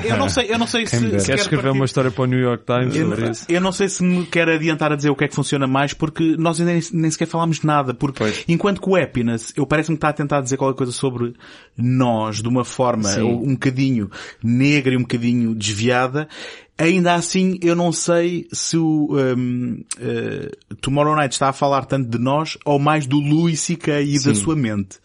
[0.04, 2.22] eu não sei, eu não sei se, se Queres quer escrever partir- uma história para
[2.22, 3.44] o New York Times Eu, sobre isso?
[3.48, 5.92] eu não sei se me quer adiantar a dizer o que é que funciona mais,
[5.94, 7.94] porque nós ainda nem, nem sequer falámos de nada.
[7.94, 8.44] Porque Pois.
[8.46, 11.34] enquanto que o Happiness, eu parece-me que está a tentar dizer qualquer coisa sobre
[11.76, 13.53] nós, de uma forma Sim.
[13.54, 14.10] Um bocadinho
[14.42, 16.28] negra e um bocadinho desviada,
[16.76, 20.50] ainda assim eu não sei se o um, eh,
[20.80, 24.02] Tomorrow Night está a falar tanto de nós ou mais do Louis C.K.
[24.02, 24.34] e da Sim.
[24.34, 24.98] sua mente.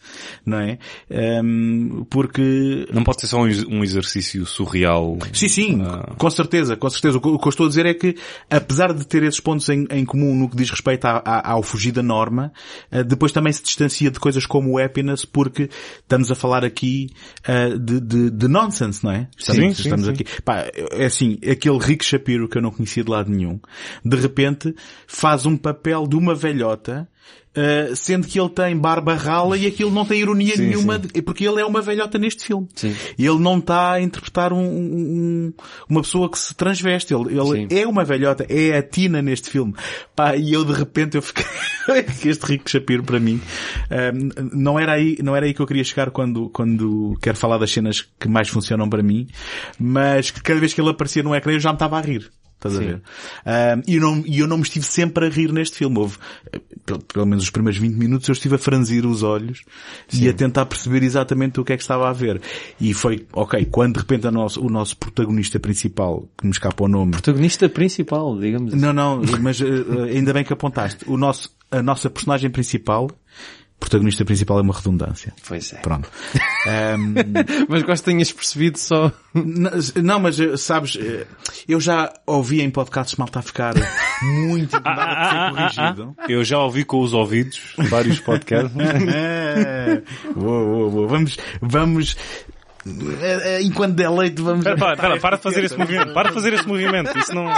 [0.44, 0.78] Não é?
[1.10, 5.18] Um, porque Não pode ser só um, ex- exercício surreal.
[5.32, 6.14] Sim, sim, Ah.
[6.18, 7.18] com certeza, com certeza.
[7.18, 8.16] O que eu estou a dizer é que,
[8.48, 11.62] apesar de ter esses pontos em, em comum no que diz respeito à- à- ao
[11.62, 12.52] fugir da norma,
[12.90, 15.68] eh, depois também se distancia de coisas como o happiness, porque
[16.00, 17.08] estamos a falar aqui
[17.46, 19.28] eh, de, de, de nonsense, não é?
[19.36, 20.12] Estamos, sim, estamos sim.
[20.12, 20.24] aqui.
[20.42, 23.60] Pá, é assim, aquele Rick Shapiro que eu não conhecia de lado nenhum,
[24.02, 24.74] de repente
[25.06, 27.06] faz um papel de uma velhota
[27.50, 31.20] Uh, sendo que ele tem barba rala e aquilo não tem ironia Sim, nenhuma, sim.
[31.20, 32.68] porque ele é uma velhota neste filme.
[32.76, 32.94] Sim.
[33.18, 35.52] E ele não está a interpretar um- um-
[35.88, 37.12] uma pessoa que se transveste.
[37.12, 39.74] Ele, ele é uma velhota, é a Tina neste filme.
[40.14, 41.44] Pá, e eu de repente eu fiquei,
[42.24, 43.40] este Rico Shapiro para mim,
[43.90, 47.58] um, não era aí, não era aí que eu queria chegar quando, quando quero falar
[47.58, 49.26] das cenas que mais funcionam para mim,
[49.76, 52.30] mas que cada vez que ele aparecia no ecrã eu já me estava a rir.
[52.60, 52.84] Estás a Sim.
[52.86, 52.94] ver?
[53.46, 55.98] Um, e eu não, e eu não me estive sempre a rir neste filme.
[55.98, 56.18] Houve,
[56.52, 59.62] eh, pelo, pelo menos os primeiros 20 minutos eu estive a franzir os olhos
[60.12, 62.38] e a tentar perceber exatamente o que é que estava a ver.
[62.78, 66.84] E foi, ok, quando de repente a nosso, o nosso protagonista principal, que me escapa
[66.84, 68.82] o nome, Protagonista principal, digamos assim.
[68.82, 69.64] não, não, mas eh,
[70.14, 71.04] ainda bem que apontaste.
[71.08, 73.08] O nosso, a nossa personagem principal,
[73.80, 75.32] protagonista principal é uma redundância.
[75.48, 75.78] Pois é.
[75.78, 76.08] Pronto.
[76.68, 77.14] Ahm,
[77.68, 79.10] Mas gosto que tenhas percebido só.
[79.96, 81.26] Não, mas eh, sabes, eh,
[81.66, 83.74] eu já ouvi em podcasts malta a ficar
[84.22, 86.16] muito incomodada por ser corrigido.
[86.28, 88.70] Eu já ouvi com os ouvidos vários podcasts.
[88.80, 90.02] É.
[90.34, 91.08] boa, boa, boa.
[91.08, 92.16] Vamos, vamos,
[93.62, 94.60] enquanto der leite, vamos...
[94.66, 96.12] Espera, para, para, para de fazer esse movimento.
[96.12, 97.16] Para de fazer esse movimento.
[97.18, 97.52] Isso não...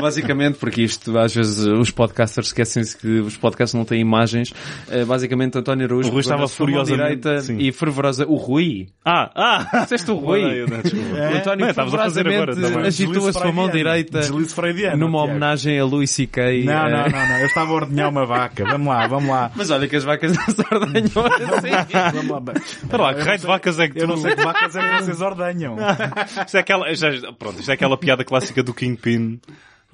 [0.00, 4.52] Basicamente, porque isto, às vezes, os podcasters esquecem-se que os podcasts não têm imagens.
[4.90, 7.56] Eh, Basicamente, António Araújo O Rui estava furiosamente- direita sim.
[7.58, 8.24] e fervorosa.
[8.26, 8.86] O Rui.
[9.04, 9.80] Ah, ah!
[9.82, 10.40] Disseste o Rui.
[10.42, 11.08] Não, não, desculpa.
[11.16, 12.86] O António Não, estavas a fazer agora fervorosamente também.
[12.86, 14.20] agitou a sua mão direita
[14.96, 16.64] numa homenagem a Louis C.K.
[16.64, 18.64] Não, eh, não, não, não, eu estava a ordenhar uma vaca.
[18.64, 19.50] Vamos lá, vamos lá.
[19.56, 21.06] Mas olha que as vacas não se ordenham
[21.56, 22.16] assim.
[22.28, 22.54] Vamos lá.
[22.56, 24.00] Espera lá, que raio de vacas é que tu...
[24.00, 25.76] Eu não sei que vacas é que vocês ordenham.
[26.46, 27.08] Isto é aquela, já,
[27.38, 29.40] pronto, isto é aquela piada clássica do Kingpin,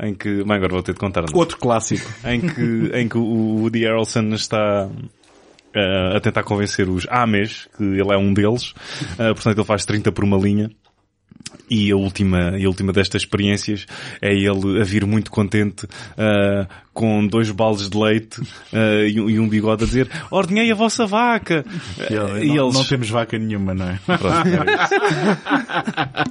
[0.01, 1.39] em que, bem, agora vou ter de contar, não?
[1.39, 2.11] Outro clássico.
[2.25, 4.89] em que, em que o Woody Harrelson está
[5.75, 8.75] eh, a tentar convencer os Ames, que ele é um deles,
[9.19, 10.71] eh, portanto ele faz 30 por uma linha.
[11.71, 13.87] E a última, a última destas experiências
[14.21, 15.87] é ele a vir muito contente
[16.17, 18.41] eh, com dois baldes de leite
[18.73, 21.65] eh, e, um- e um bigode a dizer ordenhei a vossa vaca.
[21.99, 22.75] E ele, e não, eles...
[22.75, 23.99] não temos vaca nenhuma, não é?
[24.05, 26.25] Pronto, é.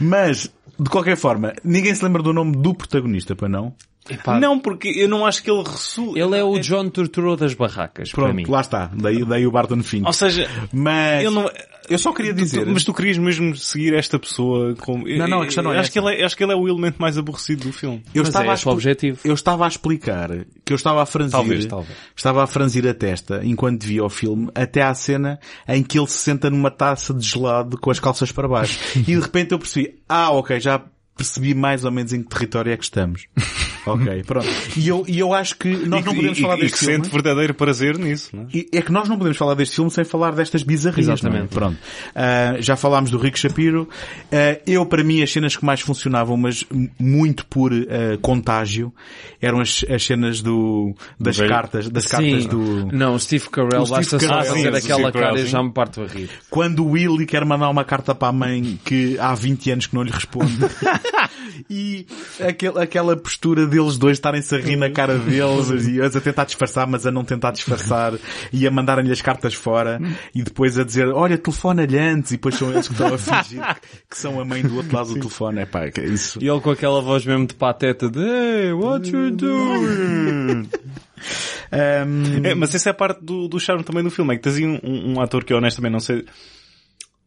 [0.00, 3.74] Mas, de qualquer forma, ninguém se lembra do nome do protagonista, para não?
[4.10, 6.12] Epá, Não, porque eu não acho que ele ressu...
[6.16, 8.42] Ele é o John Turturro das barracas, para mim.
[8.42, 8.90] Pronto, lá está.
[8.94, 10.06] Daí, daí o Barton Fink.
[10.06, 11.50] Ou seja, Mas, não...
[11.88, 12.64] eu só queria dizer...
[12.66, 15.08] Tu- mas tu querias mesmo seguir esta pessoa como...
[15.08, 16.68] Não, não, a questão não é acho que, ele é, acho que ele é o
[16.68, 18.02] elemento mais aborrecido do filme.
[18.14, 19.20] eu Mas estava é a esse o expli- objetivo.
[19.24, 20.28] Eu estava a explicar
[20.64, 21.96] que eu estava a franzir, Talvez, talvez.
[22.14, 26.06] estava a franzir a testa enquanto via o filme até à cena em que ele
[26.08, 28.78] se senta numa taça de gelado com as calças para baixo.
[28.98, 30.82] e de repente eu percebi, ah, ok, já
[31.16, 33.26] percebi mais ou menos em que território é que estamos.
[33.86, 34.46] ok, pronto.
[34.76, 36.84] E eu, e eu acho que nós e, não podemos e- falar e deste que
[36.84, 36.96] filme.
[37.04, 38.46] sente verdadeiro prazer nisso, não é?
[38.52, 41.08] E É que nós não podemos falar deste filme sem falar destas bizarrias.
[41.08, 41.38] Exatamente.
[41.38, 41.48] não é?
[41.48, 41.78] Pronto.
[42.14, 43.88] Ah, já falámos do Rico Shapiro.
[44.32, 46.64] Ah, eu, para mim, as cenas que mais funcionavam, mas
[46.98, 48.92] muito por ah, contágio,
[49.40, 51.48] eram as, as cenas do, das velho.
[51.48, 52.48] cartas, das cartas Sim.
[52.48, 52.86] do...
[52.92, 54.44] Não, Steve Carell basta só Carell.
[54.54, 56.30] fazer aquela cara e já me parto a rir.
[56.50, 59.94] Quando o Willy quer mandar uma carta para a mãe que há 20 anos que
[59.94, 60.54] não lhe responde.
[61.68, 62.06] e
[62.40, 66.44] aquele, aquela postura deles dois estarem-se a rir na cara deles e eles a tentar
[66.44, 68.12] disfarçar, mas a não tentar disfarçar
[68.52, 70.00] e a mandarem-lhe as cartas fora
[70.34, 73.62] e depois a dizer, olha, telefona-lhe antes e depois são eles que estão a fingir
[74.08, 75.60] que, são a mãe do outro lado do telefone.
[75.60, 76.38] É pá, que é isso.
[76.42, 80.68] E ele com aquela voz mesmo de pateta de Hey, what you doing?
[81.72, 84.42] Ahm, É, mas essa é a parte do, do charme também do filme, é que
[84.42, 86.24] tens um, um- um ator que eu honestamente não sei,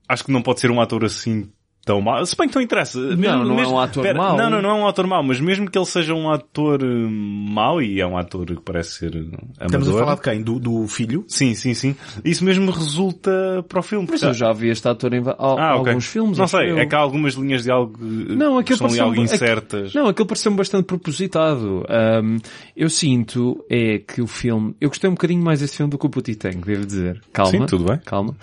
[0.08, 1.50] acho que não pode ser um ator assim
[1.88, 3.00] tão mau, se bem que não interessa.
[3.00, 4.38] Mesmo- não é mesmo- um ator pera, mau.
[4.38, 7.08] Não, não, não é um ator mau, mas mesmo que ele seja um ator eh,
[7.10, 9.20] mau, e é um ator que parece ser eh,
[9.64, 10.00] estamos a amador.
[10.00, 10.42] falar de quem?
[10.44, 11.24] Do, do filho?
[11.28, 11.96] Sim, sim, sim.
[12.24, 14.08] Isso mesmo resulta para o filme.
[14.12, 16.38] Mas eu já vi este ator em Ah, alguns filmes.
[16.38, 16.78] Não sei, eu.
[16.78, 19.94] é que há algumas linhas de algo Não, que são algo incertas.
[19.94, 21.86] Não, aquilo pareceu-me bastante propositado.
[21.90, 22.38] Ahm,
[22.76, 24.76] eu sinto é que o filme...
[24.82, 27.22] Eu gostei um bocadinho mais desse filme do que o Puti Tank, devo dizer.
[27.32, 27.52] Calma.
[27.52, 27.98] Sim, tudo bem.
[28.06, 28.36] Calma.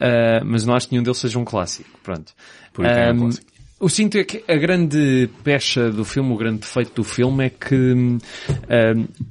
[0.00, 1.88] Ah, mas não acho que nenhum deles seja um clássico.
[2.02, 2.32] Pronto.
[2.72, 3.46] Tank é um clássico.
[3.80, 7.50] Eu sinto é que a grande pecha do filme, o grande defeito do filme é
[7.50, 8.18] que, hum,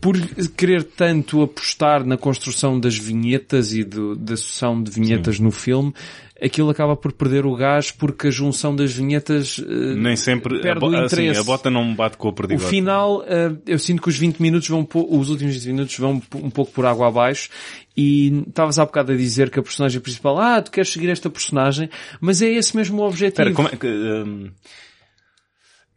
[0.02, 0.20] por
[0.58, 5.94] querer tanto apostar na construção das vinhetas e do- da sucessão de vinhetas no filme,
[6.42, 10.62] aquilo acaba por perder o gás porque a junção das vinhetas eh, Nem sempre, a,
[10.62, 11.40] perde bo- o assim, interesse.
[11.40, 12.68] a bota não bate com a O perdigota.
[12.70, 16.50] final, eh, eu sinto que os 20 minutos vão, os últimos 20 minutos vão um
[16.50, 17.50] pouco por água abaixo
[17.96, 21.30] e estavas há bocado a dizer que a personagem principal, ah, tu queres seguir esta
[21.30, 21.90] personagem,
[22.20, 23.50] mas é esse mesmo o objetivo.
[23.50, 24.50] Espera, como é que, hum,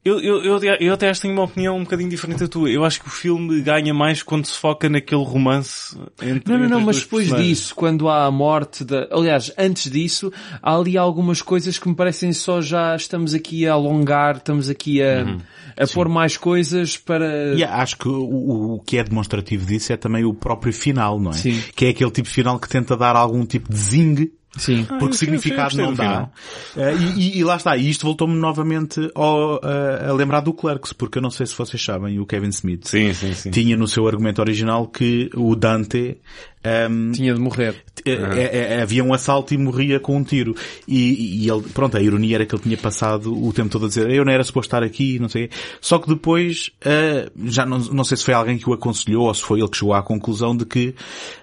[0.05, 2.69] Eu, eu, eu, eu até acho que tenho uma opinião um bocadinho diferente da tua.
[2.71, 6.69] Eu acho que o filme ganha mais quando se foca naquele romance entre Não, não,
[6.69, 7.59] não, as mas depois personagens.
[7.59, 9.09] disso, quando há a morte da...
[9.11, 10.31] Aliás, antes disso,
[10.63, 15.03] há ali algumas coisas que me parecem só já estamos aqui a alongar, estamos aqui
[15.03, 15.39] a, Uhum.
[15.79, 17.55] a pôr mais coisas para...
[17.55, 21.19] E acho que o, o- o que é demonstrativo disso é também o próprio final,
[21.19, 21.35] não é?
[21.35, 21.63] Sim.
[21.75, 24.85] Que é aquele tipo de final que tenta dar algum tipo de zing, Sim.
[24.85, 26.29] porque eu- significado não dá.
[26.77, 30.53] Eh, e, e- e lá está, e isto voltou-me novamente ao, eh, a lembrar do
[30.53, 33.51] Clerks, porque eu não sei se vocês sabem, o Kevin Smith Sim, sim, sim.
[33.51, 36.17] tinha no seu argumento original que o Dante
[36.65, 37.75] ehm, Tinha de morrer.
[38.05, 40.55] eh, eh, eh, havia um assalto e morria com um tiro.
[40.89, 43.89] E, e ele, pronto, a ironia era que ele tinha passado o tempo todo a
[43.89, 45.51] dizer eu não era suposto estar aqui, não sei.
[45.81, 49.35] Só que depois, eh, já não, não sei se foi alguém que o aconselhou ou
[49.35, 50.95] se foi ele que chegou à conclusão de que,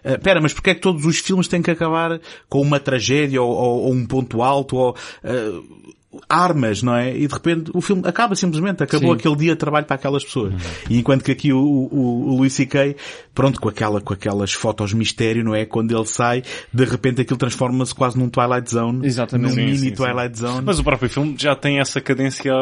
[0.03, 2.19] eh, pera, mas porque é que todos os filmes têm que acabar
[2.49, 5.51] com uma tragédia ou, ou- ou um ponto alto ou, eh,
[6.27, 7.15] armas, não é?
[7.15, 9.19] E de repente o filme acaba simplesmente, acabou Sim.
[9.19, 10.53] aquele dia de trabalho para aquelas pessoas.
[10.89, 12.95] E enquanto que aqui o, o, o Luís C.K.,
[13.33, 15.65] pronto, com aquela, com aquelas fotos mistério, não é?
[15.65, 16.43] Quando ele sai,
[16.73, 19.05] de repente aquilo transforma-se quase num Twilight Zone.
[19.05, 19.49] Exatamente.
[19.49, 19.95] Num Sim, mini sim, sim.
[19.95, 20.61] Twilight Zone.
[20.65, 22.53] Mas o próprio filme já tem essa cadência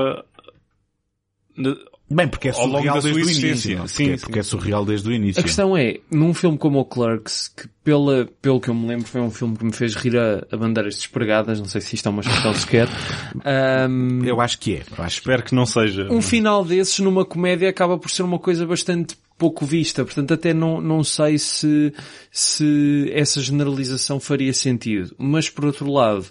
[2.11, 3.77] Bem, porque é ao longo surreal da sua desde o início.
[3.77, 3.87] não é?
[3.87, 4.49] Sim, Porque, sim, porque é sim.
[4.49, 5.39] surreal desde o início.
[5.39, 9.05] A questão é, num filme como o Clerks, que pela, pelo que eu me lembro
[9.07, 12.07] foi um filme que me fez rir a, a bandeiras despregadas, não sei se isto
[12.07, 12.87] é uma expressão sequer,
[13.45, 14.83] ahm, Eu acho que é.
[14.97, 16.07] Eu acho Espero que não seja.
[16.11, 20.53] um final desses numa comédia acaba por ser uma coisa bastante pouco vista, portanto até
[20.53, 21.93] não, não sei se,
[22.31, 25.15] se essa generalização faria sentido.
[25.17, 26.25] Mas por outro lado,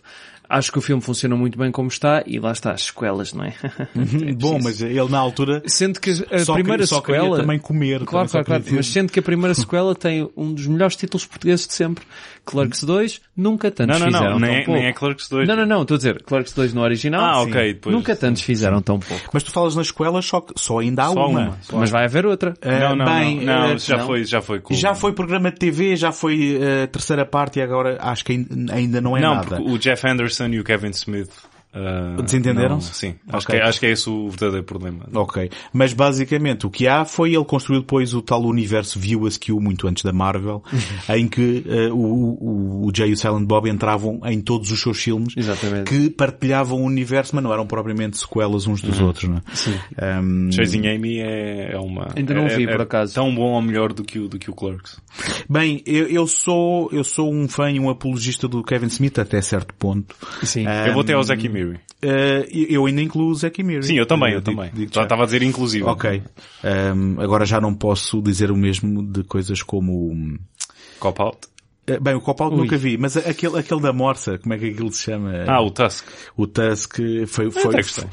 [0.49, 3.45] acho que o filme funciona muito bem como está e lá está as sequelas, não
[3.45, 3.55] é?
[4.39, 7.37] Bom, mas ele na altura Sendo que a só, primeira queria, só sequela...
[7.37, 8.05] também comer.
[8.05, 8.77] Claro, também claro, claro.
[8.77, 12.05] Mas sendo que a primeira sequela tem um dos melhores títulos portugueses de sempre.
[12.51, 14.41] Clerks 2, nunca tantos Não, não, fizeram não.
[14.41, 14.81] tão Nem, pouco.
[14.81, 15.49] nem é Clerks 2.
[15.49, 15.83] Não, não, não.
[15.83, 17.25] Estou a dizer, Clerks 2 no original.
[17.25, 17.51] Ah, sim.
[17.51, 19.31] ok, depois- Nunca tantos fizeram tão pouco.
[19.33, 21.41] Mas tu falas nas escolas só, que- só ainda há Só uma.
[21.41, 21.59] uma.
[21.63, 22.55] Só Mas vai haver outra.
[22.63, 23.69] Ah, Não, não, bem, não.
[23.69, 24.07] Não, isso já não.
[24.07, 24.77] foi, já foi cool.
[24.77, 28.33] Já foi programa de TV, já foi a terceira parte e agora acho que
[28.71, 29.57] ainda- não é Não, nada.
[29.57, 31.31] porque o Jeff Anderson e o Kevin Smith
[31.75, 32.95] uh, Desentenderam-se?
[32.95, 33.15] Sim.
[33.29, 33.57] Acho, Ok.
[33.57, 35.07] que, é- acho que é esse o verdadeiro problema.
[35.15, 35.51] Ok.
[35.73, 39.87] Mas basicamente o que há foi ele construiu depois o tal universo View Askew muito
[39.89, 41.15] antes da Marvel, Uhum.
[41.17, 44.81] em que eh, o, o, o Jay e o Silent Bob entravam em todos os
[44.81, 45.89] seus filmes Exatamente.
[45.91, 48.91] que partilhavam o universo, mas não eram propriamente sequelas uns Uhum.
[48.91, 49.43] dos outros, não é?
[49.55, 49.75] Sim.
[50.01, 52.09] Ahm, Chasing Amy é, é uma...
[52.17, 53.15] Ainda não é- vi, é por acaso.
[53.15, 55.01] Tão bom ou melhor do que o, do que o Clerks.
[55.49, 59.41] Bem, eu, eu sou, eu sou um fã e um apologista do Kevin Smith até
[59.41, 60.15] certo ponto.
[60.43, 60.67] Sim.
[60.67, 61.81] Ah, eu vou até ao Zack Miri.
[62.03, 63.83] Eh, eu ainda incluo o Zack e Miri.
[63.85, 64.71] Sim, eu também, Eh, eu digo- também.
[64.75, 65.03] digo Já já.
[65.05, 65.85] estava a dizer inclusive.
[65.85, 66.23] Ok.
[66.65, 70.39] Ahm, agora já não posso dizer o mesmo de coisas como...
[71.01, 71.39] Cop Out.
[71.39, 71.49] Eh,
[72.01, 72.21] Bem, o
[72.55, 72.57] Ui.
[72.63, 75.45] nunca vi, mas aquele, aquele da Morsa, como é que aquilo se chama?
[75.47, 76.05] Ah, o Tusk.
[76.37, 78.07] O Tusk foi, foi, foi, gostaste?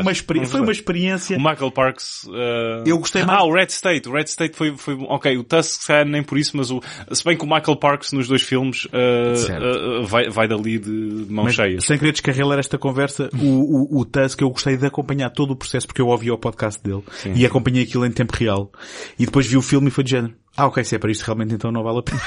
[0.00, 1.36] uma, experi foi uma experiência.
[1.36, 2.24] O Michael Parks...
[2.24, 4.08] uh, Eu gostei mais- Ah, o Red State.
[4.08, 4.76] O Red State foi...
[4.76, 6.80] foi ok, o Tusk se nem por isso, mas o...
[7.12, 10.90] Se bem que o Michael Parks nos dois filmes uh, uh, vai, vai dali de
[11.28, 11.84] mãos Mas, cheias.
[11.84, 15.56] sem querer descarrilar esta conversa, o, o, o Tusk eu gostei de acompanhar todo o
[15.56, 17.02] processo porque eu ouvi o podcast dele
[17.34, 18.70] e acompanhei aquilo em tempo real.
[19.18, 20.34] E depois vi o filme e foi de género.
[20.54, 22.20] Ah, ok, se é para isto realmente então não vale a pena.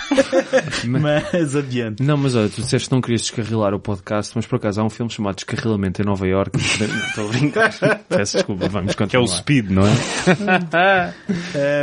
[1.00, 2.02] mas adiante.
[2.02, 4.84] Não, mas olha, tu disseste que não querias descarrilar o podcast, mas por acaso há
[4.84, 6.58] um filme chamado Descarrilamento em Nova York.
[6.60, 7.72] Estou a brincar.
[8.10, 9.24] Peço desculpa, vamos Que é continuar.
[9.24, 9.92] o Speed, não é?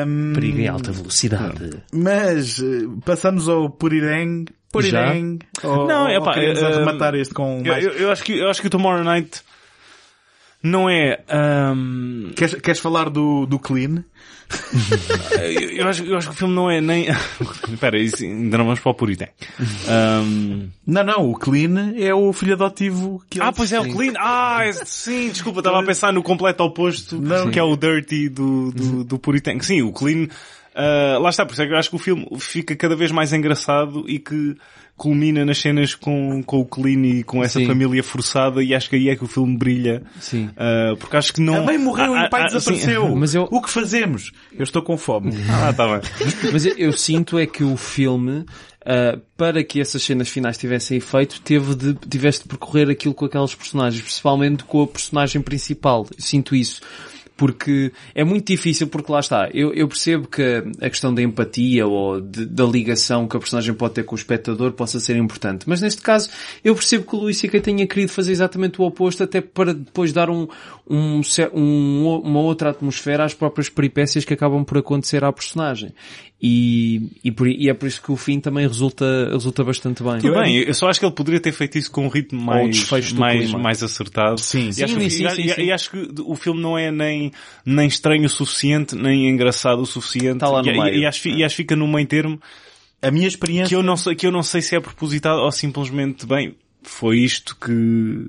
[0.03, 1.71] Ahm, Perigo em alta velocidade.
[1.93, 4.47] mas eh, passamos ao Purireng.
[4.73, 5.39] Purireng.
[5.63, 7.85] Ou, Não, ou epá, queremos eh, arrematar este com Eu, mais...
[7.85, 9.43] eu, eu acho que, eu acho que o Tomorrow Night
[10.63, 11.21] não é...
[11.75, 14.03] um, Queres, queres falar do, do Clean?
[15.41, 17.07] Eu, eu acho, eu acho que o filme não é nem...
[17.73, 19.29] Espera, isso, ainda não vamos para o Puritan.
[19.89, 24.13] Um, Não, não, o Clean é o filho adotivo que ah, pois é, o Clean.
[24.19, 27.51] Ah, é- sim, desculpa, estava a pensar no completo oposto, Não.
[27.51, 29.59] que é o Dirty do, do, do Puritan.
[29.61, 30.29] Sim, o Clean...
[30.75, 33.11] ah, lá está, por isso é que eu acho que o filme fica cada vez
[33.11, 34.57] mais engraçado e que
[35.03, 37.67] culmina nas cenas com, com o Clean e com essa Sim.
[37.67, 40.05] família forçada e acho que aí é que o filme brilha.
[40.21, 40.49] Sim.
[40.57, 41.57] Ah, porque acho que não...
[41.57, 43.09] A mãe morreu e Ah, o pai ah, ah, desapareceu.
[43.19, 44.31] Mas eu- O que fazemos?
[44.57, 45.33] Eu estou com fome.
[45.51, 46.01] Ah, tá bem.
[46.53, 48.45] Mas eu, eu sinto é que o filme,
[48.87, 53.25] ah, para que essas cenas finais tivessem efeito, teve de, tivesse de percorrer aquilo com
[53.25, 56.07] aquelas personagens, principalmente com a personagem principal.
[56.17, 56.81] Sinto isso.
[57.43, 61.85] Porque é muito difícil, porque lá está, eu, eu percebo que a questão da empatia
[61.85, 65.69] ou de, da ligação que a personagem pode ter com o espectador possa ser importante,
[65.69, 66.31] mas neste caso
[66.63, 67.61] eu percebo que o Luís C.K.
[67.61, 70.47] tenha querido fazer exatamente o oposto até para depois dar um,
[70.89, 71.21] um,
[71.53, 75.93] um, uma outra atmosfera às próprias peripécias que acabam por acontecer à personagem.
[76.45, 80.19] E, e, por, e, é por isso que o fim também resulta, resulta bastante bem.
[80.19, 82.91] Tudo bem, eu só acho que ele poderia ter feito isso com um ritmo mais,
[83.13, 84.41] mais, mais acertado.
[84.41, 85.63] Sim, e sim, acho, sim, que, sim, e, sim, e, sim.
[85.63, 87.31] e acho que o filme não é nem,
[87.65, 90.35] nem estranho o suficiente, nem engraçado o suficiente.
[90.35, 90.97] Está lá no e, meio.
[90.97, 92.41] e, acho, e acho que fica no meio termo
[93.01, 93.69] A minha experiência...
[93.69, 97.19] que eu não sei, que eu não sei se é propositado ou simplesmente, bem, foi
[97.21, 98.27] isto que,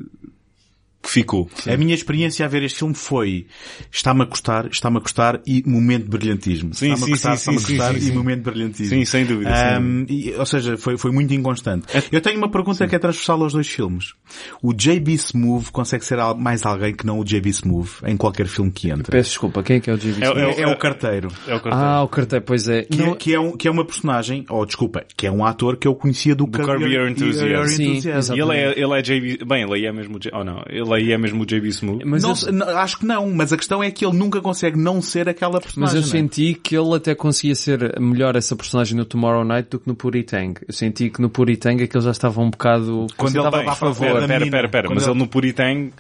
[1.04, 1.50] que ficou.
[1.68, 3.46] A minha experiência a ver este filme foi
[3.92, 6.74] está-me a custar, está-me a custar e momento de brilhantismo.
[6.74, 8.12] Sim, está-me sim, a custar, sim, está-me a sim, custar sim, e sim.
[8.14, 8.98] momento de brilhantismo.
[8.98, 9.50] Sim, sem dúvida.
[9.50, 9.78] dúvida.
[9.78, 11.86] Ahm, e, ou seja, foi, foi muito inconstante.
[12.12, 14.14] Eu tenho uma pergunta que é transversal aos dois filmes.
[14.62, 15.18] O J.B.
[15.18, 17.52] Smoove consegue ser mais alguém que não o J.B.
[17.52, 19.12] Smoove em qualquer filme que entra.
[19.12, 20.26] Peço desculpa, quem é que é o J.B.
[20.26, 20.58] É- Smith?
[20.58, 21.28] É, é o carteiro.
[21.48, 21.82] É o cartão.
[21.84, 22.84] Ah, o carteiro, pois é.
[22.84, 25.46] Que, Não- é, que, é um, que é uma personagem, ou desculpa, que é um
[25.46, 27.68] ator que eu conhecia do, Do Curb Your Enthusiasm.
[27.68, 28.02] Sim.
[28.36, 30.93] E ele é, ele é JB, bem, ele é mesmo o J, oh não, ele
[30.94, 32.06] aí é mesmo o JB Smooth.
[32.06, 32.34] Mas Não
[32.70, 35.54] eu- acho que não, mas a questão é que ele nunca consegue não ser aquela
[35.54, 35.96] Mas personagem.
[35.98, 36.12] eu não é?
[36.12, 39.96] senti que ele até conseguia ser melhor essa personagem no Tomorrow Night do que no
[39.96, 40.56] Puritang.
[40.68, 43.08] Eu senti que no Puritang é que ele já estava um bocado...
[43.18, 44.08] Quando ele estava para favor.
[44.08, 45.92] Pera, pera, pera, pera, quando mas ele- ele no Puritang,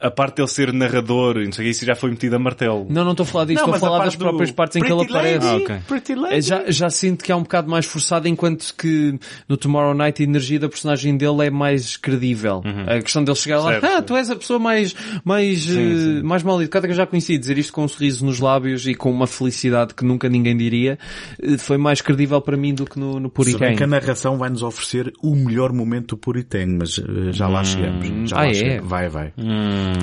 [0.00, 2.38] a parte dele ser narrador, e não sei o que, isso já foi metido a
[2.38, 2.86] martelo.
[2.90, 4.50] Não, não estou a falar disso, Não, estou a mas a falar parte das próprias
[4.50, 5.46] do partes em que ele aparece.
[5.46, 5.76] Ah, ok.
[5.88, 6.40] Pretty É, Lady.
[6.42, 9.18] Já, já sinto que é um bocado mais forçado, enquanto que
[9.48, 12.62] no Tomorrow Night a energia da personagem dele é mais credível.
[12.86, 14.04] A questão dele chegar lá, Certo, ah, certo.
[14.06, 14.94] tu és a pessoa mais,
[15.24, 18.38] mais, eh, mais mal educada que eu já conheci, dizer isto com um sorriso nos
[18.38, 20.98] lábios e com uma felicidade que nunca ninguém diria,
[21.42, 24.50] eh, foi mais credível para mim do que no, no bem que a narração vai
[24.50, 28.28] nos oferecer o melhor momento do Puritang, mas eh, já lá chegamos.
[28.30, 28.54] Já Ah, lá é?
[28.54, 28.88] chegamos.
[28.90, 29.32] Vai, vai.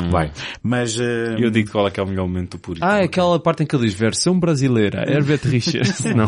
[0.10, 0.32] Vai.
[0.62, 2.92] Mas, E eu digo qual é que é o melhor momento do Puritang.
[2.94, 6.04] Ah, é aquela parte em que ele diz versão brasileira, Herbert Richards.
[6.14, 6.26] Não.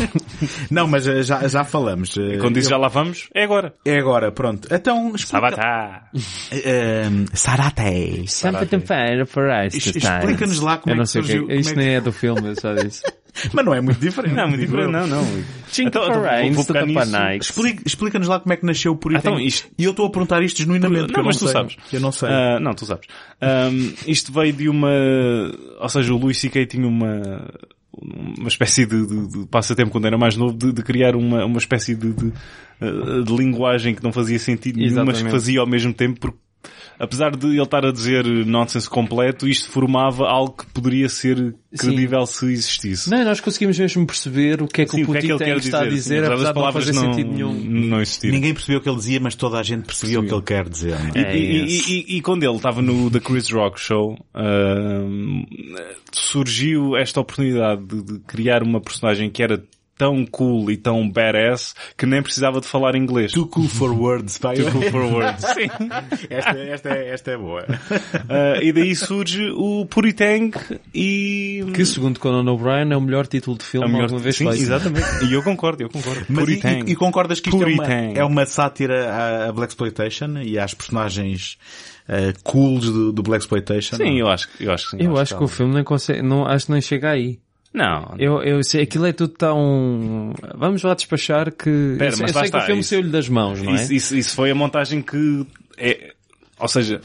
[0.72, 2.16] não, mas eh, já, já falamos.
[2.18, 3.74] Eh, Quando diz eu- já lá vamos, é agora.
[3.86, 4.68] É agora, pronto.
[4.72, 5.50] Então, explica...
[5.52, 6.10] Sabatá.
[6.52, 8.26] Eh, Sarate.
[10.00, 10.18] Time.
[10.20, 11.56] explica-nos lá como é que que surgiu- é.
[11.56, 13.02] Isto é nem é do filme, eu só disse.
[13.54, 14.34] Mas não é muito diferente.
[14.34, 15.24] Não, muito digo diferente, não, não.
[15.68, 16.22] Cinco Então, então.
[17.42, 19.28] Explica- Explica-nos lá como é que nasceu o Puritang.
[19.28, 21.40] Ah, então, isto- E eu estou a perguntar isto genuinamente, porque Não, eu mas não
[21.40, 21.54] tu sei.
[21.54, 21.78] sabes.
[21.94, 22.30] Eu não sei.
[22.30, 23.08] Ah, não, tu sabes.
[23.42, 24.90] Ahm, isto veio de uma...
[25.80, 26.66] Ou seja, o Louis C.K.
[26.66, 27.50] tinha uma
[28.38, 31.58] uma espécie de, de- de passatempo quando era mais novo de, de criar uma, uma
[31.58, 32.30] espécie de, de,
[33.24, 36.38] de linguagem que não fazia sentido nenhum, mas que fazia ao mesmo tempo porque
[37.00, 42.26] apesar de ele estar a dizer nonsense completo, isto formava algo que poderia ser credível
[42.26, 43.10] se existisse.
[43.10, 45.28] Não, nós conseguimos mesmo perceber o que é que Sim, o o que é que
[45.28, 45.96] ele Putin quer está a dizer?
[45.96, 47.54] dizer, Sim, apesar as de não palavras fazer não, sentido nenhum.
[47.54, 48.36] não existirem.
[48.36, 50.70] Ninguém percebeu o que ele dizia, mas toda a gente percebia o que ele quer
[50.70, 50.98] dizer.
[51.00, 51.12] não é?
[51.16, 51.82] E, É e- e-
[52.14, 55.44] e- e quando ele estava no The Chris Rock Show, ahm,
[56.12, 59.62] surgiu esta oportunidade de, de criar uma personagem que era
[59.98, 63.32] tão cool e tão badass que nem precisava de falar inglês.
[63.32, 64.56] Too cool for words, pai.
[64.58, 65.44] Too cool for words.
[65.54, 65.68] Sim.
[66.30, 67.66] esta, esta, é, esta é boa.
[68.30, 70.52] Ah, e daí surge o Puritang
[70.94, 71.64] e...
[71.74, 74.04] Que, segundo Conan O'Brien, é o melhor título de a filme melhor...
[74.04, 74.62] alguma vez Sim, feito.
[74.62, 75.06] exatamente.
[75.26, 76.26] E eu concordo, eu concordo.
[76.30, 76.90] Mas e, Puritang.
[76.90, 78.20] e- e concordas que isto é uma, Puritang.
[78.20, 81.58] é uma sátira à, à Black Exploitation e às personagens
[82.08, 83.96] eh, cools do, do Black Exploitation?
[83.98, 85.04] Sim, eu acho, eu acho que sim.
[85.04, 87.40] Eu acho que o filme nem consegue, não, acho que nem chega aí.
[87.76, 90.34] Não, Eu, eu sei, aquilo é tudo tão...
[90.56, 91.96] Vamos lá despachar que...
[91.98, 93.76] Pera, eu sei, mas eu sei que o filme isso- saiu-lhe das mãos, não é?
[93.76, 95.46] Isso, isso, isso foi a montagem que
[95.78, 96.14] é,
[96.58, 97.02] ou seja,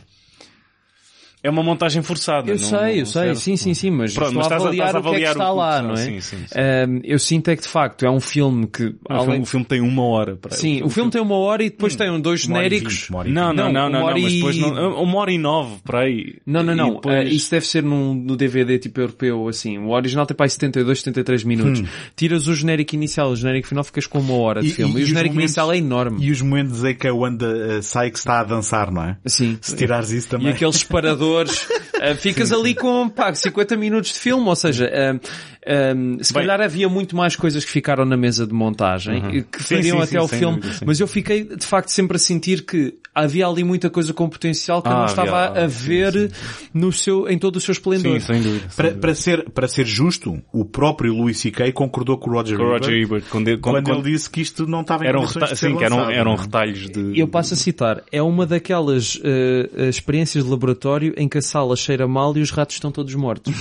[1.43, 2.51] é uma montagem forçada.
[2.51, 4.63] Eu não- sei, eu não sei, sim, sim, sim, mas Pronto, estou mas a estás
[4.63, 6.05] a- avaliar, estás a o que é que avaliar está o- lá, não, não é?
[6.05, 7.01] sim, sim, sim.
[7.05, 8.85] Eu sinto é que de facto é um filme que...
[8.87, 10.37] O além- filme- O filme tem uma hora.
[10.37, 13.09] Para Sim, o filme tem uma hora e depois tem um dois e genéricos.
[13.11, 15.39] vinte, e Não, não, Não, não, uma não, mas depois e- não, uma hora e
[15.39, 16.37] nove, para aí.
[16.47, 16.95] Não, não, E não.
[16.95, 19.79] depois- Ah, isso deve ser num, no DVD tipo europeu, assim.
[19.79, 21.83] O original tem para aí 72, 73 minutos.
[22.17, 24.95] Tiras o genérico inicial, o genérico final ficas com uma hora de E- filme.
[24.97, 26.19] E, e o genérico momentos- inicial é enorme.
[26.25, 27.47] E os momentos em que a Wanda
[27.79, 29.17] eh, sai que está a dançar, não é?
[29.27, 29.59] Sim.
[29.61, 30.49] Se tirares isso E também.
[30.53, 30.83] aqueles
[31.31, 31.67] separadores,
[32.01, 35.21] ah, ficas ali com, pá, 50 minutos de filme, ou seja, ah,
[35.67, 39.43] ah, se Bem- calhar havia muito mais coisas que ficaram na mesa de montagem, e
[39.43, 42.19] que Sim, fariam sim, até sim, sem filme, mas eu fiquei, de facto, sempre a
[42.21, 45.69] sentir que havia ali muita coisa com potencial que eu Ah, não estava havia, a
[45.71, 46.33] sim, ver
[46.73, 48.21] no seu, em todo o seu esplendor.
[48.21, 48.61] Sim, sem dúvida.
[48.69, 49.01] sem Para, dúvida.
[49.01, 51.73] para ser, para ser justo, o próprio Louis C.K.
[51.73, 54.13] concordou com o Roger Com o Roger Ebert Ebert, quando, ele- quando, quando, quando ele
[54.13, 57.19] disse que isto não estava em eram, condições sim, que eram, eram retalhos de...
[57.19, 61.75] Eu passo a citar, é uma daquelas eh, experiências de laboratório em que a sala
[61.91, 63.53] cheira mal e os ratos estão todos mortos.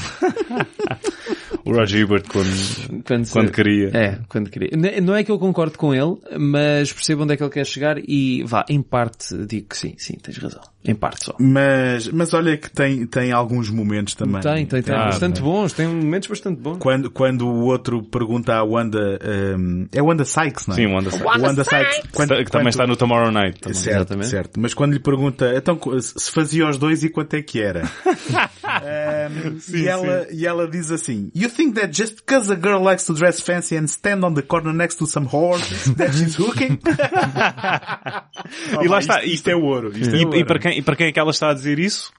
[1.66, 3.90] O Roger Ebert quando, Quando, se- quando queria.
[3.96, 4.72] É, quando queria.
[5.02, 7.98] Não é que eu concordo com ele, mas percebo onde é que ele quer chegar
[8.00, 10.62] e vá, em parte digo que sim, sim, tens razão.
[10.84, 11.36] Em parte só.
[11.38, 14.40] Mas, mas olha que tem, tem alguns momentos também.
[14.42, 14.96] Tem, tem, tem.
[14.96, 15.74] Ah, bastante bons.
[15.74, 16.78] Tem momentos bastante bons.
[16.78, 19.20] Quando, quando o outro pergunta à Wanda,
[19.58, 20.78] um, é Wanda Sykes, não é?
[20.78, 21.26] Sim, Wanda Sykes.
[21.36, 22.02] O Wanda Sykes.
[22.14, 23.60] Quando, que também quando- está no Tomorrow Night.
[23.60, 23.78] Também.
[23.78, 24.28] Certo, Exatamente.
[24.30, 24.60] certo.
[24.60, 27.84] Mas quando lhe pergunta, então, se fazia os dois e quanto é que era?
[28.70, 33.04] Um, e, ela, e ela diz assim, You think that just because a girl likes
[33.08, 35.60] to dress fancy and stand on the corner next to some whore,
[35.96, 36.78] that she's hooking?
[38.82, 39.24] E lá Oh, está.
[39.24, 39.92] Isto, isto é ouro.
[39.98, 40.38] Isto é E, ouro.
[40.38, 42.12] e para quem, e para quem é que ela está a dizer isso?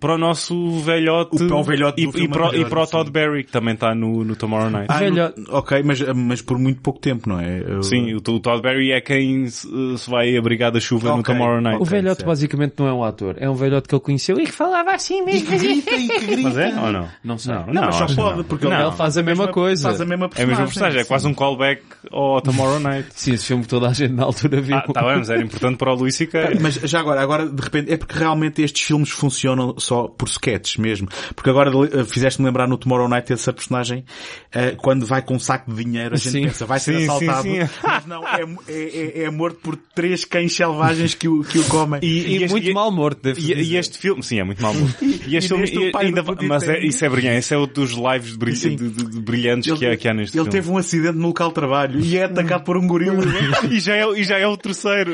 [0.00, 1.36] Para o nosso velhote.
[1.36, 2.92] O- para o velhote e, e, para, o- e para o sim.
[2.92, 4.86] Todd Berry, que também está no, no Tomorrow Night.
[4.88, 7.62] Ah, Velho- no- ok, mas, mas por muito pouco tempo, não é?
[7.66, 11.20] Eu- Sim, o, o Todd Berry é quem se, se vai abrigar da chuva no
[11.20, 11.82] Ok, Tomorrow Night.
[11.82, 12.26] O velhote certo.
[12.26, 13.36] basicamente não é um ator.
[13.38, 15.48] É um velhote que ele conheceu e que falava assim mesmo.
[16.42, 17.08] Mas é ou não?
[17.22, 17.54] Não sei.
[17.54, 18.44] Não, Não, mas só que pode, não.
[18.44, 18.80] porque Não.
[18.88, 19.88] Ele faz a mesma coisa.
[19.88, 20.48] Faz a mesma É a personagem.
[20.56, 23.08] mesma personagem, é quase um callback ao Tomorrow Night.
[23.14, 24.76] Sim, esse filme que toda a gente na altura viu.
[24.76, 26.52] Ah, tá bem, mas era importante para o Luís C.K.
[26.60, 30.76] Mas já agora, agora de repente, é porque realmente estes filmes funcionam só por sketches
[30.76, 31.08] mesmo.
[31.34, 34.04] Porque agora eh, fizeste-me lembrar no Tomorrow Night essa personagem,
[34.52, 36.42] eh, quando vai com um saco de dinheiro, a gente Sim.
[36.44, 37.42] pensa, vai ser Sim, assaltado.
[37.42, 37.68] sim, sim.
[37.82, 38.72] Mas não, é, é,
[39.20, 42.00] é- é morto por três cães selvagens que o, que o comem.
[42.04, 43.58] E, este- muito e- mal morto, devo E, dizer.
[43.62, 44.72] e este filme, sim, é muito mal.
[44.74, 44.96] morto.
[45.26, 47.90] E este E filme, e- ainda, mas é, isso é brilhante, esse é o dos
[47.92, 50.50] lives de, de- de- de brilhantes que, há, que há neste ele filme.
[50.50, 53.22] teve um acidente no local de trabalho e é atacado por um gorila.
[53.70, 55.12] e, já é, o- e já é o terceiro.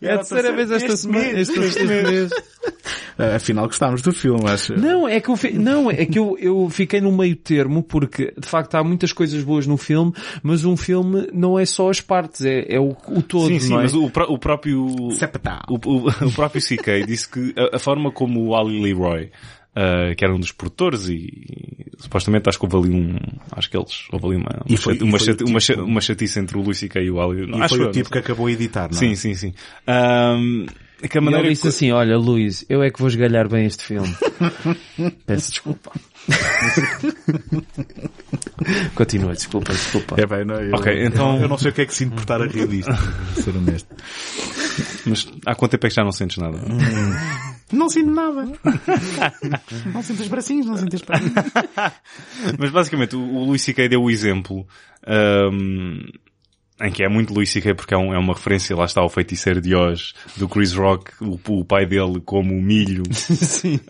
[0.00, 1.24] É a terceira vez esta semana.
[1.40, 2.30] Este, este mês.
[3.18, 4.74] Ah, Afinal, gostámos do filme, acho.
[4.78, 8.48] Não, é que eu, não, é que eu, eu fiquei no meio termo porque, de
[8.48, 10.12] facto, há muitas coisas boas no filme,
[10.42, 13.70] mas um filme não é só as partes, é, é o, o todo, sim, sim,
[13.70, 13.82] não é?
[13.82, 15.10] mas o, o próprio...
[15.12, 15.62] Sepetá.
[15.68, 19.30] O, o, o próprio CK disse que a, a forma como o Ali Leroy,
[19.76, 23.16] uh, que era um dos produtores e, e supostamente acho que houve ali um,
[23.52, 26.00] acho que eles, houve ali uma, uma, foi- chati- uma, chati- uma, tipo- cha- uma
[26.00, 27.48] chatice entre o Luís CK e o Ali.
[27.50, 29.00] E acho foi o tipo que acabou a editar, não é?
[29.00, 29.54] Sim, sim, sim.
[29.88, 30.66] Um,
[31.08, 33.48] que a E maneira ele disse que- assim, olha Luís, eu é que vou esgalhar
[33.48, 34.14] bem este filme.
[35.26, 35.92] Peço desculpa.
[38.94, 40.16] Continua, desculpa, desculpa.
[40.20, 42.20] É bem, não, eu, Ok, então- eu não sei o que é que sinto por
[42.20, 42.92] estar a rir disto,
[43.42, 43.88] ser honesto.
[45.06, 46.58] Mas há quanto tempo é que já não sentes nada?
[47.72, 48.46] Não sinto nada.
[49.92, 51.32] não sinto os bracinhos, não sinto as pernas.
[52.58, 53.88] Mas basicamente o, o Luís C.K.
[53.88, 54.66] deu o exemplo
[55.52, 56.00] um,
[56.82, 57.74] em que é muito Luís C.K.
[57.74, 61.12] porque é, um- é uma referência, lá está, ao feiticeiro de Oz, do Chris Rock,
[61.20, 63.02] o, o pai dele como o milho,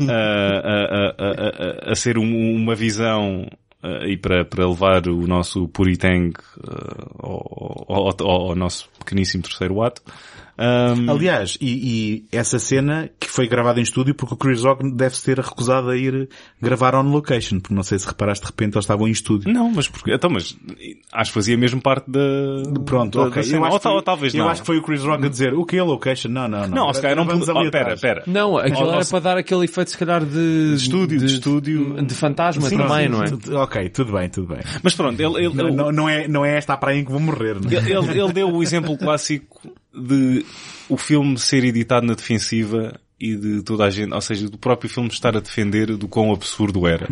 [0.08, 3.46] a, a, a, a, a- a ser um- uma visão
[3.82, 9.42] uh, e para, para levar o nosso Puritang uh, ao, ao, ao- ao nosso pequeníssimo
[9.42, 10.02] terceiro ato.
[10.56, 14.88] Um, Aliás, e, e essa cena que foi gravada em estúdio porque o Chris Rock
[14.94, 16.28] deve ter recusado a ir
[16.62, 19.52] gravar on location, porque não sei se reparaste de repente eles estavam em estúdio.
[19.52, 20.56] Não, mas porque, então, mas
[21.12, 22.20] acho que fazia mesmo parte da,
[22.86, 23.42] Pronto, da, ok.
[23.42, 23.48] da.
[23.56, 24.48] Eu acho, ou, que tal- foi, ou talvez eu não.
[24.48, 26.28] acho que foi o Chris Rock a dizer o que é location?
[26.28, 26.86] Não, não, não.
[26.86, 28.22] Não, se calhar não Vamos ali Oh, pera, pera.
[28.24, 30.68] Não, aquilo era para dar aquele efeito, se calhar, de...
[30.70, 32.00] De estúdio, de estúdio.
[32.04, 33.62] De fantasma Sim, também, sim, não é?
[33.64, 34.60] Ok, tudo bem, tudo bem.
[34.84, 37.04] Mas pronto, ele, ele, Não, ele- não, não é, não é esta a praia em
[37.04, 37.74] que vou morrer, não é?
[37.74, 39.60] ele, ele- ele deu o exemplo clássico
[39.92, 40.44] de
[40.88, 44.90] o filme ser editado na defensiva e de toda a gente, ou seja, do próprio
[44.90, 47.08] filme estar a defender do quão absurdo era.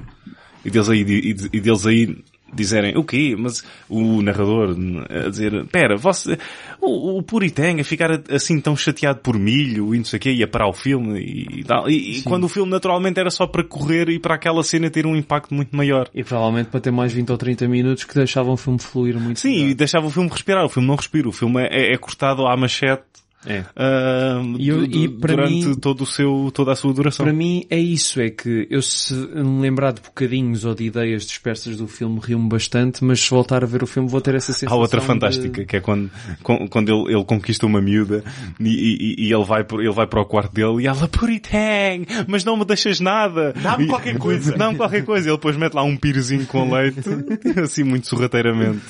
[0.65, 2.23] E deles aí, e deles aí
[2.53, 3.35] dizerem, o quê?
[3.39, 4.77] Mas o narrador
[5.09, 6.39] a dizer, pera, você,
[6.81, 10.33] o, o Puritang a ficar assim tão chateado por milho e não sei o quê,
[10.33, 11.89] ia parar o filme e tal.
[11.89, 15.07] E, e quando o filme naturalmente era só para correr e para aquela cena ter
[15.07, 16.09] um impacto muito maior.
[16.15, 19.41] E provavelmente para ter mais 20 ou 30 minutos que deixavam o filme fluir muito.
[19.41, 20.65] Sim, e deixava o filme respirar.
[20.65, 21.29] O filme não respira.
[21.29, 23.03] O filme é, é cortado à machete
[23.45, 23.65] É.
[23.77, 27.25] ah, E eu- e durante mim- todo o seu, toda a sua duração.
[27.27, 31.25] Para mim é isso, é que eu se me lembrar de bocadinhos ou de ideias
[31.27, 34.53] dispersas do filme rio-me bastante, mas se voltar a ver o filme vou ter essa
[34.53, 36.11] Há sensação outra de- fantástica, que é quando,
[36.71, 38.23] quando ele, ele conquista uma miúda
[38.61, 38.69] e,
[39.19, 42.57] e- e ele, vai, ele vai para o quarto dele e ela, Puritang, mas não
[42.57, 43.53] me deixas nada.
[43.61, 44.53] Dá-me qualquer coisa.
[44.57, 45.29] Dá-me qualquer coisa.
[45.29, 47.01] Ele depois mete lá um pirozinho com leite,
[47.63, 48.81] assim muito sorrateiramente.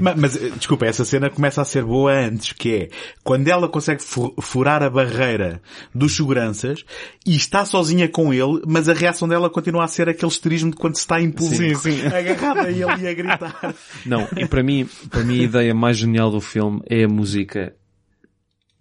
[0.00, 2.88] Mas, mas, eh, desculpa, essa cena começa a ser boa antes, que é
[3.24, 5.60] quando ela consegue fu- furar a barreira
[5.94, 6.84] dos seguranças
[7.26, 10.76] e está sozinha com ele, mas a reação dela continua a ser aquele esterismo de
[10.76, 12.06] quando se está Sim, sim.
[12.14, 13.74] agarrada a ele e a gritar.
[14.06, 17.74] Não, e para mim, para mim a ideia mais genial do filme é a música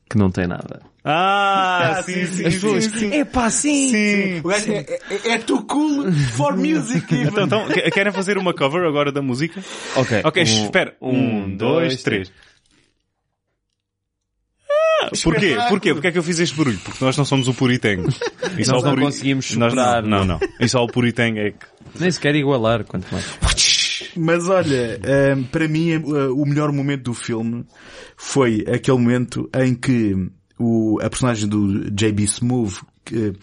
[0.09, 0.81] que não tem nada.
[1.03, 3.13] Ah, sim, sim, As sim, pessoas, sim.
[3.13, 3.89] é pá, sim!
[3.89, 4.39] Sim.
[4.43, 4.77] O gajo é,
[5.09, 7.05] é, é too cool for music.
[7.15, 7.27] even.
[7.29, 9.63] Então, então, que- querem fazer uma cover agora da música?
[9.95, 10.21] Ok.
[10.23, 10.95] Ok, um- espera.
[11.01, 12.31] Um, dois, três.
[15.23, 15.45] Porquê?
[15.45, 15.69] Espetáculo.
[15.69, 15.93] Porquê?
[15.93, 16.79] Porque é que eu fiz este barulho?
[16.83, 18.03] Porque nós não somos o Puritang.
[18.57, 20.03] E só Nós o não Puri- conseguimos Nós superar.
[20.03, 20.39] Não, não, não.
[20.59, 21.65] E só o Puritang é que...
[21.99, 23.25] Nem sequer igualar, quanto mais.
[24.15, 24.99] Mas olha,
[25.37, 25.97] hum, para mim eh,
[26.31, 27.65] o melhor momento do filme
[28.17, 30.15] foi aquele momento em que
[30.59, 32.25] o, a personagem do J.B.
[33.05, 33.33] Que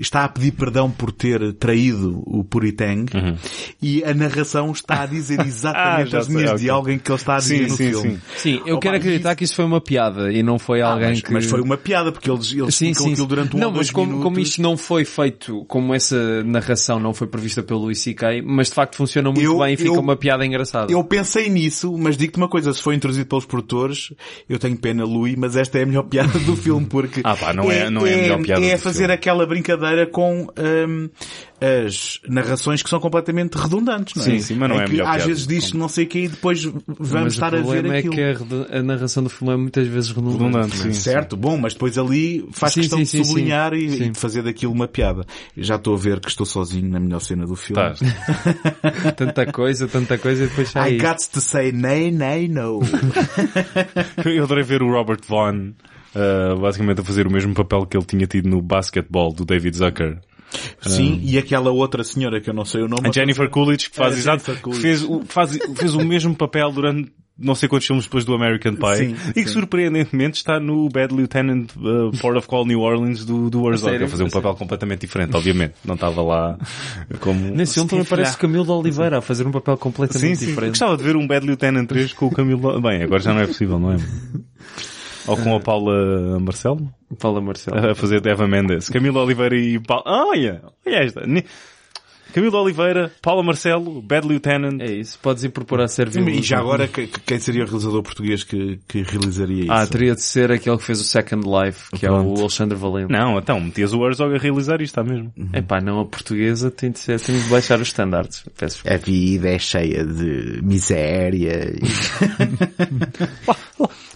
[0.00, 3.36] está a pedir perdão por ter traído o Puritang Uhum.
[3.82, 7.18] e a narração está a dizer Ah, exatamente já as linhas de alguém que ele
[7.18, 8.10] está a dizer Sim, no sim, filme.
[8.10, 8.20] sim.
[8.36, 10.92] Sim, eu Opa, quero acreditar isso- que isso foi uma piada e não foi Ah,
[10.92, 11.32] alguém mas, que...
[11.32, 13.28] mas foi uma piada porque eles, eles Sim, explicam sim, aquilo sim.
[13.28, 14.24] durante um não, ou mas como, minutos.
[14.24, 18.68] como isto não foi feito, como essa narração não foi prevista pelo Louis C.K., mas
[18.68, 20.92] de facto funciona muito Eu- bem e fica eu- uma piada engraçada.
[20.92, 24.12] Eu pensei nisso, mas digo-te uma coisa, se foi introduzido pelos produtores,
[24.48, 27.52] eu tenho pena, Louis, mas esta é a melhor piada do filme, porque Ah pá,
[27.52, 29.14] não é- não é a melhor piada É do fazer filme.
[29.14, 30.48] aquela brincadeira com
[30.88, 31.08] hum,
[31.60, 34.26] as narrações que são completamente redundantes, não é?
[34.26, 36.08] Sim, sim, mas não é a que melhor às piada vezes diz não sei o
[36.08, 38.14] que e depois vamos mas estar o a ver problema aquilo.
[38.20, 40.42] é que a, narração do filme é muitas vezes redundante.
[40.44, 40.92] Redundante, sim.
[40.92, 43.78] Certo, bom, mas depois ali faz Sim, questão sim, de sim, sublinhar sim.
[43.78, 44.04] e, Sim.
[44.04, 45.24] e de fazer daquilo uma piada.
[45.56, 47.82] Já estou a ver que estou sozinho na melhor cena do filme.
[47.92, 48.00] Estás.
[49.16, 51.06] tanta coisa, tanta coisa e depois sai I isto.
[51.06, 52.80] got to say nay, nay, no.
[54.24, 55.72] Eu adorei ver o Robert Vaughn
[56.14, 59.76] uh, basicamente a fazer o mesmo papel que ele tinha tido no basketball do David
[59.76, 60.18] Zucker.
[60.80, 63.08] Sim, e aquela outra senhora que eu não sei o nome.
[63.08, 64.82] A Jennifer Coolidge que faz É, exato, Jennifer que Coolidge.
[64.82, 68.74] fez o, faz, fez o mesmo papel durante não sei quantos filmes depois do American
[68.74, 69.54] Pie Sim, e que sim.
[69.54, 74.08] surpreendentemente está no Bad Lieutenant uh, Port of Call New Orleans do, do Herzog a
[74.08, 75.74] fazer um papel completamente diferente, obviamente.
[75.82, 76.58] Não estava lá
[77.20, 77.40] como...
[77.50, 80.46] Nesse filme também parece Camilo de Oliveira a fazer um papel completamente sim.
[80.46, 80.72] Diferente.
[80.72, 82.78] Gostava de ver um Bad Lieutenant 3 com o Camilo...
[82.78, 83.96] Bem, agora já não é possível, não é?
[85.26, 86.92] Ou com a Paula Marcelo?
[87.18, 87.90] Fala Marcelo.
[87.90, 88.88] a fazer Eva Mendes.
[88.88, 90.04] Camilo Oliveira e Paula...
[90.06, 90.62] Ah, olha!
[90.86, 91.22] Olha esta.
[92.32, 94.80] Camilo Oliveira, Paula Marcelo, Bad Lieutenant.
[94.80, 96.26] É isso, podes incorporar servir.
[96.28, 99.72] E já agora, que- que- quem seria o realizador português que, que realizaria isso?
[99.72, 102.38] Ah, teria de ser aquele que fez o Second Life, que é Pronto.
[102.38, 103.12] o Alexandre Valente.
[103.12, 105.32] Não, então, metias o Herzog a realizar isto, está mesmo.
[105.52, 107.92] Epá, não a portuguesa tem de ser, tem de baixar os
[108.66, 108.94] desculpa.
[108.94, 111.72] A vida é cheia de miséria.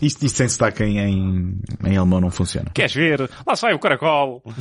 [0.00, 1.54] isto, isto sem sotaque em, em,
[1.84, 2.70] em alemão não funciona.
[2.74, 3.28] Queres ver?
[3.46, 4.42] Lá sai o caracol.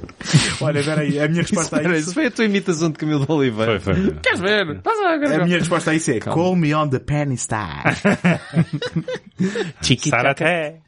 [0.60, 2.06] Olha, peraí, a minha resposta a Espera, isso...
[2.06, 3.80] isso foi a tua imitação de Camilo de Oliveira.
[3.80, 4.14] Foi, foi.
[4.22, 4.80] Queres ver?
[4.82, 7.84] Passa lá, A minha resposta a isso é Call me on the penny star.
[10.08, 10.80] Saraté.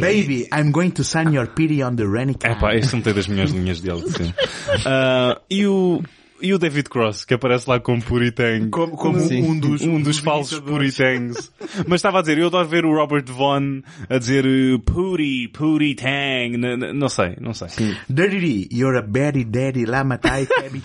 [0.00, 3.14] Baby, I'm going to sign your pity on the rainy É pá, este não tem
[3.14, 4.34] das melhores linhas de sim.
[4.84, 6.02] Ah, e o...
[6.40, 8.68] E o David Cross, que aparece lá como Puritang.
[8.70, 11.50] Como, como um dos, um dos falsos Puritangs.
[11.86, 16.56] Mas estava a dizer, eu adoro ver o Robert Vaughn a dizer eh, Puri, Puritang,
[16.56, 17.68] n- n- não sei, não sei.
[18.08, 20.80] Dirty, you're a very daddy lama tai baby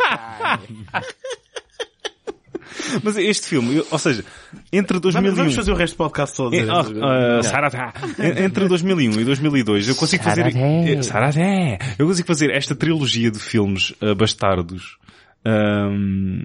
[3.03, 4.23] Mas este filme, eu- ou seja,
[4.71, 5.35] entre 2001...
[5.35, 6.55] Vamos fazer o resto do podcast todo.
[7.43, 7.93] Saratá.
[8.19, 11.39] En- Entre 2001 e 2002 eu consigo fazer eh, Saratá.
[11.97, 14.97] eu consigo fazer esta trilogia de filmes ah, bastardos
[15.45, 16.43] Ahm,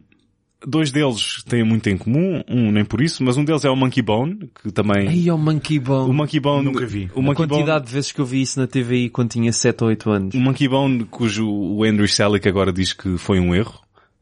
[0.67, 3.77] dois deles têm muito em comum um nem por isso mas um deles é o
[3.77, 6.11] Monkey Bone que também Aí o Monkey Bone.
[6.11, 7.09] o Monkey Bone Nunca vi.
[7.15, 9.53] o a Monkey quantidade Bone de vezes que eu vi isso na TVI quando tinha
[9.53, 10.35] 7 ou 8 anos.
[10.35, 13.79] o Monkey Bone cujo o Andrew Selick agora diz que foi um erro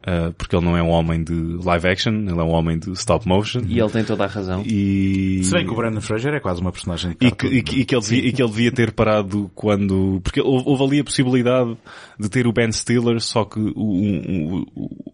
[0.07, 2.91] ah, porque ele não é um homem de live action ele é um homem de
[2.93, 4.63] stop motion E ele tem toda a razão.
[4.65, 7.63] e Se bem que o Brandon Fraser é quase uma personagem de E que, e,
[7.63, 10.21] que, e que ele devia, e que ele devia ter parado quando...
[10.23, 11.77] Porque houve, houve ali a possibilidade
[12.21, 15.13] de ter o Ben Stiller, só que o, o- o- o-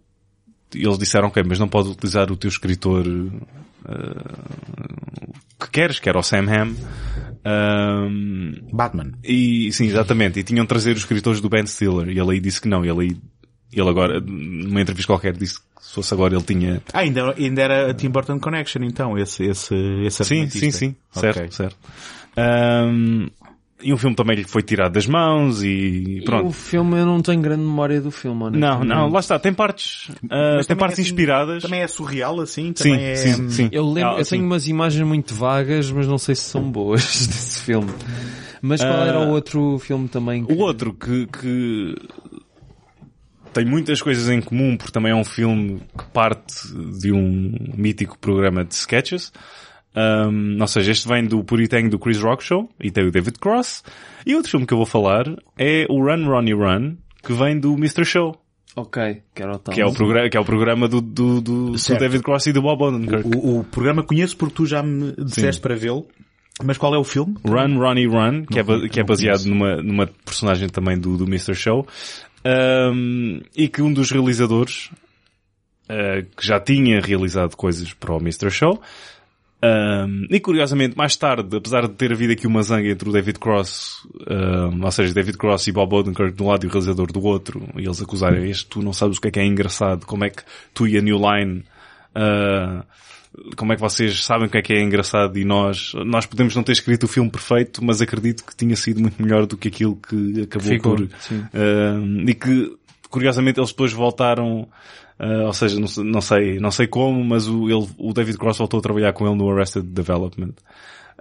[0.75, 3.31] eles disseram, ok, mas não podes utilizar o teu escritor uh,
[5.61, 6.75] que queres, que era o Sam Hamm.
[7.45, 9.13] Um, Batman.
[9.25, 10.39] e sim, exatamente.
[10.39, 12.09] E tinham de trazer os escritores do Ben Stiller.
[12.09, 12.85] E ele aí disse que não.
[12.85, 13.17] Ele aí,
[13.73, 16.83] ele agora, numa entrevista qualquer, disse que se fosse agora ele tinha...
[16.93, 20.97] Ah, ainda, ainda era a Tim Burton Connection, então, esse, esse, esse Sim, sim, sim.
[21.13, 21.51] Certo, Ok.
[21.51, 21.77] certo.
[22.37, 23.29] Um,
[23.85, 26.47] e um filme também lhe foi tirado das mãos e E pronto.
[26.49, 29.39] o filme, eu não tenho grande memória do filme, Não, não, lá está.
[29.41, 31.63] Tem partes, uh, Mas tem também partes é assim- inspiradas.
[31.65, 32.67] Também é surreal, assim?
[32.77, 33.17] sim, Também é...
[33.17, 33.69] sim, sim.
[33.73, 34.37] Eu lembro, Ah, eu sim.
[34.37, 37.91] tenho umas imagens muito vagas, mas não sei se são boas desse filme.
[38.65, 40.45] Mas qual Ah, era o outro filme também?
[40.45, 41.97] que- O outro que, que
[43.53, 46.55] tem muitas coisas em comum, porque também é um filme que parte
[47.01, 49.33] de um mítico programa de sketches.
[49.95, 53.39] Um, ou seja, este vem do Puritang do Chris Rock Show e tem o David
[53.39, 53.85] Cross.
[54.27, 55.25] E outro filme que eu vou falar
[55.59, 58.05] é o Run Ronnie Run, que vem do Mr.
[58.05, 58.37] Show,
[58.75, 59.75] Ok, que era o tal.
[59.75, 61.99] que é o, programa, que é o programa do, do, do, do.
[61.99, 63.37] David Cross e do Bob Odenkirk.
[63.37, 66.07] O, o programa conheço porque tu já me disseste para vê-lo.
[66.65, 67.35] Mas qual é o filme?
[67.45, 69.49] Run, Ronnie, Run, que é, não- que é baseado conheço.
[69.51, 71.55] numa, numa personagem também do, do Mr.
[71.55, 71.87] Show.
[72.45, 74.91] Um, e que um dos realizadores,
[75.89, 78.51] uh, que já tinha realizado coisas para o Mr.
[78.51, 78.81] Show,
[79.65, 83.39] um, e curiosamente, mais tarde, apesar de ter havido aqui uma zanga entre o David
[83.39, 87.13] Cross, um, ou seja, David Cross e Bob Odenkirk de um lado e o realizador
[87.13, 90.05] do outro, e eles acusarem este, tu não sabes o que é que é engraçado,
[90.05, 90.43] como é que
[90.75, 91.65] tu e a New Line,
[92.17, 92.85] uh,
[93.57, 96.55] como é que vocês sabem o que é que é engraçado e nós, nós podemos
[96.55, 99.69] não ter escrito o filme perfeito, mas acredito que tinha sido muito melhor do que
[99.69, 101.05] aquilo que acabou Ficou, por.
[101.05, 102.77] Uh, e que,
[103.09, 104.69] curiosamente, eles depois voltaram,
[105.19, 108.59] uh, ou seja, não, não sei, não sei como, mas o, ele, o David Cross
[108.59, 110.55] voltou a trabalhar com ele no Arrested Development.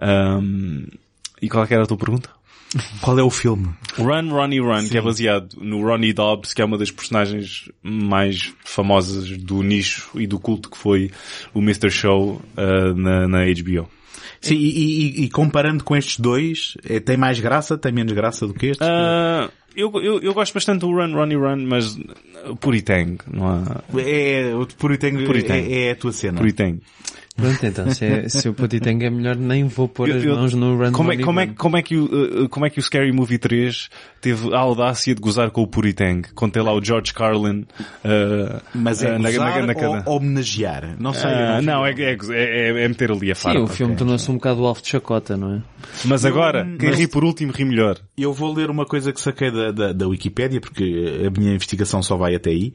[0.01, 0.87] Um,
[1.41, 2.29] e qual é que era a tua pergunta?
[3.01, 3.69] Qual é o filme?
[3.97, 8.53] Run, Ronnie Run, que é baseado no Ronnie Dobbs, que é uma das personagens mais
[8.63, 11.11] famosas do nicho e do culto que foi
[11.53, 11.89] o Mr.
[11.89, 13.89] Show uh, na, na HBO.
[14.39, 18.47] Sim, e, e- e comparando com estes dois, é, tem mais graça, tem menos graça
[18.47, 18.87] do que estes?
[18.87, 21.97] Uh, eu, eu, eu gosto bastante do Run, Ronnie Run, mas
[22.59, 23.83] Puritang, não há...
[23.99, 25.17] É, o Puritang.
[25.51, 26.37] é, é a tua cena.
[26.39, 26.79] Puritang.
[27.41, 30.35] Pronto, então, se, é, se o Putitang é melhor, nem vou pôr Eu- as eu-
[30.35, 32.69] mãos no Run como, é, como, é, como, é que o, uh, uh, como é
[32.69, 33.89] que o Scary Movie 3
[34.21, 36.27] teve a audácia de gozar com o Puritang?
[36.35, 37.61] Quando tem lá o George Carlin
[38.05, 40.95] uh, Mas é uh, na- na- na- ou homenagear?
[40.99, 41.29] Não sei.
[41.29, 43.61] Ah, eu não, é, é, é, é meter ali a Sim, farpa.
[43.61, 45.61] o filme tornou-se um bocado alvo de chacota, não é?
[46.05, 47.97] Mas agora, quem mas- ri por último ri melhor.
[48.17, 52.03] Eu vou ler uma coisa que saquei da, da, da Wikipédia, porque a minha investigação
[52.03, 52.71] só vai até aí,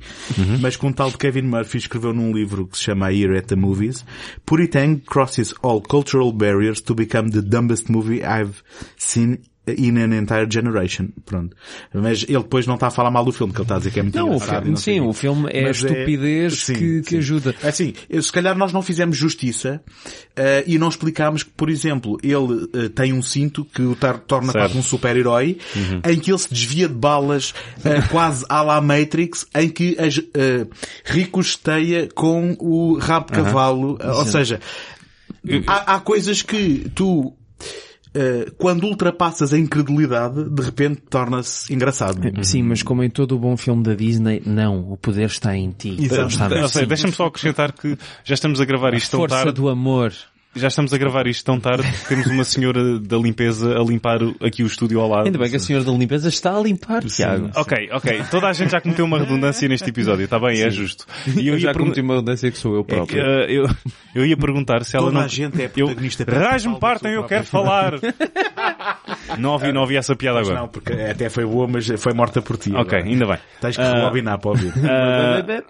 [0.61, 3.36] mas com um tal de Kevin Murphy escreveu num livro que se chama A Year
[3.36, 4.05] at the Movies,
[4.57, 8.62] Puritang crosses all cultural barriers to become the dumbest movie I've
[8.97, 11.09] seen in an entire generation.
[11.25, 11.57] Pronto.
[11.93, 13.91] Mas ele depois não está a falar mal do filme, que ele está a dizer
[13.91, 14.63] que é muito Não, o engraçado.
[14.63, 17.19] e filme, sim, o filme é a Mas estupidez sim, que, que sim.
[17.19, 17.55] ajuda.
[17.63, 19.83] Assim, eu- se calhar nós não fizemos justiça
[20.37, 24.53] eh, e não explicámos que, por exemplo, ele eh, tem um cinto que o torna
[24.53, 24.65] Certo.
[24.67, 25.59] quase um super-herói,
[26.09, 27.53] em que ele se desvia de balas
[27.85, 30.67] eh, quase à la Matrix, em que as, eh,
[31.05, 33.99] ricosteia com o rabo de cavalo.
[34.01, 34.61] eh, ou seja,
[35.67, 37.35] há, há coisas que tu...
[38.19, 42.19] eh, quando ultrapassas a incredulidade, de repente torna-se engraçado.
[42.43, 45.71] Sim, mas como em todo o bom filme da Disney, não, o poder está em
[45.71, 45.97] ti.
[46.01, 46.87] Exato.
[46.87, 49.53] Deixa-me só acrescentar que já estamos a gravar isto tão Força tarde.
[49.53, 50.15] do amor.
[50.57, 54.19] Já estamos a gravar isto tão tarde que temos uma senhora da limpeza a limpar
[54.43, 55.27] aqui o estúdio ao lado.
[55.27, 57.51] Ainda bem que a senhora da limpeza está a limpar, Tiago.
[57.55, 58.23] Ok, ok.
[58.31, 61.05] Toda a gente já cometeu uma redundância neste episódio, está bem, é justo.
[61.37, 63.20] E Eu ia já pergun- cometi uma mudança que sou eu próprio.
[63.23, 63.66] Eh, eu,
[64.15, 65.24] eu ia perguntar se ela Toda não...
[65.27, 67.93] a gente é eu, protagonista Rasme da partem, eu quero falar.
[69.39, 70.61] não ouvi, não ouvi essa piada agora.
[70.61, 72.70] Não, porque até foi boa, mas foi morta por ti.
[72.70, 73.03] Ok, agora.
[73.05, 73.39] ainda bem.
[73.61, 74.73] Tens que Ah, rebobinar para ouvir.
[74.89, 75.62] ah,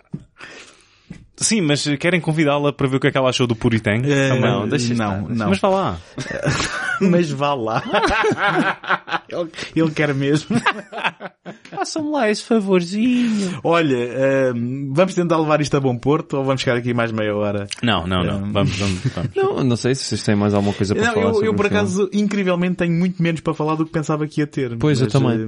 [1.36, 4.10] sim, mas querem convidá-la para ver o que é que ela achou do Puritang?
[4.10, 4.50] Eh, Também.
[4.50, 5.48] não, deixa não, estar, não.
[5.50, 5.98] Mas vá lá.
[7.10, 7.82] Mas vá lá.
[9.28, 10.56] ele, ele quer mesmo.
[11.70, 13.58] Façam-me lá esse favorzinho.
[13.62, 17.34] Olha, ahm, vamos tentar levar isto a bom porto ou vamos ficar aqui mais meia
[17.34, 17.66] hora?
[17.82, 18.38] Não, não, não.
[18.44, 19.30] Um, Vamos, vamos, vamos.
[19.34, 21.54] Não, não sei se vocês têm mais alguma coisa para Não, falar eu, sobre eu
[21.54, 21.78] por filme.
[21.78, 24.76] acaso, incrivelmente, tenho muito menos para falar do que pensava que ia ter.
[24.78, 25.46] Pois, eu Mas, também.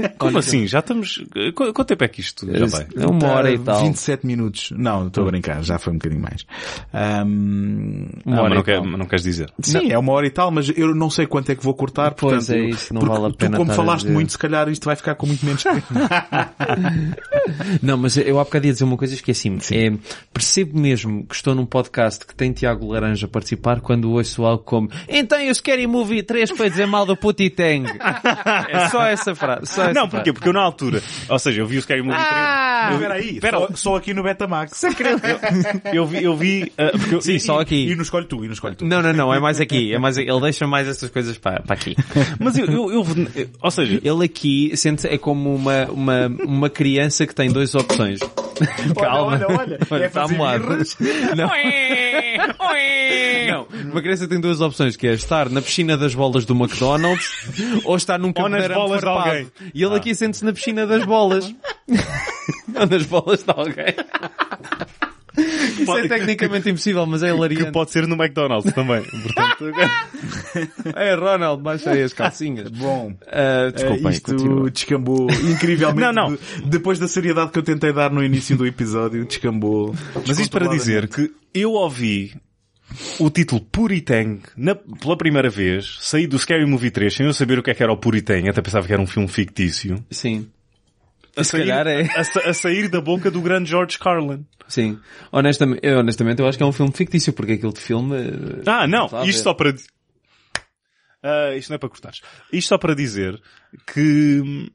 [0.00, 0.66] eh, Como assim?
[0.66, 1.24] Já estamos...
[1.54, 2.86] Qu- Quanto tempo é que isto já vai?
[2.96, 3.82] É uma hora e tá tal.
[3.82, 4.70] 27 minutos.
[4.76, 6.44] Não, estou a brincar, já foi um bocadinho mais.
[6.92, 9.52] Ahm, Uma Ah, hora mas não, quer, não queres dizer.
[9.62, 12.12] Sim, é uma hora e tal, mas eu não sei quanto é que vou cortar.
[12.14, 14.14] Pois portanto, é eu- isso, não vale a pena Tu, como falaste dizer.
[14.14, 15.86] muito, se calhar isto vai ficar com muito menos tempo.
[17.82, 19.92] Não, mas eu há bocado ia dizer uma coisa é assim, é,
[20.32, 24.62] percebo mesmo que estou num podcast que tem Tiago Laranja a participar quando ouço algo
[24.64, 27.86] como então eu Scary Movie 3 foi dizer mal do Putitang.
[28.68, 29.66] é só essa frase.
[29.66, 30.32] Só essa Não, porquê?
[30.32, 32.28] Porque eu na altura, ou seja, eu vi o Scary Movie 3.
[32.32, 32.90] Ah!
[32.92, 34.82] Espera aí, Espera só, só aqui no Betamax.
[35.92, 37.88] Eu vi, eu vi, porque eu- Sim, só aqui.
[37.90, 38.84] E no escolhe tu, e no escolhe tu.
[38.86, 39.92] Não, não, não, é mais aqui.
[39.92, 41.94] É mais, ele deixa mais essas coisas para, para aqui.
[42.40, 43.06] Mas eu, eu, eu-
[43.62, 48.18] ou seja, Ele aqui sente é como uma, uma, uma criança que tem duas opções.
[48.98, 49.40] Calma.
[49.48, 50.66] olha, olha, é está moado.
[50.66, 50.96] birras.
[51.36, 51.48] Não.
[53.48, 57.48] Não, uma criança tem duas opções, que é estar na piscina das bolas do McDonald's
[57.84, 59.28] ou estar num Ou nas cabedeirão bolas de farpado.
[59.30, 59.48] alguém.
[59.74, 61.46] E ele aqui sente-se na piscina das bolas.
[62.74, 63.94] ou nas bolas de alguém.
[65.78, 67.72] Isso é tecnicamente impossível, mas é que hilariante.
[67.72, 69.02] pode ser no McDonald's também.
[69.02, 69.64] Portanto,
[70.96, 72.68] É, Ronald, baixa aí as calcinhas.
[72.70, 74.70] Bom, Ah, desculpem, eh, isto continua.
[74.70, 76.00] descambou incrivelmente.
[76.00, 76.34] Não, não.
[76.34, 79.94] de- depois da seriedade que eu tentei dar no início do episódio, descambou.
[80.26, 82.34] mas isto para dizer que eu ouvi
[83.18, 87.58] o título Puritang na, pela primeira vez, saí do Scary Movie 3 sem eu saber
[87.58, 90.02] o que é que era o Puritang, até pensava que era um filme fictício.
[90.10, 90.46] Sim.
[91.38, 92.02] A Se calhar é.
[92.16, 94.44] A, a sair da boca do grande George Carlin.
[94.66, 94.98] Sim.
[95.32, 98.16] Honestamente, eu, honestamente, eu acho que é um filme fictício, porque aquele de filme...
[98.16, 99.74] eh, Ah, não, a isto só para...
[101.22, 102.20] Ah, isto não é para cortares.
[102.52, 103.40] Isto só para dizer
[103.92, 104.40] que...
[104.44, 104.68] hum,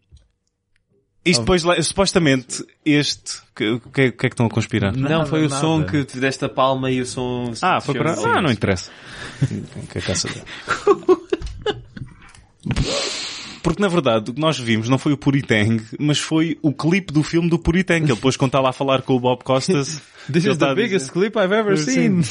[1.26, 3.38] Isto depois, le- supostamente, este...
[3.40, 4.94] O que, que, é- que é que estão a conspirar?
[4.95, 5.61] Não, Nada, foi o nada.
[5.61, 7.53] som que te deste a palma e o som...
[7.61, 8.14] Ah, foi para...
[8.14, 8.91] Ah, não interessa.
[9.91, 10.02] Que é
[13.64, 17.11] Porque na verdade o que nós vimos não foi o Puritang, mas foi o clipe
[17.14, 18.03] do filme do Puritang.
[18.03, 20.02] Ele depois quando estava a falar com o Bob Costas.
[20.31, 22.22] This ele is está the a dizer- biggest clip I've ever seen.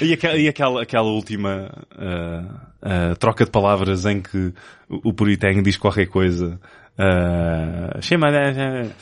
[0.00, 4.52] E aquela, e aquela, aquela última uh, uh, troca de palavras em que
[4.88, 6.58] o, Puritang diz qualquer coisa.
[6.98, 8.92] Uh, chama uh,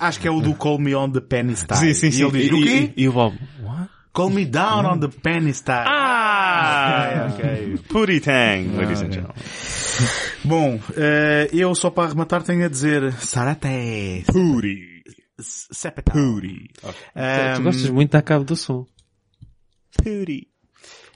[0.00, 1.80] Acho que é o do Call Me On the Penny Style.
[1.80, 2.22] Sim, sim, sim.
[2.22, 2.92] E ele diz, o quê?
[2.96, 3.88] E, e o Bob, what?
[4.12, 5.86] Call Me Down on the Penny Style.
[5.88, 7.28] Ah!
[7.32, 7.78] Ok, ok.
[7.88, 9.34] Puritang, ladies and gentlemen.
[10.44, 14.24] Bom, eh, eu só para arrematar tenho a dizer Sarate.
[14.26, 15.02] Puri.
[15.38, 16.12] Sepeta.
[16.12, 16.70] Puri.
[17.56, 18.86] Tu gostas muito da cabo do som.
[20.02, 20.48] Puri.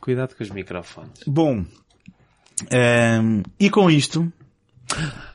[0.01, 1.21] Cuidado com os microfones.
[1.27, 1.65] Bom,
[2.71, 4.33] ehm, e com isto,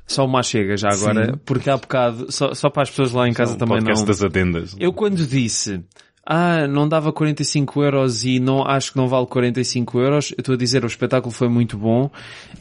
[0.07, 3.33] Só uma chega já agora, porque há bocado, só, só para as pessoas lá em
[3.33, 4.07] casa também podcast não...
[4.07, 4.75] das adendas.
[4.79, 5.83] Eu quando disse,
[6.25, 10.53] ah, não dava 45 euros e não, acho que não vale 45 euros, eu estou
[10.53, 12.09] a dizer, o espetáculo foi muito bom,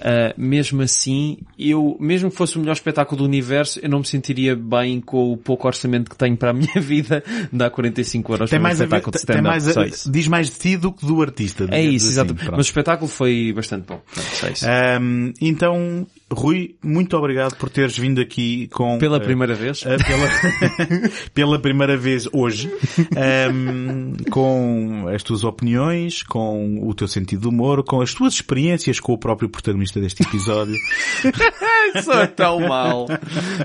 [0.00, 4.06] Ah, mesmo assim, eu, mesmo que fosse o melhor espetáculo do universo, eu não me
[4.06, 7.22] sentiria bem com o pouco orçamento que tenho para a minha vida,
[7.52, 9.42] dar 45 euros tem para um mais a ver, espetáculo de stand-up.
[9.46, 9.76] mais
[10.06, 11.66] a- diz mais de ti do que do artista.
[11.70, 12.34] É isso, assim, exato.
[12.34, 12.50] pronto.
[12.52, 14.00] Mas o espetáculo foi bastante bom.
[14.40, 14.64] Pronto.
[14.64, 18.98] Ehm, então, Rui, muito obrigado por teres vindo aqui com...
[18.98, 19.82] Pela eh, primeira vez.
[19.84, 22.70] eh, pela, pela primeira vez hoje,
[23.16, 29.00] ehm, com as tuas opiniões, com o teu sentido de humor, com as tuas experiências
[29.00, 30.76] com o próprio protagonista deste episódio.
[32.04, 33.06] Sou tão mal.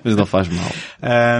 [0.04, 0.72] Mas não faz mal.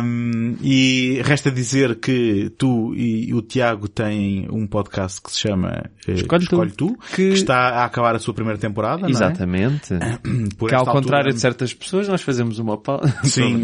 [0.04, 5.86] Um, e resta dizer que tu e o Tiago têm um podcast que se chama
[6.08, 7.22] eh, Escolhe Tu, Tu, que- que...
[7.34, 9.94] está a acabar a sua primeira temporada, Exatamente.
[9.94, 10.20] não é?
[10.58, 13.14] Por Que ao esta contrário de certas pessoas, nós fazemos uma pausa.
[13.24, 13.64] Sim,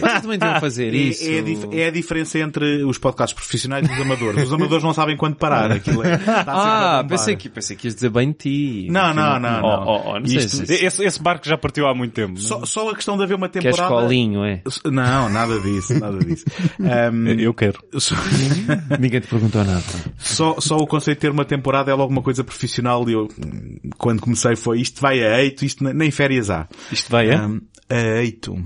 [0.00, 1.30] Vocês também deviam fazer é, isso.
[1.30, 4.44] é a dif- é a diferença entre os podcasts profissionais e os amadores.
[4.44, 5.70] Os amadores não sabem quando parar.
[5.72, 8.88] Aquilo é, Ah, pensei que, pensei que ias dizer bem ti.
[8.90, 9.86] Não, não, não, Oh, não.
[9.86, 10.84] oh, oh, não sei Isto- se...
[10.84, 12.38] Esse, esse barco já partiu há muito tempo.
[12.38, 13.82] Só, só a questão de haver uma é temporada...
[13.94, 14.62] escolinho, é?
[14.86, 16.44] Não, nada disso, nada disso.
[16.84, 17.78] Um, Eu quero.
[17.98, 18.14] só-
[19.00, 19.82] Ninguém te perguntou nada.
[20.18, 23.28] Só, só o conceito de ter uma temporada é logo uma coisa profissional e eu,
[23.38, 26.63] hum, quando comecei foi isto vai a eito, isto ne- nem férias há.
[26.90, 27.36] Isto vai, é?
[27.38, 27.60] Hum,
[27.90, 28.58] a eito.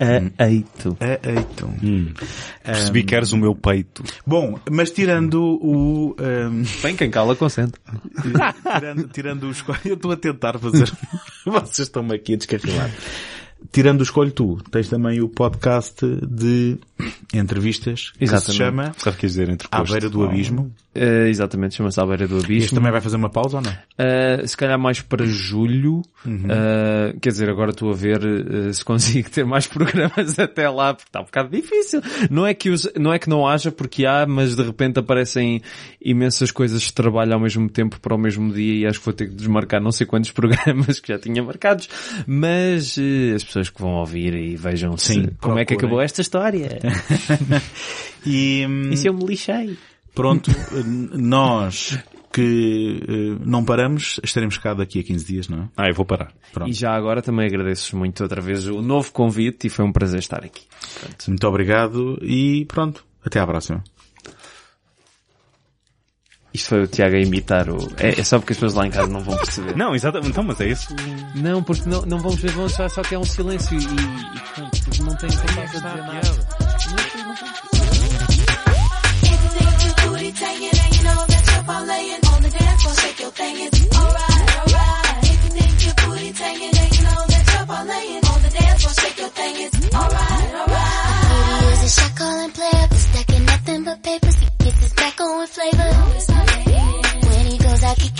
[0.00, 0.98] A eito.
[1.00, 1.70] A eito.
[2.64, 4.02] Percebi que eres o meu peito.
[4.26, 7.74] Bom, mas tirando o, hum, Bem, quem cala consente.
[8.74, 10.90] tirando, tirando o escolho, eu estou a tentar fazer,
[11.46, 12.90] vocês estão-me aqui a descarrilar.
[13.70, 16.78] Tirando o escolho tu, tens também o podcast de
[17.32, 19.82] entrevistas que se chama Sabe o que dizer À?
[19.82, 20.72] Beira do Abismo.
[20.94, 22.76] Eh, exatamente, chama-se à beira do Este abismo.
[22.76, 23.72] também vai fazer uma pausa ou não?
[23.72, 26.02] Uh, se calhar mais para julho.
[26.24, 26.44] Uhum.
[26.44, 30.92] Uh, quer dizer, agora estou a ver uh, se consigo ter mais programas até lá,
[30.92, 32.02] porque está um bocado difícil.
[32.30, 35.62] Não é que os, não é que não haja, porque há, mas de repente aparecem
[36.00, 39.14] imensas coisas de trabalho ao mesmo tempo para o mesmo dia e acho que vou
[39.14, 41.88] ter que desmarcar não sei quantos programas que já tinha marcados.
[42.26, 46.20] Mas uh, as pessoas que vão ouvir e vejam Sim, como é que acabou esta
[46.20, 46.78] história.
[48.24, 49.76] E, hum, e se eu me lixei?
[50.14, 50.50] Pronto,
[51.12, 51.98] nós
[52.32, 55.68] que eh, não paramos, estaremos cá daqui a 15 dias, não é?
[55.76, 56.32] Ah, eu vou parar.
[56.52, 56.70] Pronto.
[56.70, 60.20] E já agora também agradeço muito outra vez o novo convite e foi um prazer
[60.20, 60.62] estar aqui.
[61.28, 63.84] Muito obrigado e pronto, até à próxima.
[66.54, 67.78] Isto foi o Tiago a imitar o...
[67.96, 69.74] É, é só porque as pessoas lá em casa não vão perceber.
[69.74, 70.30] Não, exatamente.
[70.30, 70.94] Então, mas é isso.
[71.34, 74.98] Não, porque não, não vamos ver, vamos achar só que é um silêncio e, e,
[74.98, 76.62] e não tem capaz a dizer nada.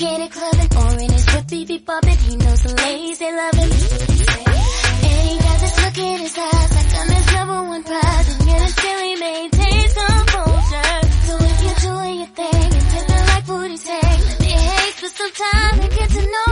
[0.05, 2.17] And clubbing, or in his whip, he be bobbing.
[2.17, 3.71] He knows the ladies, they love him.
[3.71, 8.29] And he got this look in his eyes, like I'm his number one prize.
[8.35, 11.01] And yet until he maintains composure.
[11.27, 15.09] So if you're doing your thing, and tipping like booty saying, let me hate for
[15.09, 16.52] some time and get to know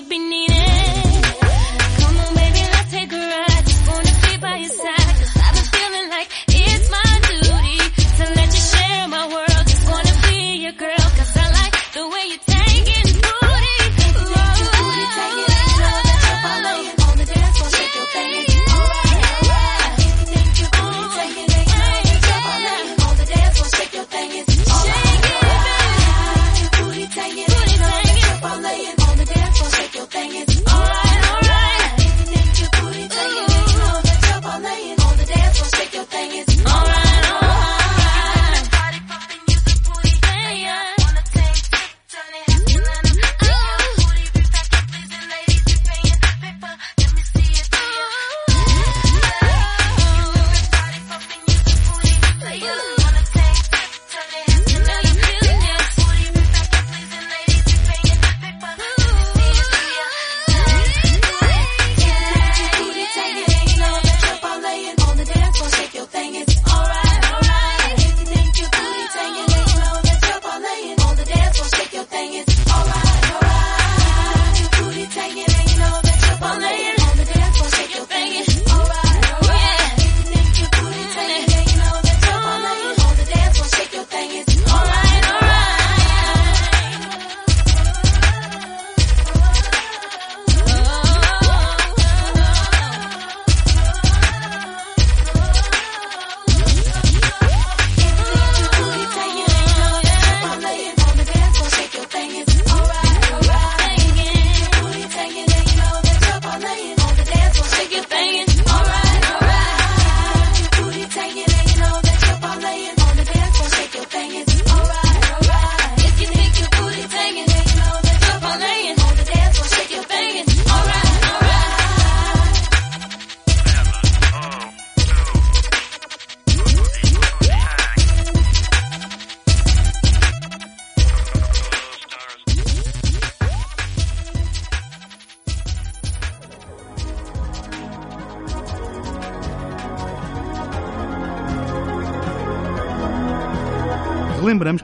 [0.00, 0.37] think I'm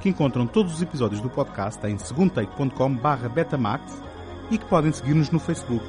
[0.05, 4.03] que encontram todos os episódios do podcast em segundotake.com barra betamax
[4.51, 5.83] e que podem seguir-nos no Facebook.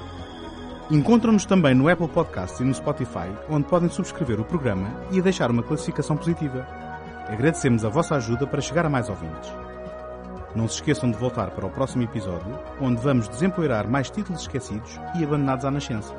[0.90, 5.52] Encontram-nos também no Apple Podcasts e no Spotify, onde podem subscrever o programa e deixar
[5.52, 6.66] uma classificação positiva.
[7.28, 9.52] Agradecemos a vossa ajuda para chegar a mais ouvintes.
[10.56, 14.98] Não se esqueçam de voltar para o próximo episódio, onde vamos desempoeirar mais títulos esquecidos
[15.20, 16.16] e abandonados à nascença.